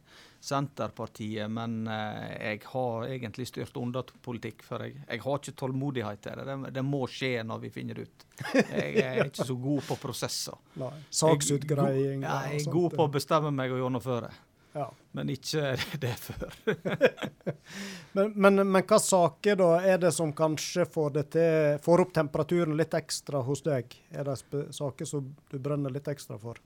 Senterpartiet, 0.48 1.52
men 1.52 1.82
eh, 1.92 2.54
jeg 2.54 2.62
har 2.72 3.08
egentlig 3.12 3.48
styrt 3.50 3.78
unna 3.80 4.04
politikk. 4.24 4.64
For 4.68 4.86
jeg, 4.86 4.98
jeg, 5.04 5.22
har 5.26 5.42
ikke 5.42 5.56
tålmodighet 5.60 6.24
til 6.24 6.40
det. 6.40 6.48
det. 6.48 6.74
det. 6.78 6.86
må 6.88 7.04
skje 7.12 7.44
når 7.48 7.64
vi 7.66 7.72
finner 7.74 8.00
det 8.00 8.08
ut. 8.08 8.28
Jeg 8.56 8.94
er 9.04 9.24
ikke 9.26 9.48
så 9.52 9.58
god 9.68 9.88
på 9.90 10.00
prosesser. 10.08 10.60
Saksutgreiing? 11.22 12.24
Jeg, 12.24 12.54
jeg 12.58 12.68
er 12.68 12.76
god 12.80 12.96
på 12.96 13.08
å 13.08 13.16
bestemme 13.18 13.52
meg 13.56 13.76
og 13.76 13.84
gjennomføre. 13.84 14.32
Ja. 14.78 14.92
Men 15.12 15.30
ikke 15.34 15.76
det 16.04 16.14
før. 16.22 16.54
men, 18.18 18.34
men, 18.36 18.62
men, 18.62 18.84
hva 18.84 19.00
saker 19.02 19.58
da 19.58 19.70
er 19.82 20.02
det 20.04 20.12
som 20.14 20.34
kanskje 20.38 20.86
får, 20.94 21.14
det 21.16 21.26
til, 21.34 21.80
får 21.84 22.06
opp 22.06 22.16
temperaturen 22.16 22.78
litt 22.78 22.94
ekstra 22.98 23.42
hos 23.48 23.66
deg? 23.66 23.98
Er 24.14 24.30
det 24.30 24.38
saker 24.76 25.10
som 25.10 25.32
du 25.52 25.58
brenner 25.60 25.94
litt 25.94 26.08
ekstra 26.12 26.38
for? 26.42 26.62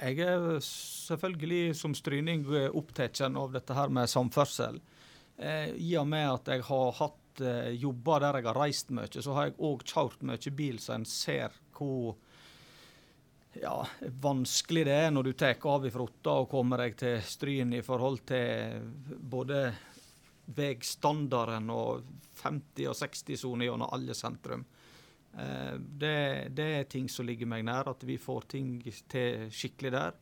Eh, 0.00 0.14
jeg 0.16 0.26
er 0.26 0.60
selvfølgelig 0.64 1.76
som 1.76 1.94
stryning 1.96 2.46
opptatt 2.72 3.20
av 3.28 3.52
dette 3.52 3.76
her 3.76 3.92
med 3.92 4.10
samferdsel. 4.10 4.80
Eh, 5.36 5.76
I 5.76 5.94
og 6.00 6.08
med 6.08 6.28
at 6.28 6.50
jeg 6.54 6.64
har 6.68 6.96
hatt 7.00 7.44
eh, 7.44 7.70
jobber 7.80 8.24
der 8.24 8.40
jeg 8.40 8.50
har 8.50 8.60
reist 8.60 8.90
mye, 8.96 9.12
så 9.12 9.36
har 9.36 9.50
jeg 9.50 9.60
òg 9.60 9.84
kjørt 9.84 10.24
mye 10.26 10.56
bil, 10.56 10.80
så 10.80 10.96
en 10.96 11.06
ser 11.08 11.54
hvor 11.76 12.16
ja, 13.58 13.74
vanskelig 14.22 14.84
det 14.86 14.96
er 15.06 15.08
når 15.10 15.26
du 15.26 15.32
tar 15.34 15.64
av 15.66 15.86
fra 15.90 16.04
Otta 16.04 16.34
og 16.42 16.50
kommer 16.52 16.84
deg 16.84 16.98
til 17.00 17.16
Stryn 17.24 17.72
i 17.74 17.82
forhold 17.82 18.20
til 18.28 18.84
både 19.18 19.64
veistandarden 20.54 21.70
og 21.74 22.04
50- 22.42 22.90
og 22.90 22.98
60-sone 23.00 23.66
gjennom 23.66 23.90
alle 23.90 24.14
sentrum. 24.14 24.62
Eh, 25.38 25.74
det, 25.78 26.48
det, 26.50 26.62
er 26.62 26.84
ting 26.90 27.08
som 27.08 27.26
ligger 27.26 27.48
meg 27.50 27.64
nær, 27.66 27.90
at 27.92 28.04
vi 28.06 28.18
får 28.18 28.50
ting 28.56 28.76
til 29.10 29.48
skikkelig 29.54 29.92
der. 29.94 30.18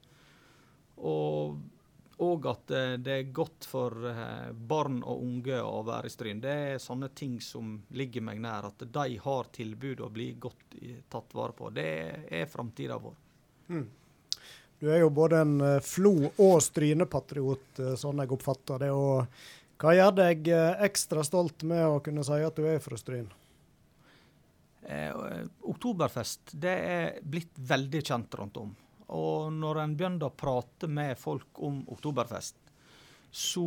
Og, 0.98 1.58
og 2.24 2.48
at 2.50 2.74
det 3.04 3.14
er 3.14 3.34
godt 3.34 3.68
for 3.70 4.08
eh, 4.10 4.50
barn 4.52 5.00
og 5.02 5.22
unge 5.24 5.60
å 5.62 5.82
være 5.86 6.10
i 6.10 6.14
Stryn. 6.14 6.42
Det 6.42 6.56
er 6.72 6.82
sånne 6.82 7.12
ting 7.16 7.38
som 7.44 7.76
ligger 7.94 8.24
meg 8.26 8.42
nær. 8.44 8.70
At 8.72 8.84
de 8.84 9.20
har 9.24 9.52
tilbud 9.54 10.02
og 10.04 10.12
blir 10.18 10.40
godt 10.42 10.76
tatt 11.10 11.38
vare 11.38 11.56
på. 11.56 11.70
Det 11.74 11.88
er 12.40 12.50
framtida 12.50 12.98
vår. 13.00 13.16
Mm. 13.68 13.86
Du 14.78 14.86
er 14.94 15.00
jo 15.02 15.08
både 15.10 15.40
en 15.42 15.56
Flo- 15.82 16.30
og 16.38 16.60
Stryne-patriot, 16.62 17.80
sånn 17.98 18.22
jeg 18.22 18.30
oppfatter 18.36 18.84
det. 18.84 18.92
og 18.94 19.26
Hva 19.82 19.94
gjør 19.96 20.12
deg 20.20 20.50
ekstra 20.86 21.24
stolt 21.26 21.64
med 21.66 21.82
å 21.82 21.98
kunne 22.04 22.22
si 22.26 22.38
at 22.46 22.54
du 22.54 22.62
er 22.70 22.78
fra 22.84 22.98
Stryn? 23.00 23.26
Eh, 24.82 25.14
oktoberfest 25.68 26.52
det 26.52 26.74
er 26.90 27.18
blitt 27.22 27.56
veldig 27.58 28.02
kjent 28.04 28.38
rundt 28.40 28.60
om. 28.60 28.74
Og 29.16 29.52
når 29.52 29.82
en 29.82 29.96
begynner 29.96 30.28
å 30.28 30.36
prate 30.36 30.88
med 30.90 31.18
folk 31.18 31.58
om 31.64 31.80
oktoberfest, 31.88 32.56
så 33.30 33.64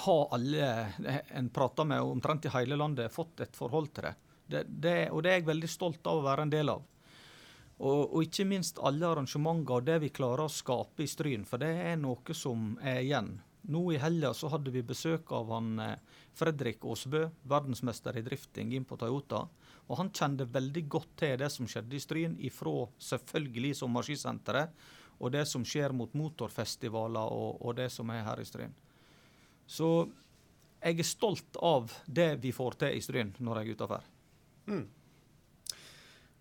har 0.00 0.34
alle 0.34 0.68
en 1.36 1.48
prater 1.52 1.84
med 1.84 2.00
omtrent 2.00 2.46
i 2.48 2.52
hele 2.54 2.76
landet, 2.76 3.12
fått 3.12 3.42
et 3.44 3.56
forhold 3.56 3.90
til 3.92 4.06
det. 4.06 4.14
Det, 4.48 4.62
det. 4.68 5.10
Og 5.12 5.22
det 5.24 5.32
er 5.32 5.40
jeg 5.40 5.48
veldig 5.48 5.68
stolt 5.68 6.08
av 6.08 6.20
å 6.20 6.24
være 6.24 6.46
en 6.46 6.52
del 6.52 6.72
av. 6.72 6.84
Og, 7.78 8.00
og, 8.08 8.22
ikke 8.26 8.46
minst 8.48 8.80
alle 8.82 9.06
arrangementer 9.06 9.78
og 9.78 9.84
det 9.86 9.98
vi 10.02 10.10
klarer 10.14 10.48
å 10.48 10.52
skape 10.52 11.04
i 11.04 11.10
Stryn, 11.10 11.44
for 11.46 11.62
det 11.62 11.70
er 11.92 12.00
noe 12.00 12.34
som 12.34 12.72
er 12.82 13.04
igjen. 13.04 13.36
Nå 13.68 13.82
i 13.92 13.98
helga 14.00 14.32
så 14.34 14.48
hadde 14.48 14.72
vi 14.72 14.82
besøk 14.86 15.32
av 15.36 15.50
han 15.52 15.74
eh, 15.84 15.98
Fredrik 16.38 16.84
Aasbø, 16.88 17.26
verdensmester 17.50 18.16
i 18.16 18.22
drifting 18.24 18.72
inn 18.76 18.86
på 18.88 18.96
Toyota. 19.00 19.42
Og 19.88 20.00
han 20.00 20.12
kjente 20.12 20.48
veldig 20.48 20.84
godt 20.88 21.10
til 21.20 21.34
det 21.40 21.50
som 21.52 21.68
skjedde 21.68 21.96
i 21.96 22.00
Stryn, 22.00 22.38
ifra 22.48 22.86
selvfølgelig 23.10 23.74
sommerskisenteret 23.82 24.88
og 25.18 25.32
det 25.34 25.44
som 25.50 25.64
skjer 25.66 25.92
mot 25.96 26.12
motorfestivaler 26.16 27.32
og, 27.34 27.58
og 27.60 27.76
det 27.76 27.88
som 27.92 28.10
er 28.14 28.24
her 28.26 28.40
i 28.40 28.46
Stryn. 28.46 28.74
Så 29.68 29.90
jeg 30.78 31.00
er 31.02 31.08
stolt 31.08 31.58
av 31.64 31.92
det 32.06 32.36
vi 32.42 32.54
får 32.54 32.78
til 32.84 32.96
i 32.96 33.02
Stryn 33.04 33.34
når 33.42 33.60
jeg 33.60 33.68
er 33.68 33.78
utafor. 33.80 34.06
Mm. 34.68 34.86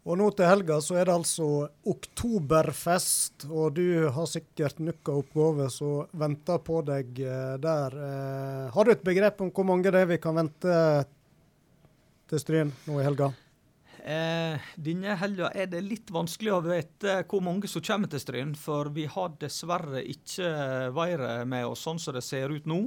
Og 0.08 0.16
nå 0.16 0.30
til 0.32 0.48
helga 0.48 0.78
så 0.80 0.96
er 1.02 1.10
det 1.10 1.16
altså 1.18 1.46
oktoberfest, 1.92 3.44
og 3.52 3.76
du 3.76 4.08
har 4.16 4.28
sikkert 4.32 4.78
nukka 4.80 5.18
oppgave 5.20 5.66
som 5.74 6.06
venter 6.16 6.62
på 6.64 6.80
deg 6.88 7.18
eh, 7.20 7.56
der. 7.60 7.98
Eh, 8.06 8.62
har 8.72 8.88
du 8.88 8.94
et 8.94 9.04
begrep 9.04 9.42
om 9.44 9.52
hvor 9.52 9.68
mange 9.68 9.92
det 9.92 10.00
er 10.00 10.08
vi 10.08 10.20
kan 10.24 10.38
vente 10.40 10.78
til 12.32 12.40
Stryn 12.40 12.72
nå 12.86 13.02
i 13.02 13.04
helga? 13.04 13.28
Eh, 14.08 14.70
denne 14.80 15.18
helga 15.20 15.50
er 15.52 15.68
det 15.74 15.82
litt 15.84 16.14
vanskelig 16.16 16.54
å 16.56 16.62
vite 16.64 17.18
hvor 17.28 17.44
mange 17.44 17.68
som 17.68 17.84
kommer 17.84 18.08
til 18.08 18.24
Stryn, 18.24 18.54
for 18.56 18.88
vi 18.96 19.10
har 19.12 19.36
dessverre 19.42 20.06
ikke 20.08 20.54
været 20.96 21.44
med 21.52 21.68
oss 21.68 21.84
sånn 21.84 22.00
som 22.00 22.16
det 22.16 22.24
ser 22.24 22.56
ut 22.56 22.70
nå. 22.70 22.86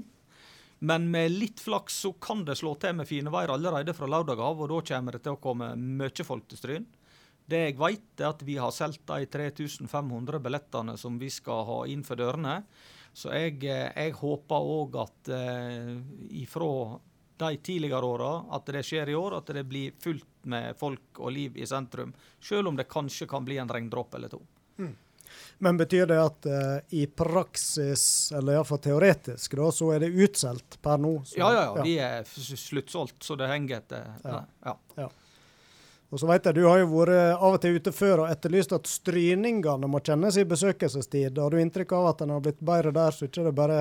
Men 0.88 1.10
med 1.12 1.36
litt 1.36 1.60
flaks 1.60 2.00
så 2.06 2.14
kan 2.16 2.46
det 2.48 2.56
slå 2.62 2.72
til 2.80 2.96
med 2.96 3.10
fine 3.10 3.28
vær 3.28 3.52
allerede 3.52 3.92
fra 3.92 4.08
lørdag 4.08 4.40
av, 4.40 4.64
og 4.64 4.72
da 4.72 4.80
kommer 4.94 5.18
det 5.18 5.22
til 5.28 5.36
å 5.36 5.42
komme 5.44 5.74
mye 5.76 6.24
folk 6.24 6.48
til 6.48 6.62
Stryn. 6.62 6.88
Det 7.50 7.60
jeg 7.64 7.76
vet, 7.80 8.08
er 8.20 8.30
at 8.30 8.42
vi 8.46 8.56
har 8.60 8.72
solgt 8.74 9.06
de 9.10 9.26
3500 9.26 10.40
billettene 10.42 10.96
som 11.00 11.18
vi 11.18 11.30
skal 11.32 11.64
ha 11.66 11.82
inn 11.90 12.04
for 12.06 12.20
dørene. 12.20 12.60
Så 13.12 13.32
jeg, 13.34 13.58
eh, 13.66 13.88
jeg 13.90 14.14
håper 14.20 14.72
òg 14.76 14.98
at 15.02 15.30
eh, 15.34 15.96
ifra 16.42 17.00
de 17.40 17.56
tidligere 17.56 18.06
åra, 18.06 18.32
at 18.54 18.68
det 18.70 18.84
skjer 18.86 19.10
i 19.10 19.16
år, 19.18 19.38
at 19.40 19.52
det 19.56 19.64
blir 19.66 19.96
fullt 20.02 20.44
med 20.52 20.76
folk 20.78 21.20
og 21.24 21.32
liv 21.32 21.56
i 21.56 21.66
sentrum. 21.66 22.12
Selv 22.40 22.70
om 22.70 22.76
det 22.76 22.88
kanskje 22.90 23.28
kan 23.28 23.44
bli 23.44 23.58
en 23.58 23.68
regndråpe 23.68 24.20
eller 24.20 24.32
to. 24.32 24.42
Mm. 24.78 24.92
Men 25.58 25.76
betyr 25.78 26.06
det 26.10 26.18
at 26.20 26.46
uh, 26.50 26.78
i 26.96 27.06
praksis, 27.06 28.32
eller 28.36 28.58
iallfall 28.58 28.80
teoretisk, 28.82 29.56
da, 29.56 29.68
så 29.72 29.92
er 29.94 30.04
det 30.04 30.10
utsolgt 30.24 30.78
per 30.82 31.00
nå? 31.00 31.12
Så, 31.24 31.38
ja, 31.38 31.50
ja, 31.54 31.64
ja, 31.76 31.84
Vi 31.86 31.96
er 32.02 32.26
sluttsolgt, 32.26 33.22
så 33.24 33.36
det 33.38 33.48
henger 33.50 33.78
etter. 33.78 34.08
Ja. 34.24 34.40
ja. 34.64 34.76
ja. 34.96 35.08
Og 36.10 36.18
så 36.18 36.26
vet 36.26 36.46
jeg, 36.46 36.54
Du 36.58 36.64
har 36.66 36.80
jo 36.82 36.90
vært 36.90 37.38
av 37.38 37.54
og 37.54 37.60
til 37.62 37.78
ute 37.78 37.92
før 37.94 38.24
og 38.24 38.30
etterlyst 38.32 38.74
at 38.74 38.90
stryningene 38.90 39.90
må 39.90 40.02
kjennes 40.02 40.36
i 40.36 40.46
besøkelsestid. 40.48 41.38
Har 41.38 41.50
du 41.50 41.60
inntrykk 41.62 41.92
av 41.98 42.12
at 42.12 42.24
en 42.24 42.34
har 42.34 42.42
blitt 42.44 42.60
bedre 42.60 42.90
der, 42.94 43.14
så 43.14 43.28
ikke 43.28 43.46
det 43.46 43.52
er 43.52 43.60
bare 43.62 43.80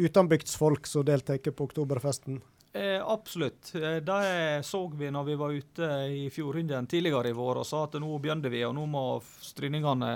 utenbygdsfolk 0.00 0.88
som 0.88 1.04
deltar 1.04 1.40
på 1.44 1.68
oktoberfesten? 1.68 2.40
Eh, 2.76 3.08
absolutt. 3.08 3.74
Eh, 3.74 3.96
det 4.04 4.64
så 4.64 4.88
vi 4.88 5.10
når 5.10 5.24
vi 5.24 5.34
var 5.34 5.52
ute 5.52 5.86
i 6.12 6.26
Fjordhunden 6.30 6.86
tidligere 6.86 7.30
i 7.30 7.36
vår 7.36 7.62
og 7.62 7.66
sa 7.66 7.84
at 7.86 7.96
nå 8.00 8.18
begynner 8.20 8.52
vi, 8.52 8.64
og 8.68 8.74
nå 8.76 8.84
må 8.90 9.04
stryningene 9.40 10.10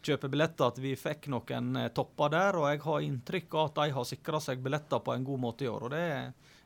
kjøpe 0.00 0.30
billetter. 0.32 0.70
At 0.70 0.80
vi 0.80 0.94
fikk 0.96 1.28
noen 1.32 1.76
eh, 1.76 1.90
topper 1.96 2.32
der. 2.32 2.56
Og 2.56 2.70
jeg 2.70 2.80
har 2.86 3.06
inntrykk 3.08 3.56
av 3.56 3.68
at 3.68 3.82
de 3.82 3.96
har 3.98 4.08
sikra 4.08 4.40
seg 4.40 4.64
billetter 4.64 5.04
på 5.04 5.12
en 5.12 5.28
god 5.28 5.44
måte 5.44 5.66
i 5.66 5.70
år. 5.72 5.88
Og 5.88 5.92
det, 5.92 6.06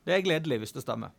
det 0.07 0.15
er 0.15 0.27
gledelig, 0.27 0.63
hvis 0.63 0.77
det 0.77 0.85
stemmer. 0.87 1.15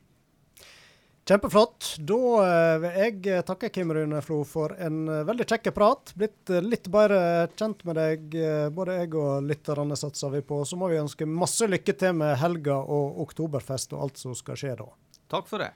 Kjempeflott. 1.26 1.95
Da 2.05 2.17
eh, 2.45 2.76
vil 2.84 3.23
jeg 3.26 3.45
takke 3.47 3.71
Kim 3.73 3.89
Rune 3.97 4.19
Flo 4.21 4.43
for 4.45 4.76
en 4.78 5.07
eh, 5.09 5.23
veldig 5.26 5.47
kjekk 5.49 5.71
prat. 5.73 6.11
Blitt 6.13 6.51
eh, 6.53 6.61
litt 6.61 6.86
bedre 6.93 7.47
kjent 7.57 7.82
med 7.88 7.97
deg, 7.97 8.36
både 8.76 8.99
jeg 8.99 9.09
og 9.17 9.47
lytterne 9.49 9.97
satser 9.97 10.36
vi 10.36 10.43
på. 10.45 10.59
Så 10.69 10.78
må 10.78 10.91
vi 10.91 11.01
ønske 11.01 11.26
masse 11.26 11.65
lykke 11.65 11.97
til 11.97 12.13
med 12.21 12.36
helga 12.43 12.78
og 12.78 13.17
oktoberfest 13.26 13.97
og 13.97 14.05
alt 14.05 14.21
som 14.21 14.38
skal 14.38 14.59
skje 14.61 14.76
da. 14.84 14.88
Takk 15.34 15.49
for 15.49 15.65
det. 15.65 15.71